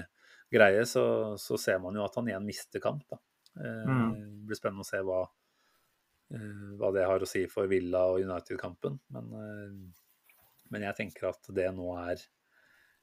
[0.49, 1.03] greie, så,
[1.37, 3.05] så ser man jo at han igjen mister kamp.
[3.13, 3.21] Da.
[3.61, 4.17] Mm.
[4.17, 5.21] Det blir spennende å se hva,
[6.81, 8.97] hva det har å si for Villa og United-kampen.
[9.13, 9.93] Men,
[10.73, 12.25] men jeg tenker at det nå er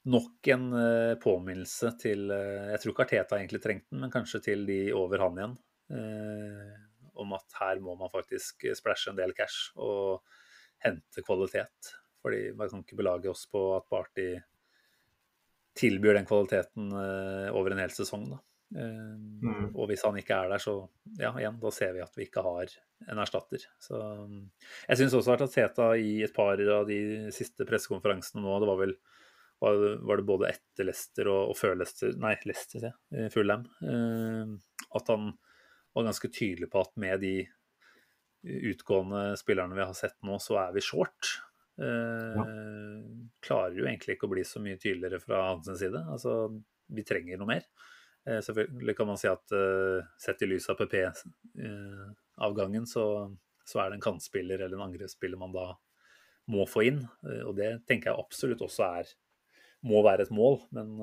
[0.05, 4.41] nok en uh, påminnelse til uh, Jeg tror ikke Arteta egentlig trengte den, men kanskje
[4.49, 5.55] til de over han igjen.
[5.95, 6.73] Uh,
[7.21, 10.25] om at her må man faktisk splæsje en del cash og
[10.83, 11.93] hente kvalitet.
[12.25, 14.33] Fordi man kan ikke belage oss på at Party
[15.79, 18.25] tilbyr den kvaliteten over en hel sesong.
[18.33, 18.39] Da.
[18.75, 19.69] Mm.
[19.69, 20.73] Og hvis han ikke er der, så
[21.19, 22.73] ja, igjen, da ser vi at vi ikke har
[23.11, 23.63] en erstatter.
[23.79, 23.99] Så
[24.89, 26.99] jeg syns også at Teta i et par av de
[27.35, 28.97] siste pressekonferansene nå, det var vel
[29.59, 32.95] var, var det både etter Leicester og, og før Leicester Nei, Leicester, sier jeg.
[33.33, 33.63] Fulham.
[33.81, 34.45] Eh,
[34.99, 35.23] at han
[35.95, 37.35] var ganske tydelig på at med de
[38.45, 41.21] utgående spillerne vi har sett nå, så er vi short.
[41.75, 42.43] Ja.
[43.43, 46.01] Klarer jo egentlig ikke å bli så mye tydeligere fra hans side.
[46.13, 46.31] Altså,
[46.93, 47.63] vi trenger noe mer.
[48.25, 49.45] Selvfølgelig kan man si at
[50.21, 53.33] sett i lys av PP-avgangen, så,
[53.65, 55.65] så, er det en kantspiller eller en angrepsspiller man da
[56.53, 57.01] må få inn.
[57.47, 59.05] Og det tenker jeg absolutt også er
[59.85, 60.59] må være et mål.
[60.75, 60.95] Men,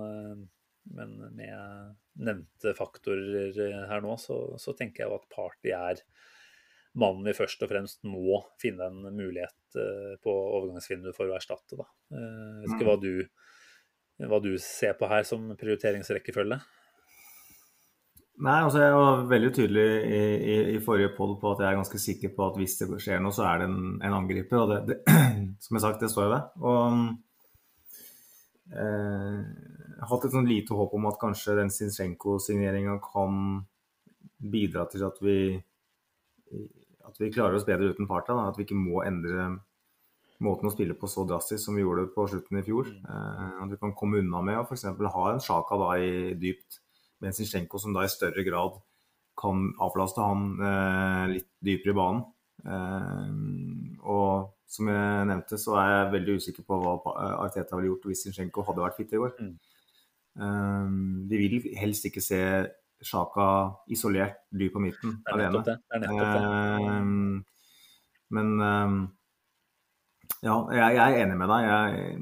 [0.93, 3.57] men med nevnte faktorer
[3.89, 6.03] her nå, så, så tenker jeg at Party er
[6.99, 11.79] mannen vi først og fremst må finne en mulighet eh, på overgangsvinduet for å erstatte.
[11.79, 11.89] Da.
[12.13, 13.05] Eh, jeg vet ikke hva mm.
[13.07, 16.61] du, hva du ser på her som prioriteringsrekkefølge?
[18.43, 20.21] Nei, altså Jeg var veldig tydelig i,
[20.53, 23.21] i, i forrige podd på at jeg er ganske sikker på at hvis det skjer
[23.23, 24.63] noe, så er det en, en angriper.
[24.63, 25.19] og det, det,
[25.65, 26.49] Som jeg sagt, det står jeg ved.
[26.65, 27.03] Og
[28.73, 29.43] eh,
[30.09, 33.63] hatt et sånn lite håp om at kanskje den Zinchenko-signeringa kan
[34.43, 35.37] bidra til at vi
[37.07, 38.35] at vi klarer oss bedre uten Parta.
[38.37, 38.49] Da.
[38.51, 39.51] At vi ikke må endre
[40.43, 42.89] måten å spille på så drastisk som vi gjorde på slutten i fjor.
[42.89, 44.89] Eh, at vi kan komme unna med å f.eks.
[44.89, 46.81] ha en Sjaka da i dypt,
[47.23, 48.81] med Zinchenko som da i større grad
[49.39, 52.25] kan avlaste han eh, litt dypere i banen.
[52.63, 53.33] Eh,
[54.03, 56.97] og som jeg nevnte, så er jeg veldig usikker på hva
[57.43, 59.35] Arteta ville gjort hvis Zinchenko hadde vært fit i går.
[59.41, 59.57] Mm.
[60.43, 60.95] Eh,
[61.33, 62.43] vi vil helst ikke se
[63.03, 63.47] Sjaka
[63.91, 65.65] isolert dyr på midten alene.
[65.67, 65.75] Det.
[65.91, 67.43] Det er nettopp det.
[68.33, 68.63] Men
[70.43, 71.67] ja, jeg, jeg, er enig med deg.
[71.67, 72.21] Jeg,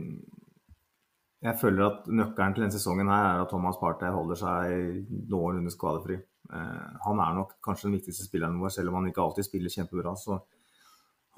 [1.45, 5.73] jeg, føler at nøkkelen til denne sesongen her er at Thomas Partey holder seg noenlunde
[5.73, 6.19] skadefri.
[6.51, 9.73] Uh, han er nok kanskje den viktigste spilleren vår, selv om han ikke alltid spiller
[9.73, 10.17] kjempebra.
[10.19, 10.41] så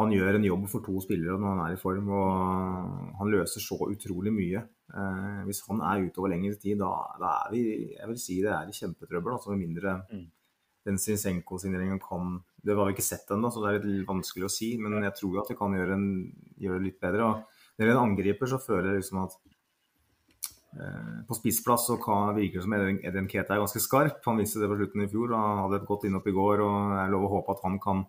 [0.00, 3.60] han gjør en jobb for to spillere når han er i form, og han løser
[3.60, 4.62] så utrolig mye.
[4.88, 6.90] Eh, hvis han er ute over lengre tid, da,
[7.20, 9.34] da, er vi jeg vil si det er i kjempetrøbbel.
[9.36, 10.24] altså Med mindre mm.
[10.88, 14.54] den Sinsenko-signeringen kan Det har vi ikke sett ennå, så det er litt vanskelig å
[14.56, 14.72] si.
[14.80, 16.08] Men jeg tror at det kan gjøre, en,
[16.56, 17.28] gjøre det litt bedre.
[17.28, 19.51] og Når det gjelder en angriper, så føler jeg liksom at eh,
[21.28, 24.22] på spissplass så hva virker det som Eden Keta er ganske skarp.
[24.24, 25.34] Han viste det på slutten i fjor.
[25.36, 28.00] Han hadde et godt innhopp i går, og jeg lover å håpe at han kan,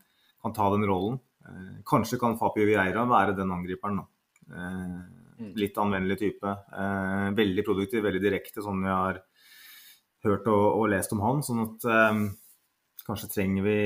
[0.46, 1.20] kan ta den rollen.
[1.44, 4.00] Eh, kanskje kan Fabio Vieira være den angriperen.
[4.00, 4.06] da.
[4.56, 5.52] Eh, mm.
[5.60, 6.56] Litt anvendelig type.
[6.80, 9.20] Eh, veldig produktiv, veldig direkte, sånn vi har
[10.24, 11.44] hørt og, og lest om han.
[11.44, 11.88] Sånn at
[13.04, 13.78] kanskje trenger vi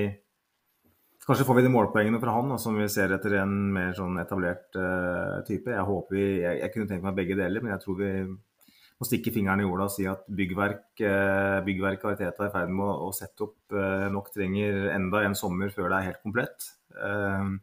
[1.28, 4.78] Kanskje får vi de målpoengene fra han, som vi ser etter en mer sånn etablert
[4.80, 5.74] uh, type.
[5.74, 8.12] Jeg håper vi, jeg, jeg, kunne tenkt meg begge deler, men jeg tror vi
[8.98, 12.72] må stikke fingeren i jorda og si at byggverk, byggverk byggverket Ariteta er i ferd
[12.74, 16.24] med å, å sette opp uh, nok trenger enda en sommer før det er helt
[16.24, 16.72] komplett.
[17.03, 17.60] Ehm,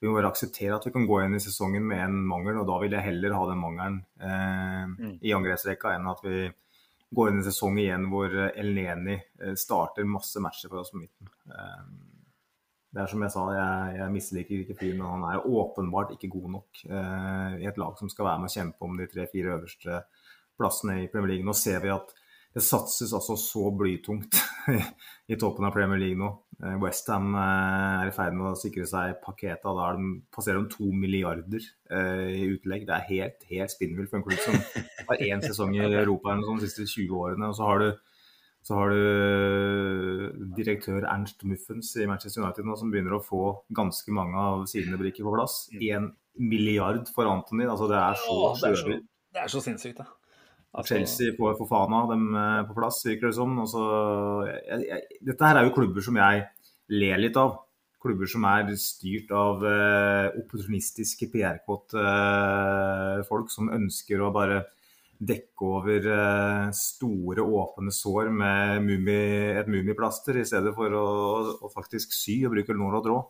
[0.00, 2.66] vi må bare akseptere at vi kan gå inn i sesongen med en mangel, og
[2.66, 5.18] da vil jeg heller ha den mangelen eh, mm.
[5.22, 6.48] i angrepsrekka enn at vi
[7.14, 11.30] går inn i sesong igjen hvor Eleni eh, starter masse matcher for oss på midten.
[11.52, 11.84] Eh,
[12.92, 16.32] det er som jeg sa, jeg, jeg misliker ikke fyren, men han er åpenbart ikke
[16.34, 19.54] god nok eh, i et lag som skal være med å kjempe om de tre-fire
[19.54, 20.02] øverste
[20.58, 21.46] plassene i Premier League.
[21.46, 22.12] Nå ser vi at
[22.52, 24.36] det satses altså så blytungt
[25.32, 26.28] i toppen av Premier League nå.
[26.60, 29.72] Eh, Westham eh, er i ferd med å sikre seg paketa.
[29.72, 32.84] Da de, passerer de to milliarder eh, i utlegg.
[32.88, 34.58] Det er helt, helt spinnvilt for en klubb som
[35.08, 37.48] har én sesong i Europa de siste 20 årene.
[37.48, 37.92] Og så har du
[38.62, 43.40] så har du direktør Ernst Muffens i Manchester United nå, som begynner å få
[43.74, 45.64] ganske mange av sine brikker på plass.
[45.82, 47.66] Én milliard for Anthony.
[47.66, 48.94] Altså, det er så, er så,
[49.34, 50.21] det er så sinnssykt, det.
[50.72, 50.94] Altså...
[50.94, 53.58] Chelsea får Fofana dem eh, på plass, virker det som.
[53.68, 53.82] Så,
[54.48, 56.46] jeg, jeg, dette her er jo klubber som jeg
[56.96, 57.58] ler litt av.
[58.02, 64.64] Klubber som er styrt av eh, opportunistiske PR-kåte uh, folk som ønsker å bare
[65.22, 69.20] dekke over eh, store, åpne sår med mumi,
[69.60, 71.04] et mummiplaster, i stedet for å,
[71.62, 73.28] å, faktisk sy og bruke nål og tråd.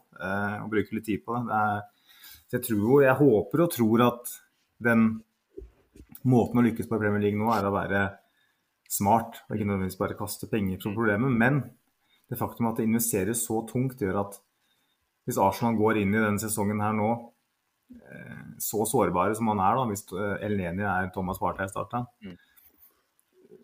[0.62, 1.42] og bruke litt tid på det.
[1.50, 2.08] det er,
[2.54, 4.32] jeg, tror, jeg håper og tror at
[4.88, 5.04] den
[6.28, 8.02] måten å lykkes på i Premier League nå er å være
[8.92, 11.32] smart og ikke nødvendigvis bare kaste penger på problemet.
[11.32, 11.62] Men
[12.30, 14.38] det faktum at det investeres så tungt, gjør at
[15.26, 17.10] hvis Arsenal går inn i denne sesongen her nå
[17.94, 20.06] eh, så sårbare som han er, da, hvis
[20.48, 22.36] Elneni er Thomas Partey starten, mm.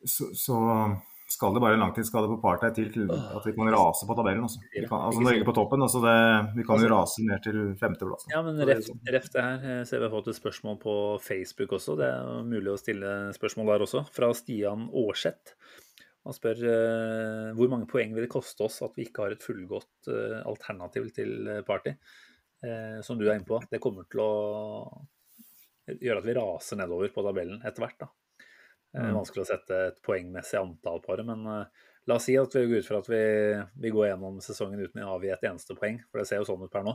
[0.07, 0.59] så, så
[1.29, 4.47] skal det bare en langtidsskade på partiet til, til at vi kan rase på tabellen.
[4.47, 4.63] Altså.
[4.73, 6.15] Vi kan, altså Norge på toppen, altså det,
[6.57, 8.29] vi kan jo rase ned til femteplass.
[8.33, 10.95] Ja, men ref, ref det her, jeg ser vi har fått et spørsmål på
[11.25, 11.99] Facebook også.
[12.01, 15.53] Det er mulig å stille spørsmål der også, fra Stian Aarseth.
[16.29, 19.45] Han spør uh, hvor mange poeng vil det koste oss at vi ikke har et
[19.45, 21.93] fullgodt uh, alternativ til Party,
[22.65, 23.61] uh, som du er inne på.
[23.69, 24.33] Det kommer til å
[25.93, 28.01] gjøre at vi raser nedover på tabellen etter hvert.
[28.01, 28.11] da.
[28.97, 29.13] Mm.
[29.19, 32.63] Vanskelig å sette et poengmessig antall på det, men uh, La oss si at vi
[32.71, 33.21] går ut fra at vi,
[33.83, 36.63] vi går gjennom sesongen uten å avgi et eneste poeng, for det ser jo sånn
[36.65, 36.95] ut per nå.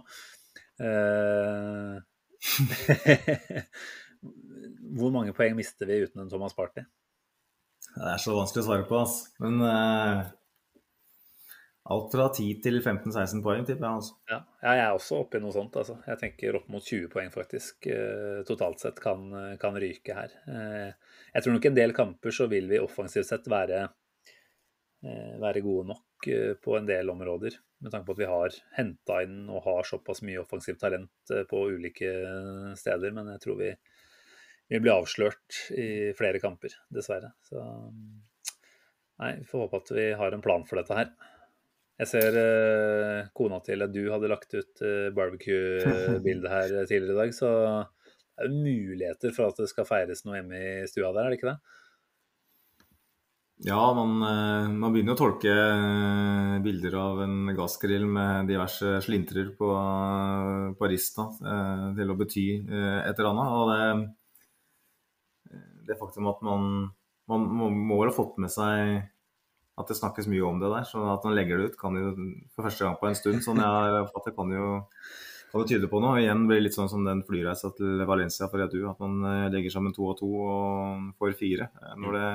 [0.81, 2.01] Uh,
[4.97, 6.81] Hvor mange poeng mister vi uten en Thomas Party?
[7.93, 9.29] Det er så vanskelig å svare på, altså.
[9.43, 10.23] Men uh,
[11.91, 13.97] alt fra 10 til 15-16 poeng, tipper jeg.
[13.99, 14.15] altså.
[14.31, 15.75] Ja, jeg er også oppe i noe sånt.
[15.79, 15.97] altså.
[16.07, 17.89] Jeg tenker opp mot 20 poeng, faktisk.
[17.89, 19.25] Uh, totalt sett kan,
[19.59, 20.37] kan ryke her.
[20.47, 23.87] Uh, jeg tror nok en del kamper så vil vi offensivt sett være,
[25.43, 26.27] være gode nok
[26.63, 27.57] på en del områder.
[27.83, 31.65] Med tanke på at vi har henta inn og har såpass mye offensivt talent på
[31.73, 32.13] ulike
[32.79, 33.11] steder.
[33.11, 33.73] Men jeg tror vi
[34.73, 37.33] vi blir avslørt i flere kamper, dessverre.
[37.45, 37.59] Så
[39.19, 41.11] nei, vi får håpe at vi har en plan for dette her.
[42.01, 47.19] Jeg ser uh, kona til at du hadde lagt ut uh, barbecue-bildet her tidligere i
[47.19, 47.51] dag, så
[48.33, 51.37] det er muligheter for at det skal feires noe hjemme i stua der, er det
[51.37, 51.59] ikke det?
[53.63, 55.53] Ja, man, eh, man, begynner å tolke
[56.65, 59.69] bilder av en gassgrill med diverse slintrer på,
[60.75, 63.53] på rista til å bety et eller annet.
[63.53, 66.89] Og det, det faktum at man,
[67.31, 69.12] man, må, må vel ha fått med seg
[69.79, 70.85] at det snakkes mye om det der.
[70.87, 72.13] Så at man legger det ut kan jo
[72.53, 74.67] for første gang på en stund, sånn jeg oppfatter, kan jo,
[75.51, 76.19] kan det tyde på noe.
[76.21, 79.47] Igjen blir det litt sånn som den flyreisa til Valencia for Edu, at man eh,
[79.53, 81.69] legger sammen to og to og får fire.
[81.81, 82.27] Eh, når det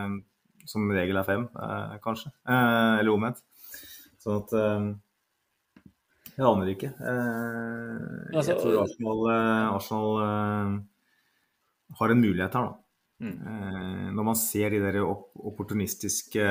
[0.68, 2.34] som regel er fem, eh, kanskje.
[2.48, 3.44] eller omvendt.
[4.18, 4.58] Sånn at
[6.38, 6.92] Jeg aner ikke.
[7.02, 9.22] Altså, jeg tror Arsenal,
[9.74, 10.10] Arsenal
[11.98, 12.87] har en mulighet her, da.
[13.18, 13.34] Mm.
[13.34, 16.44] Eh, når man ser de der opportunistiske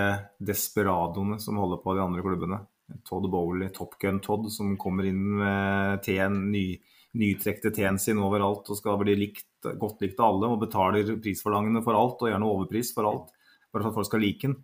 [0.44, 2.60] desperadoene som holder på de andre klubbene.
[3.08, 6.78] Todd Bowley, Top Gun Todd, som kommer inn med teen, ny,
[7.20, 9.50] nytrekte teen sin overalt og skal bli likt,
[9.80, 13.34] godt likt av alle og betaler prisforlangende for alt, og gjerne overpris for alt,
[13.74, 14.56] bare for at folk skal like den.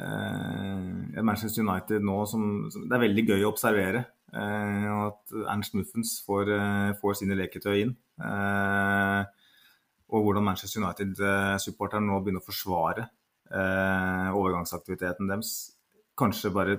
[0.00, 5.76] Eh, Manchester United nå som, som, Det er veldig gøy å observere eh, at Ernst
[5.76, 7.94] Muffens får, eh, får sine leketøy inn.
[8.18, 9.41] Eh,
[10.12, 13.06] og hvordan Manchester United-supporterne nå begynner å forsvare
[13.48, 15.52] eh, overgangsaktiviteten deres.
[16.18, 16.76] Kanskje bare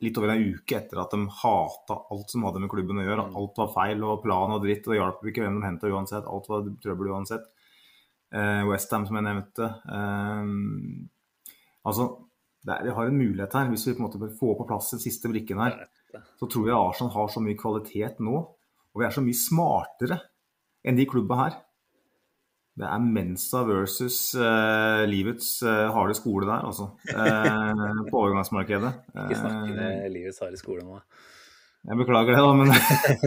[0.00, 3.28] litt over en uke etter at de hata alt som hadde med klubben å gjøre.
[3.28, 3.36] Mm.
[3.40, 6.26] Alt var feil og plan og dritt, og det hjalp ikke hvem de henta uansett.
[6.26, 7.46] Alt var trøbbel uansett.
[8.32, 9.70] Eh, Westham, som jeg nevnte.
[9.94, 10.50] Eh,
[11.90, 12.08] altså,
[12.66, 13.70] er, vi har en mulighet her.
[13.72, 15.82] Hvis vi på en måte får på plass den siste brikken her,
[16.40, 18.40] så tror jeg Arsenal har så mye kvalitet nå,
[18.90, 20.18] og vi er så mye smartere
[20.82, 21.60] enn de klubba her.
[22.80, 26.86] Det er Mensa versus uh, livets uh, harde skole der, altså.
[27.12, 28.92] Uh, på overgangsmarkedet.
[29.26, 31.00] Ikke snakke med livets harde skole nå.
[31.80, 32.68] Jeg beklager det, da, men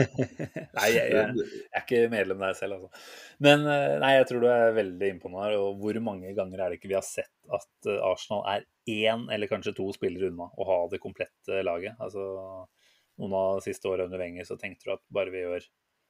[0.78, 3.06] Nei, jeg, jeg, er ikke medlem der selv, altså.
[3.42, 5.56] Men nei, jeg tror du er veldig innpå noe her.
[5.58, 9.50] Og hvor mange ganger er det ikke vi har sett at Arsenal er én eller
[9.50, 11.98] kanskje to spillere unna å ha det komplette laget?
[11.98, 12.28] Altså,
[13.22, 15.66] noen av de siste åra under Wenger så tenkte du at bare vi gjør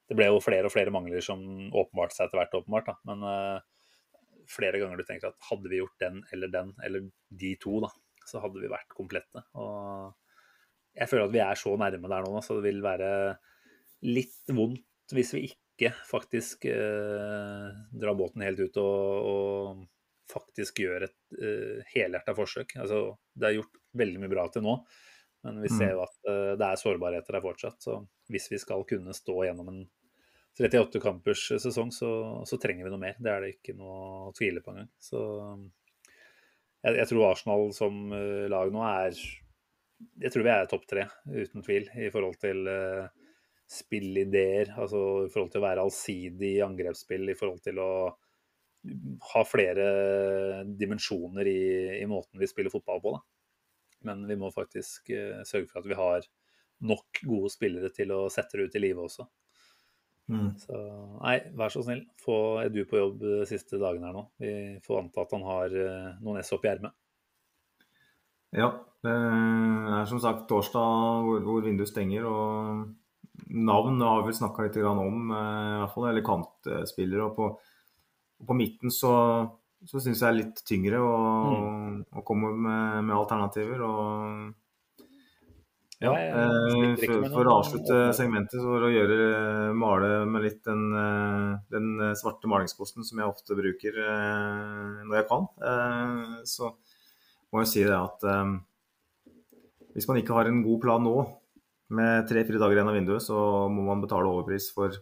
[0.08, 1.40] det ble jo flere og flere mangler som
[1.72, 2.90] åpenbarte seg etter hvert, åpenbart.
[2.90, 2.96] Da.
[3.08, 7.08] Men uh, flere ganger du tenker at hadde vi gjort den eller den, eller
[7.44, 7.90] de to, da,
[8.28, 9.44] så hadde vi vært komplette.
[9.56, 10.12] Og
[10.94, 13.10] jeg føler at vi er så nærme der nå, så det vil være
[14.04, 19.82] litt vondt hvis vi ikke faktisk uh, drar båten helt ut og, og
[20.30, 22.76] faktisk gjør et uh, helhjerta forsøk.
[22.80, 24.78] Altså, det er gjort veldig mye bra til nå.
[25.44, 25.94] Men vi ser mm.
[25.96, 27.80] jo at uh, det er sårbarheter der fortsatt.
[27.84, 27.98] Så
[28.32, 29.84] hvis vi skal kunne stå gjennom en
[30.58, 32.08] 38 kampers sesong, så,
[32.46, 33.16] så, trenger vi noe mer.
[33.18, 34.90] Det er det ikke noe å tvile på engang.
[35.02, 35.18] Så
[36.84, 39.18] jeg, jeg, tror Arsenal som uh, lag nå er
[40.20, 43.08] Jeg tror vi er topp tre, uten tvil, i forhold til uh,
[43.66, 44.76] spillideer.
[44.78, 47.92] Altså i forhold til å være allsidig i angrepsspill, i forhold til å
[49.32, 49.84] ha flere
[50.76, 51.60] dimensjoner i,
[52.02, 53.16] i måten vi spiller fotball på.
[53.16, 53.22] Da.
[54.06, 56.30] Men vi må faktisk uh, sørge for at vi har
[56.84, 59.26] nok gode spillere til å sette det ut i livet også.
[60.32, 60.50] Mm.
[60.56, 60.80] Så
[61.20, 64.24] nei, vær så snill, få Edu på jobb de siste dagene her nå.
[64.40, 64.52] Vi
[64.84, 66.96] får anta at han har uh, noen ess opp i ermet.
[68.54, 68.70] Ja,
[69.04, 72.28] det er som sagt torsdag hvor, hvor vinduet stenger.
[72.30, 77.28] og Navn har vi vel snakka litt om, uh, i hvert fall, eller kantspillere.
[77.28, 77.50] og på,
[78.40, 79.12] og på midten så
[79.84, 81.14] så syns jeg er litt tyngre å,
[81.52, 81.96] mm.
[82.26, 83.82] komme med, med, alternativer.
[83.84, 84.54] Og
[86.04, 89.16] ja, eh, for, for, å avslutte segmentet, så for å gjøre
[89.78, 95.28] male med litt den, eh, den svarte malingsposten som jeg ofte bruker eh, når jeg
[95.30, 96.74] kan, eh, så
[97.54, 98.54] må jeg si det at eh,
[99.94, 101.16] hvis man ikke har en god plan nå,
[101.94, 103.36] med tre-fire dager igjen av vinduet, så
[103.70, 104.94] må man betale overpris for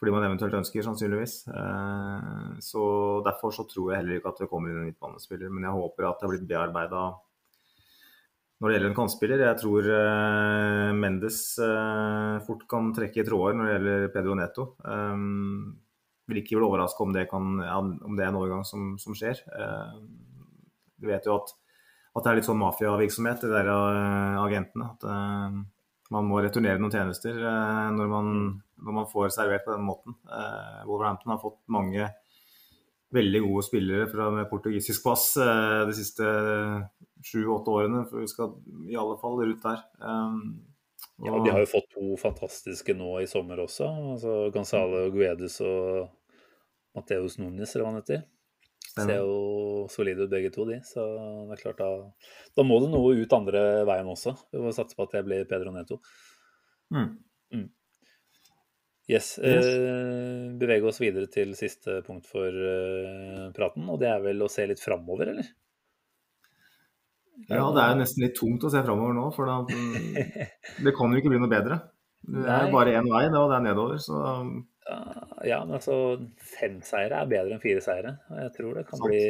[0.00, 1.34] fordi man eventuelt ønsker, sannsynligvis.
[1.52, 2.82] Eh, så
[3.26, 5.50] Derfor så tror jeg heller ikke at det kommer inn en midtbanespiller.
[5.52, 7.02] Men jeg håper at det har blitt bearbeida
[8.60, 9.42] når det gjelder en kantspiller.
[9.46, 14.66] Jeg tror uh, Mendes uh, fort kan trekke i tråder når det gjelder Pedro Neto.
[14.84, 15.78] Um,
[16.28, 19.40] vil ikke bli overraska om, om, det er en overgang som, som skjer.
[19.48, 19.96] Uh,
[21.00, 21.54] du vet jo at,
[22.12, 23.72] at, det er litt sånn mafiavirksomhet, de der
[24.44, 24.92] agentene.
[24.92, 25.08] At
[26.12, 28.32] man må returnere noen tjenester når man,
[28.76, 30.18] når, man, får servert på den måten.
[30.84, 32.10] Wolverhampton har fått mange
[33.14, 36.26] veldig gode spillere fra med portugisisk pass eh, de siste
[37.24, 38.04] sju-åtte årene.
[38.10, 38.54] For vi skal
[38.88, 39.84] i alle fall rundt der.
[40.00, 40.42] Um,
[41.20, 41.28] og...
[41.28, 43.88] Ja, De har jo fått to fantastiske nå i sommer også.
[44.16, 46.10] altså Gonzalo Guedes og
[46.96, 48.28] Mateus Nunes, eller hva han heter.
[48.90, 50.80] Ser jo solide ut begge to, de.
[50.86, 51.04] Så
[51.46, 51.90] det er klart da
[52.58, 54.34] Da må det noe ut andre veien også.
[54.50, 56.00] Vi må satse på at det blir Pedro Neto.
[56.90, 57.12] Mm.
[57.54, 57.68] Mm.
[59.10, 59.38] Yes.
[59.42, 59.66] yes.
[59.66, 64.50] Eh, bevege oss videre til siste punkt for eh, praten, og det er vel å
[64.50, 65.48] se litt framover, eller?
[67.48, 69.60] Ja, det er jo nesten litt tungt å se framover nå, for da,
[70.84, 71.80] det kan jo ikke bli noe bedre.
[72.20, 72.72] Det er Nei.
[72.74, 74.18] bare én vei, og det er nedover, så
[75.46, 75.94] Ja, men altså
[76.36, 78.16] fem seire er bedre enn fire seire.
[78.42, 79.22] Jeg tror det kan, bli,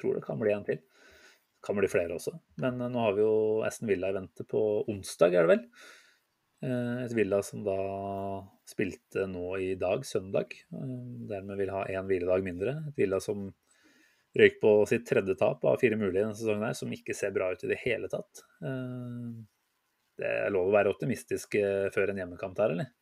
[0.00, 0.80] tror det kan bli en til.
[0.82, 2.34] Det kan bli flere også.
[2.62, 4.60] Men eh, nå har vi jo Aston Villa i vente på
[4.92, 5.64] onsdag, er det vel?
[6.64, 7.76] Eh, et Villa som da
[8.68, 10.54] spilte nå i dag, søndag.
[10.72, 10.96] Eh,
[11.30, 12.76] dermed vil ha én hviledag mindre.
[12.90, 13.48] Et Villa som
[14.36, 17.50] røyk på sitt tredje tap av fire mulige denne sesongen, her, som ikke ser bra
[17.52, 18.44] ut i det hele tatt.
[18.64, 19.30] Eh,
[20.16, 21.58] det er lov å være optimistisk
[21.92, 22.92] før en hjemmekamp der, eller?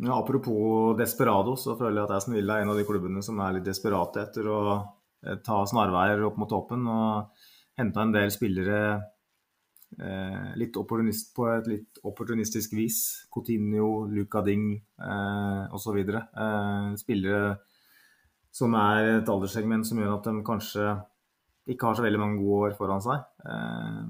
[0.00, 3.40] Ja, apropos desperado, så føler jeg at Aston Villa er en av de klubbene som
[3.44, 4.60] er litt desperate etter å
[5.44, 6.86] ta snarveier opp mot toppen.
[6.88, 7.44] Og
[7.76, 8.80] hente en del spillere
[10.00, 13.26] Eh, litt på et litt opportunistisk vis.
[13.32, 15.98] Coutinho, Luca Ding eh, osv.
[15.98, 17.58] Eh, spillere
[18.52, 20.86] som er et alderssegment som gjør at de kanskje
[21.72, 23.24] ikke har så veldig mange gode år foran seg.
[23.46, 24.00] Eh,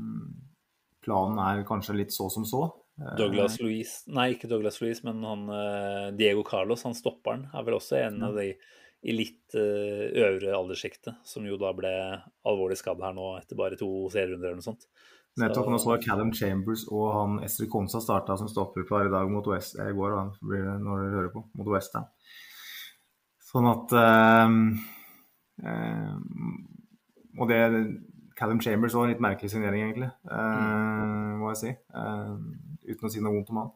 [1.05, 2.64] planen er kanskje litt så som så.
[3.01, 7.66] Eh, Douglas Louise, nei ikke Douglas Louise, men han, eh, Diego Carlos, han stopperen, er
[7.66, 8.52] vel også en av de
[9.02, 11.90] i litt øvre alderssjiktet, som jo da ble
[12.47, 14.86] alvorlig skadd her nå etter bare to serierunder eller noe sånt.
[15.43, 15.73] Nettopp.
[15.73, 19.74] Nå så Callum Chambers og han Esther Konsa starta som stopperpar i dag mot West
[19.74, 20.14] i går,
[20.44, 22.06] når dere hører på, mot Westham.
[23.53, 24.59] Sånn at um,
[25.61, 26.53] um,
[27.37, 27.61] Og det
[28.39, 31.73] Callum Chambers var en litt merkelig signering, egentlig, uh, må jeg si.
[31.95, 32.39] Uh,
[32.89, 33.73] uten å si noe vondt om han.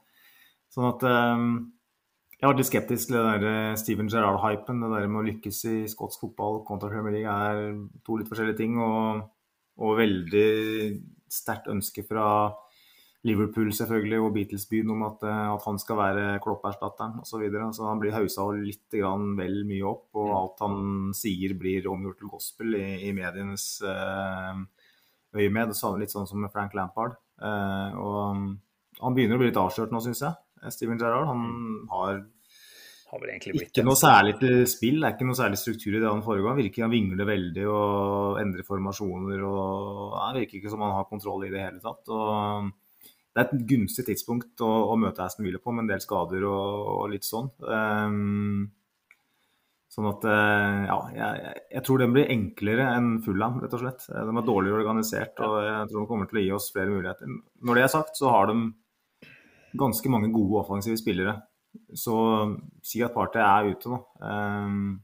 [0.73, 1.51] Sånn at um,
[2.36, 4.82] jeg var litt skeptisk til det der eh, Steven Gerrard-hypen.
[4.82, 8.59] Det der med å lykkes i skotsk fotball kontra Premier League er to litt forskjellige
[8.59, 8.77] ting.
[8.77, 9.23] Og,
[9.81, 10.51] og veldig
[11.32, 12.27] sterkt ønske fra
[13.27, 17.31] Liverpool selvfølgelig og Beatles-byen om at, eh, at, han skal være Klopp-erstatteren osv.
[17.31, 17.69] Så, videre.
[17.74, 20.36] så han blir hausa litt vel mye opp, og mm.
[20.39, 20.78] alt han
[21.16, 24.55] sier blir omgjort til gospel i, i medienes uh,
[25.36, 25.74] øyemed.
[26.01, 27.19] Litt sånn som med Frank Lampard.
[27.43, 28.16] Uh, og
[29.03, 30.73] han begynner å bli litt avslørt nå, syns jeg.
[30.73, 31.28] Steven Gerrard.
[31.28, 31.77] Han mm.
[31.93, 32.24] har
[33.07, 33.23] har
[33.55, 36.51] Ikke noe særlig til spill, det er ikke noe særlig struktur i det han foregår.
[36.51, 39.44] Han Virker han vingler veldig og endrer formasjoner.
[39.47, 42.03] og Det virker ikke som han har kontroll i det hele tatt.
[42.11, 42.73] og
[43.36, 46.46] Det er et gunstig tidspunkt å, å møte Aston Villa på, med en del skader
[46.48, 47.50] og, og litt sånn.
[47.68, 48.62] Um,
[49.92, 54.06] sånn at eh, ja, jeg, jeg, tror den blir enklere enn Fulham, rett og slett.
[54.08, 57.36] De er dårligere organisert, og jeg tror de kommer til å gi oss flere muligheter.
[57.60, 58.56] Når det er sagt, så har de
[59.76, 61.36] ganske mange gode offensive spillere.
[61.92, 62.16] Så
[62.80, 64.00] si at partiet er ute nå.
[64.24, 64.96] Um,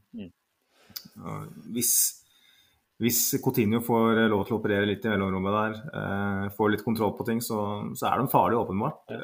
[1.77, 1.93] hvis,
[3.03, 7.13] hvis Coutinho får lov til å operere litt i mellomrommet der, eh, får litt kontroll
[7.17, 7.59] på ting, så,
[7.99, 9.11] så er de farlige, åpenbart.
[9.11, 9.19] Ja.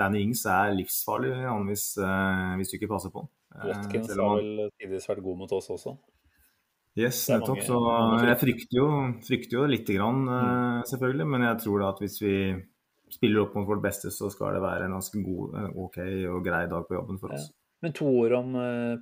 [0.00, 1.34] Danny Ings er livsfarlig
[1.68, 3.32] hvis, eh, hvis, du ikke passer på ham.
[3.56, 5.94] Watkins har vel tidvis vært god mot oss også.
[6.96, 7.60] Yes, nettopp.
[7.64, 7.78] Så
[8.24, 8.88] jeg frykter jo,
[9.28, 11.28] frykter jo lite grann, eh, selvfølgelig.
[11.36, 12.36] Men jeg tror da at hvis vi
[13.12, 16.02] spiller opp mot vårt beste, så skal det være en ganske god, eh, OK
[16.32, 17.46] og grei dag på jobben for oss.
[17.52, 17.60] Ja.
[17.84, 18.54] Men to ord om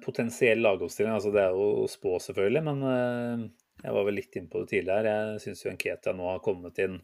[0.03, 1.15] potensiell lagoppstilling.
[1.15, 2.63] altså Det er jo å spå, selvfølgelig.
[2.67, 3.53] Men
[3.85, 5.11] jeg var vel litt inne på det tidligere.
[5.35, 6.95] Jeg syns jo Nketia nå har kommet inn,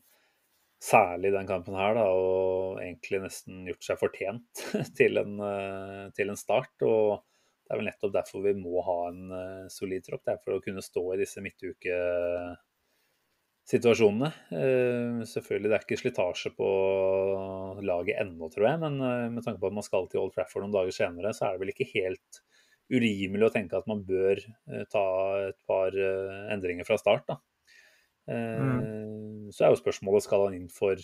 [0.81, 4.63] særlig i den kampen her, da, og egentlig nesten gjort seg fortjent
[4.99, 6.77] til en, uh, til en start.
[6.87, 7.21] og
[7.61, 9.23] det er vel nettopp derfor vi må ha en
[9.71, 10.25] solid tropp.
[10.27, 14.31] Det er for å kunne stå i disse midtukesituasjonene.
[14.51, 16.69] Uh, selvfølgelig det er ikke slitasje på
[17.87, 18.79] laget ennå, tror jeg.
[18.83, 18.95] Men
[19.37, 21.63] med tanke på at man skal til Old Trafford noen dager senere, så er det
[21.63, 22.31] vel ikke helt
[22.91, 25.07] urimelig å tenke at man bør uh, ta
[25.49, 25.97] et par
[26.53, 27.27] endringer fra start.
[27.31, 27.41] da.
[28.31, 29.49] Mm.
[29.51, 31.01] Så er jo spørsmålet skal han inn for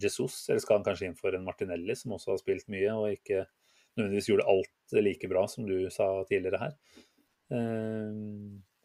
[0.00, 3.10] Jesus, eller skal han kanskje inn for en Martinelli, som også har spilt mye og
[3.12, 3.42] ikke
[3.98, 6.78] nødvendigvis gjorde alt like bra som du sa tidligere her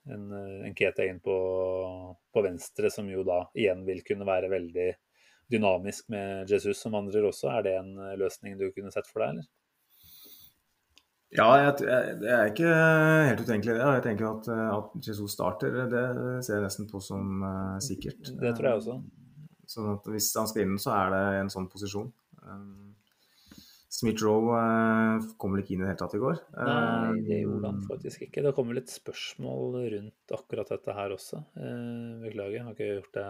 [0.10, 1.38] en, eh, en Kete inn på,
[2.34, 4.90] på, venstre, som jo da igjen vil kunne være veldig
[5.52, 7.50] dynamisk med Jesus som vandrer også.
[7.52, 9.50] Er det en løsning du kunne sett for deg, eller?
[11.32, 11.88] Ja, jeg,
[12.20, 12.70] det er ikke
[13.30, 13.84] helt utenkelig det.
[13.96, 16.06] Jeg tenker at, at Jesus starter, det
[16.44, 18.34] ser jeg nesten på som uh, sikkert.
[18.36, 18.96] Det tror jeg også.
[19.72, 22.10] Sånn at hvis han skal inn, så er det en sånn posisjon.
[22.44, 22.90] Um,
[23.92, 26.42] Smith-Roe uh, kom vel ikke inn i det hele tatt i går?
[26.58, 28.44] Nei, det gjorde han faktisk ikke.
[28.44, 31.40] Det kom vel et spørsmål rundt akkurat dette her også.
[31.56, 33.30] Uh, beklager, jeg har ikke gjort, det,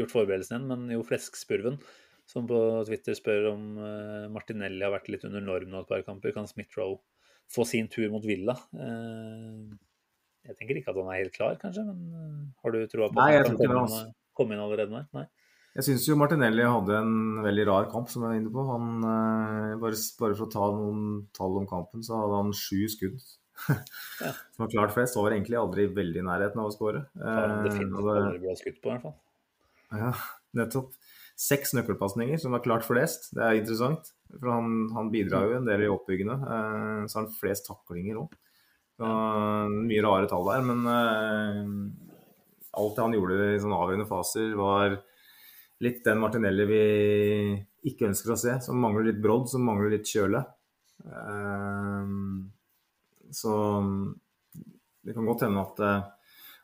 [0.00, 1.76] gjort forberedelsen igjen, men jo Fleskspurven
[2.26, 3.66] som på Twitter spør om
[4.34, 6.32] Martinelli har vært litt under norm nå et par kamper.
[6.34, 6.96] Kan Smith-Roe
[7.52, 8.56] få sin tur mot Villa.
[8.74, 9.76] Eh,
[10.46, 13.22] jeg tenker ikke at han er helt klar, kanskje, men eh, har du troa på
[13.22, 14.04] at han kan komme,
[14.36, 15.02] komme, inn allerede nå?
[15.16, 15.26] Nei.
[15.76, 18.62] Jeg syns jo Martinelli hadde en veldig rar kamp, som jeg var inne på.
[18.70, 21.02] Han, eh, bare, bare, for å ta noen
[21.36, 23.18] tall om kampen, så hadde han sju skudd.
[24.24, 24.32] ja.
[24.54, 25.18] Som var klart flest.
[25.18, 27.04] Var egentlig aldri veldig i nærheten av å skåre.
[27.16, 29.16] Definitivt aldri bra skutt på, i hvert fall.
[29.96, 30.10] Ja,
[30.58, 30.96] nettopp
[31.36, 33.28] seks nøkkelpasninger, som var klart flest.
[33.36, 34.08] Det er interessant.
[34.32, 36.36] For han, han bidrar jo en del i oppbyggende.
[36.40, 38.34] Eh, så har han flest taklinger òg.
[38.96, 41.58] Mye rare tall der, men eh,
[42.80, 44.96] alt det han gjorde i sånne avgjørende faser, var
[45.84, 46.82] litt den Martinelli vi
[47.92, 48.56] ikke ønsker å se.
[48.64, 50.40] Som mangler litt brodd, som mangler litt kjøle.
[51.04, 52.12] Eh,
[53.36, 53.54] så
[55.04, 56.15] det kan godt hende at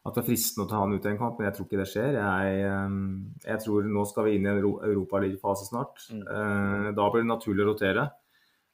[0.03, 1.79] at det er fristende å ta han ut i en kamp, men jeg tror ikke
[1.79, 2.16] det skjer.
[2.19, 3.05] Jeg, ehm,
[3.45, 6.03] jeg tror nå skal vi inn i en europaligafase snart.
[6.11, 6.24] Mm.
[6.27, 8.09] Eh, da blir det naturlig å rotere.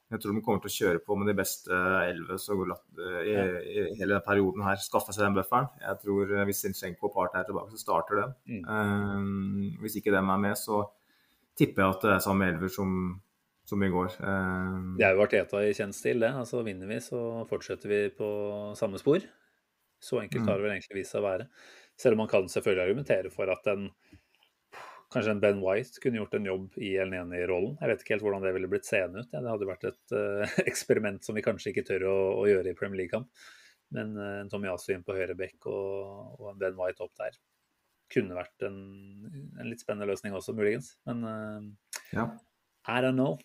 [0.08, 1.78] Jeg tror de kommer til å kjøre på med de beste
[2.08, 4.80] elleve i, i, hele den perioden her.
[4.80, 5.68] Skaffe seg den bufferen.
[5.82, 8.28] Jeg tror eh, Hvis Zinchenko og Party er tilbake, så starter de.
[8.48, 8.62] Mm.
[8.64, 10.86] Um, hvis ikke dem er med, så
[11.60, 12.94] tipper jeg at det er samme elver som,
[13.68, 14.16] som i går.
[14.24, 16.32] Um, det er jo Arteta i kjent stil, det.
[16.40, 18.30] Altså Vinner vi, så fortsetter vi på
[18.80, 19.28] samme spor.
[20.02, 20.58] Så enkelt har mm.
[20.58, 21.48] det vel egentlig vist seg å være.
[21.98, 23.88] Selv om man kan selvfølgelig argumentere for at en
[25.08, 27.78] Kanskje en Ben White kunne gjort en jobb i El Neni-rollen.
[27.80, 29.30] Jeg vet ikke helt hvordan det ville blitt seende ut.
[29.32, 32.74] Ja, det hadde vært et uh, eksperiment som vi kanskje ikke tør å, å gjøre
[32.74, 33.30] i Premier League-kamp.
[33.96, 37.14] Men uh, en Tommy Asu inn på høyre bekk og, og, en Ben White opp
[37.16, 37.40] der
[38.12, 38.76] kunne vært en,
[39.56, 40.92] en litt spennende løsning også, muligens.
[41.08, 42.28] Men uh, ja.
[42.84, 43.40] I don't know.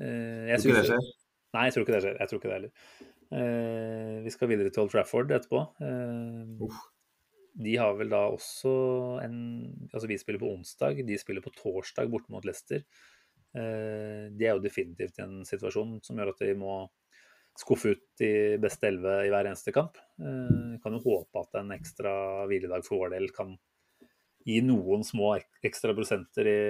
[0.00, 1.10] jeg tror ikke det skjer?
[1.52, 2.20] Nei, jeg tror ikke det skjer.
[2.22, 3.11] Jeg tror ikke det heller.
[3.32, 5.62] Eh, vi skal videre til Old Trafford etterpå.
[5.80, 6.76] Eh,
[7.64, 8.72] de har vel da også
[9.24, 9.36] en
[9.92, 12.84] Altså, vi spiller på onsdag, de spiller på torsdag borte mot Leicester.
[13.56, 16.76] Eh, de er jo definitivt i en situasjon som gjør at de må
[17.58, 19.98] skuffe ut de beste elleve i hver eneste kamp.
[20.16, 23.58] Vi kan jo håpe at en ekstra hviledag for vår del kan
[24.48, 26.62] gi noen små ekstra prosenter i,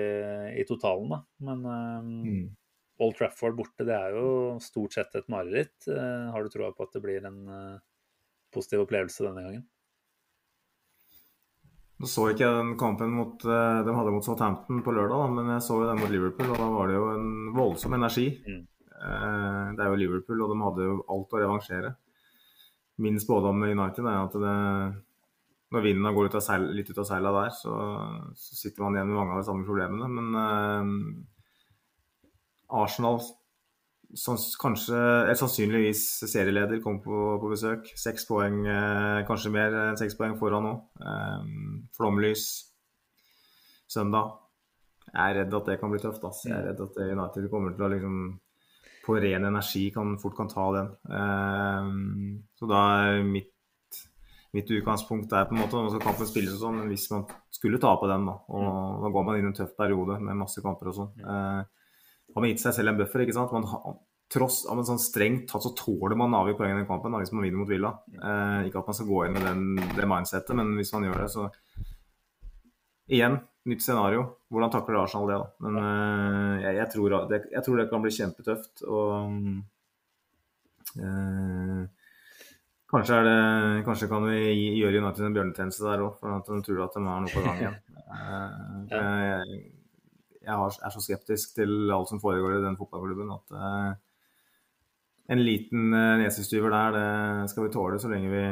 [0.59, 1.21] i totalen, da.
[1.47, 2.43] Men mm.
[3.01, 4.27] Old Trafford borte, det er jo
[4.63, 5.87] stort sett et mareritt.
[5.89, 7.79] Eh, har du troa på at det blir en eh,
[8.53, 9.65] positiv opplevelse denne gangen?
[12.03, 15.55] Nå så ikke jeg den kampen mot, eh, de hadde mot Southampton på lørdag, men
[15.55, 18.29] jeg så jo den mot Liverpool, og da var det jo en voldsom energi.
[18.43, 18.69] Mm.
[19.03, 21.89] Det er jo Liverpool, og de hadde jo alt å revansjere.
[23.03, 24.53] Min spådom med United er at det,
[25.75, 27.73] når vinden går ut seil, litt ut av seila der, så,
[28.39, 30.07] så, sitter man igjen med mange av de samme problemene.
[30.07, 31.25] Men
[32.73, 33.21] Arsenal
[34.61, 34.99] kanskje,
[35.31, 37.89] er sannsynligvis serieleder, kom på, på besøk.
[37.97, 40.75] Seks poeng, eh, kanskje mer enn seks poeng foran nå.
[41.01, 41.47] Eh,
[41.97, 42.47] flomlys
[43.89, 44.39] søndag.
[45.13, 46.25] Jeg er redd at det kan bli tøft.
[46.25, 46.45] Ass.
[46.45, 48.19] Jeg er redd at United kommer til å liksom
[49.03, 50.93] på ren energi kan, fort kan ta den.
[51.19, 51.89] Eh,
[52.59, 53.51] så da er mitt,
[54.55, 57.25] mitt utgangspunkt er på en måte Nå skal kampen spilles og sånn, men hvis man
[57.51, 58.99] skulle tape den, da, og mm.
[59.03, 61.25] da går man inn i en tøff periode med masse kamper og sånn.
[61.25, 61.63] Eh,
[62.33, 63.25] har man gitt seg selv en buffer.
[63.25, 63.53] ikke sant?
[63.55, 64.01] Man,
[64.33, 67.21] tross av en sånn strengt tatt så tåler man avgi poeng i den kampen da,
[67.21, 67.93] hvis man vinner mot Villa.
[68.17, 69.65] Eh, ikke at man skal gå inn med den,
[69.99, 71.51] det mindsettet, men hvis man gjør det, så
[73.13, 73.35] Igjen,
[73.69, 74.23] nytt scenario.
[74.49, 75.39] Hvordan takler Arsenal det?
[75.43, 75.49] da?
[75.67, 78.85] Men eh, jeg, jeg, tror det, jeg, tror det, kan bli kjempetøft.
[78.87, 79.11] og
[81.03, 81.83] eh,
[82.93, 83.37] Kanskje, det,
[83.85, 84.39] kanskje, kan vi
[84.79, 87.45] gjøre United en bjørnetjeneste der òg, for at de tror at de har noe på
[87.45, 87.79] gang igjen.
[88.93, 89.53] Eh,
[90.43, 93.95] jeg, er så skeptisk til alt som foregår i den fotballklubben at uh,
[95.33, 98.45] en liten uh, nesestyver der, det skal vi tåle så lenge vi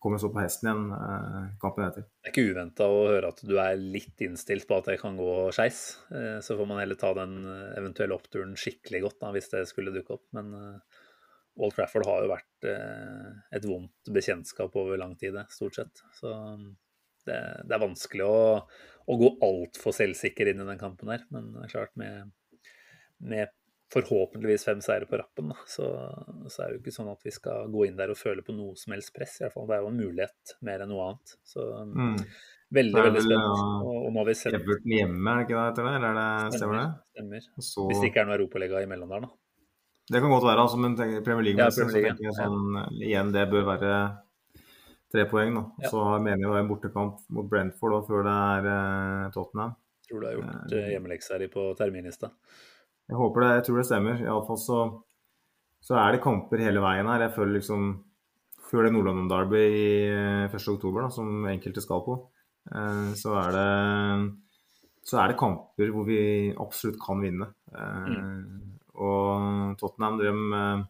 [0.00, 2.06] kommer så på hesten igjen uh, kampen etter.
[2.08, 5.18] Det er ikke uventa å høre at du er litt innstilt på at det kan
[5.18, 5.82] gå skeis.
[6.40, 7.42] Så får man heller ta den
[7.76, 10.24] eventuelle oppturen skikkelig godt da, hvis det skulle dukke opp.
[10.36, 10.54] Men
[11.60, 12.68] Old Trafford har jo vært
[13.58, 16.00] et vondt bekjentskap over lang tid, stort sett.
[16.16, 16.32] Så
[17.28, 18.42] det, det er vanskelig å,
[19.10, 21.24] å gå altfor selvsikker inn i den kampen her.
[21.34, 22.30] Men det er klart, med,
[23.24, 23.52] med
[23.90, 25.88] forhåpentligvis fem seire på rappen, da, så,
[26.46, 28.54] så, er det jo ikke sånn at vi skal gå inn der og føle på
[28.54, 29.40] noe som helst press.
[29.40, 29.66] I hvert fall.
[29.70, 31.36] Det er jo en mulighet mer enn noe annet.
[31.46, 32.16] Så mm.
[32.70, 33.46] Veldig, veldig spent.
[33.82, 35.94] Og, og nå har vi sett Everton hjemme, er det ikke det etter det?
[35.98, 36.88] Eller er det, stemmer det?
[37.16, 37.46] Stemmer.
[37.66, 39.30] Så, Hvis det ikke er noe Europaliga imellom der, da.
[40.14, 43.00] det kan godt være, altså, men Premier League, Ja, så Premier League, tenker jeg sånn,
[43.02, 43.94] igjen, det bør være
[45.12, 45.54] tre poeng.
[45.58, 45.62] da.
[45.84, 45.90] Ja.
[45.92, 49.76] Så mener jeg det er en bortekamp mot Brentford da, før det er eh, Tottenham.
[50.08, 52.30] Tror du har gjort eh, hjemmeleksa di på terminlista.
[53.10, 54.20] Jeg håper det, jeg tror det stemmer.
[54.22, 54.78] Iallfall så,
[55.82, 57.26] så er det kamper hele veien her.
[57.26, 57.90] Jeg føler liksom
[58.70, 60.68] Før det Nord-London Derby i eh, 1.
[60.76, 62.14] oktober, da, som enkelte skal på,
[62.70, 63.66] eh, så er det
[65.10, 66.18] så er det kamper hvor vi
[66.60, 67.48] absolutt kan vinne.
[67.74, 68.68] Eh,
[69.00, 70.84] Og Tottenham de eh,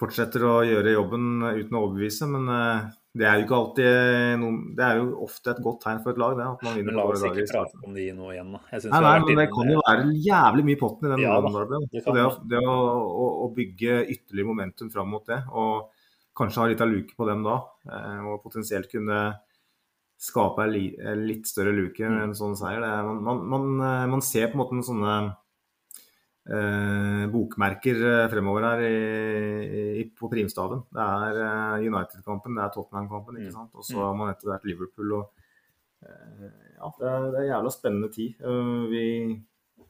[0.00, 4.54] fortsetter å gjøre jobben uten å overbevise, men eh, det er jo ikke alltid noe,
[4.74, 6.46] Det er jo ofte et godt tegn for et lag, det.
[6.50, 8.62] At man vinner Men la oss ikke prate om de nå igjen, da.
[8.74, 11.80] Nei, nei, men det kan jo være jævlig mye potten i den Ja da, det
[11.94, 12.62] det, å, det.
[12.66, 12.74] å,
[13.06, 15.92] å, å bygge ytterligere momentum fram mot det, og
[16.34, 19.20] kanskje ha litt av luke på dem da, eh, og potensielt kunne
[20.24, 22.10] skape en litt større luke Mm.
[22.16, 22.80] enn en sånn seier.
[22.82, 25.32] Det, man, man, man, eh, man ser på en måte en sånne eh,
[27.32, 28.96] bokmerker eh, fremover her i,
[30.02, 30.82] i, på primstaven.
[30.92, 33.56] Det er eh, United-kampen, det er Tottenham-kampen, ikke Mm.
[33.56, 33.74] sant.
[33.74, 35.12] Og så har man etter hvert Liverpool.
[35.12, 35.30] og
[36.04, 38.34] eh, ja, det er, det er jævla spennende tid.
[38.44, 39.04] Eh, vi,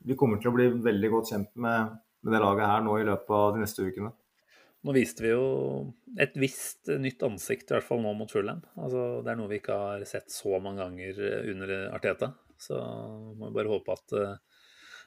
[0.05, 3.09] vi kommer til å bli veldig godt kjent med, med det laget her nå i
[3.09, 4.13] løpet av de neste ukene.
[4.85, 5.45] Nå viste vi jo
[6.21, 8.59] et visst nytt ansikt, i hvert fall nå mot Fulham.
[8.77, 12.35] Altså, det er noe vi ikke har sett så mange ganger eh, under Arteta.
[12.61, 12.77] Så
[13.35, 14.35] må vi bare håpe at eh,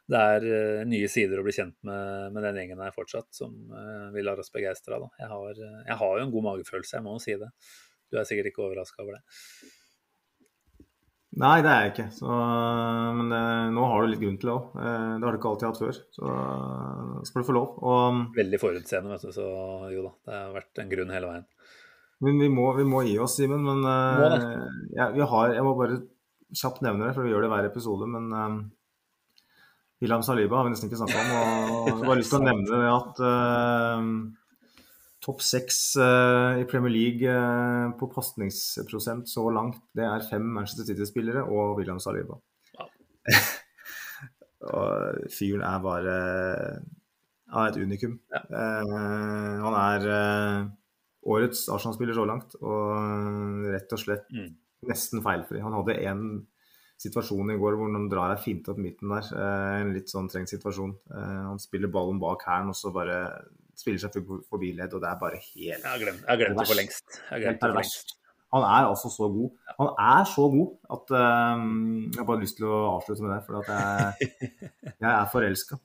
[0.08, 3.52] det er eh, nye sider å bli kjent med, med den gjengen her fortsatt, som
[3.76, 5.10] eh, vi lar oss begeistre av.
[5.20, 7.50] Jeg har, eh, jeg har jo en god magefølelse, jeg må jo si det.
[8.08, 9.24] Du er sikkert ikke overraska over det.
[11.38, 12.06] Nei, det er jeg ikke.
[12.16, 12.38] Så,
[13.20, 14.70] men eh, nå har du litt grunn til det òg.
[14.80, 16.00] det har du ikke alltid hatt før.
[16.16, 16.38] Så
[17.28, 17.76] skal du få lov.
[17.84, 19.50] Og, Veldig forutseende, vet du, så
[19.92, 20.14] jo da.
[20.24, 21.46] Det har vært en grunn hele veien.
[22.24, 23.68] men vi må, vi må gi oss, Simen.
[23.68, 25.12] Men Må det.
[25.20, 26.00] vi har, jeg må bare
[26.56, 28.08] kjapt nevne det, for vi gjør det hver episode.
[28.16, 28.32] Men
[30.02, 31.30] William Saliba har vi nesten ikke snakka om.
[31.38, 34.10] Og jeg har lyst til å nevne det at uh,
[35.26, 40.86] topp seks uh, i Premier League uh, på pasningsprosent så langt, det er fem Manchester
[40.92, 42.38] City-spillere og William Saliba.
[42.78, 42.92] Wow.
[44.78, 46.18] og fyren er bare
[47.48, 48.18] er et unikum.
[48.36, 48.94] Eh,
[49.64, 50.08] han er
[51.28, 54.50] årets Arsenal-spiller så langt, og rett og slett Mm.
[54.90, 55.62] nesten feilfri.
[55.64, 56.26] Han hadde én
[57.02, 59.30] situasjon i går hvor han drar ei finte opp midten der.
[59.38, 60.94] Eh, en litt sånn trengt situasjon.
[61.14, 63.20] Eh, han spiller ballen bak hælen og så bare
[63.78, 64.16] spiller seg
[64.50, 66.80] forbi ledd, og det er bare helt Jeg har glemt, jeg har glemt det for
[66.80, 67.20] lengst.
[67.30, 68.16] Helt.
[68.56, 69.52] Han er altså så god.
[69.76, 71.68] Han er så god at eh,
[72.08, 74.34] Jeg har bare lyst til å avslutte med det, for at jeg,
[74.96, 75.82] jeg er forelska.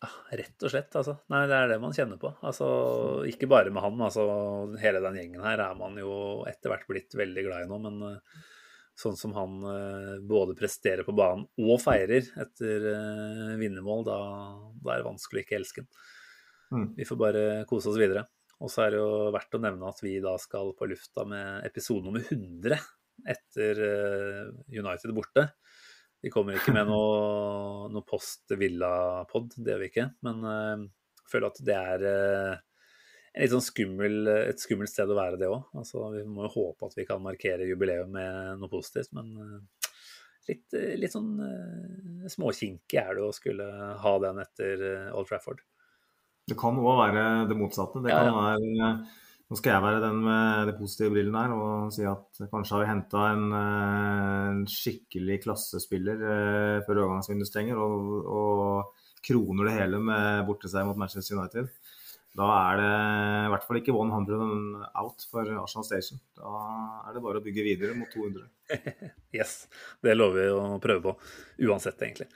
[0.00, 1.18] Ah, Rett og slett, altså.
[1.32, 2.30] Nei, det er det man kjenner på.
[2.48, 2.68] Altså,
[3.28, 4.22] ikke bare med han, altså
[4.80, 6.14] hele den gjengen her er man jo
[6.48, 8.14] etter hvert blitt veldig glad i nå, men
[9.00, 14.18] sånn som han eh, både presterer på banen og feirer etter uh, vinnermål, da,
[14.84, 15.90] da er det vanskelig å ikke elske den.
[16.70, 16.86] Mm.
[16.98, 18.26] Vi får bare kose oss videre.
[18.60, 21.64] Og så er det jo verdt å nevne at vi da skal på lufta med
[21.68, 22.76] episode nummer 100
[23.28, 25.46] etter eh, United borte.
[26.20, 30.08] Vi kommer ikke med noe, noe post villa-pod, det gjør vi ikke.
[30.26, 30.84] Men eh,
[31.22, 32.58] jeg føler at det er eh,
[33.38, 34.16] litt sånn skummel,
[34.50, 35.68] et skummelt sted å være, det òg.
[35.78, 39.90] Altså, vi må jo håpe at vi kan markere jubileet med noe positivt, men eh,
[40.50, 43.66] litt, eh, litt sånn uh, småkinkig er det å skulle
[44.02, 45.62] ha den etter eh, Old Trafford.
[46.50, 48.02] Det kan òg være det motsatte.
[48.02, 48.38] Det kan ja.
[48.50, 48.94] være
[49.50, 52.84] Nå skal jeg være den med de positive brillene her og si at kanskje har
[52.84, 59.74] vi henta en, eh, en skikkelig klassespiller eh, før overgangsvinduet stenger, og, og kroner det
[59.74, 61.66] hele med borteseier mot Manchester United.
[62.38, 66.20] Da er det i hvert fall ikke 100 out for Arsenal Station.
[66.38, 66.50] Da
[67.08, 68.46] er det bare å bygge videre mot 200.
[69.34, 69.64] Yes,
[70.02, 71.16] det lover vi å prøve på.
[71.66, 72.28] Uansett, egentlig.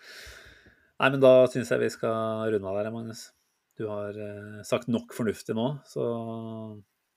[0.98, 3.28] Nei, men da syns jeg vi skal runde av der, Magnus.
[3.78, 6.04] Du har eh, sagt nok fornuftig nå, så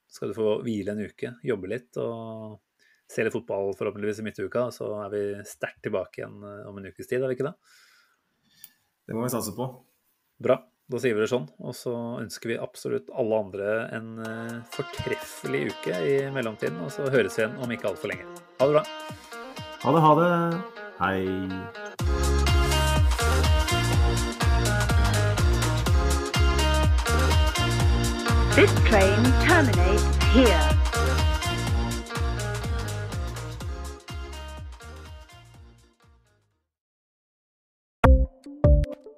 [0.09, 2.57] skal du få hvile en uke, jobbe litt og
[3.07, 4.67] se litt fotball forhåpentligvis i midtuka.
[4.73, 7.55] Så er vi sterkt tilbake igjen eh, om en ukes tid, er vi ikke det?
[9.07, 9.69] Det må vi satse på.
[10.43, 10.61] Bra.
[10.87, 11.49] Da sier vi det sånn.
[11.67, 11.91] Og så
[12.21, 16.79] ønsker vi absolutt alle andre en eh, fortreffelig uke i mellomtiden.
[16.85, 18.23] Og så høres vi igjen om ikke altfor lenge.
[18.61, 18.83] Ha det bra.
[19.83, 20.31] Ha det, ha det.
[21.01, 21.19] Hei.
[28.55, 30.76] This train terminates here.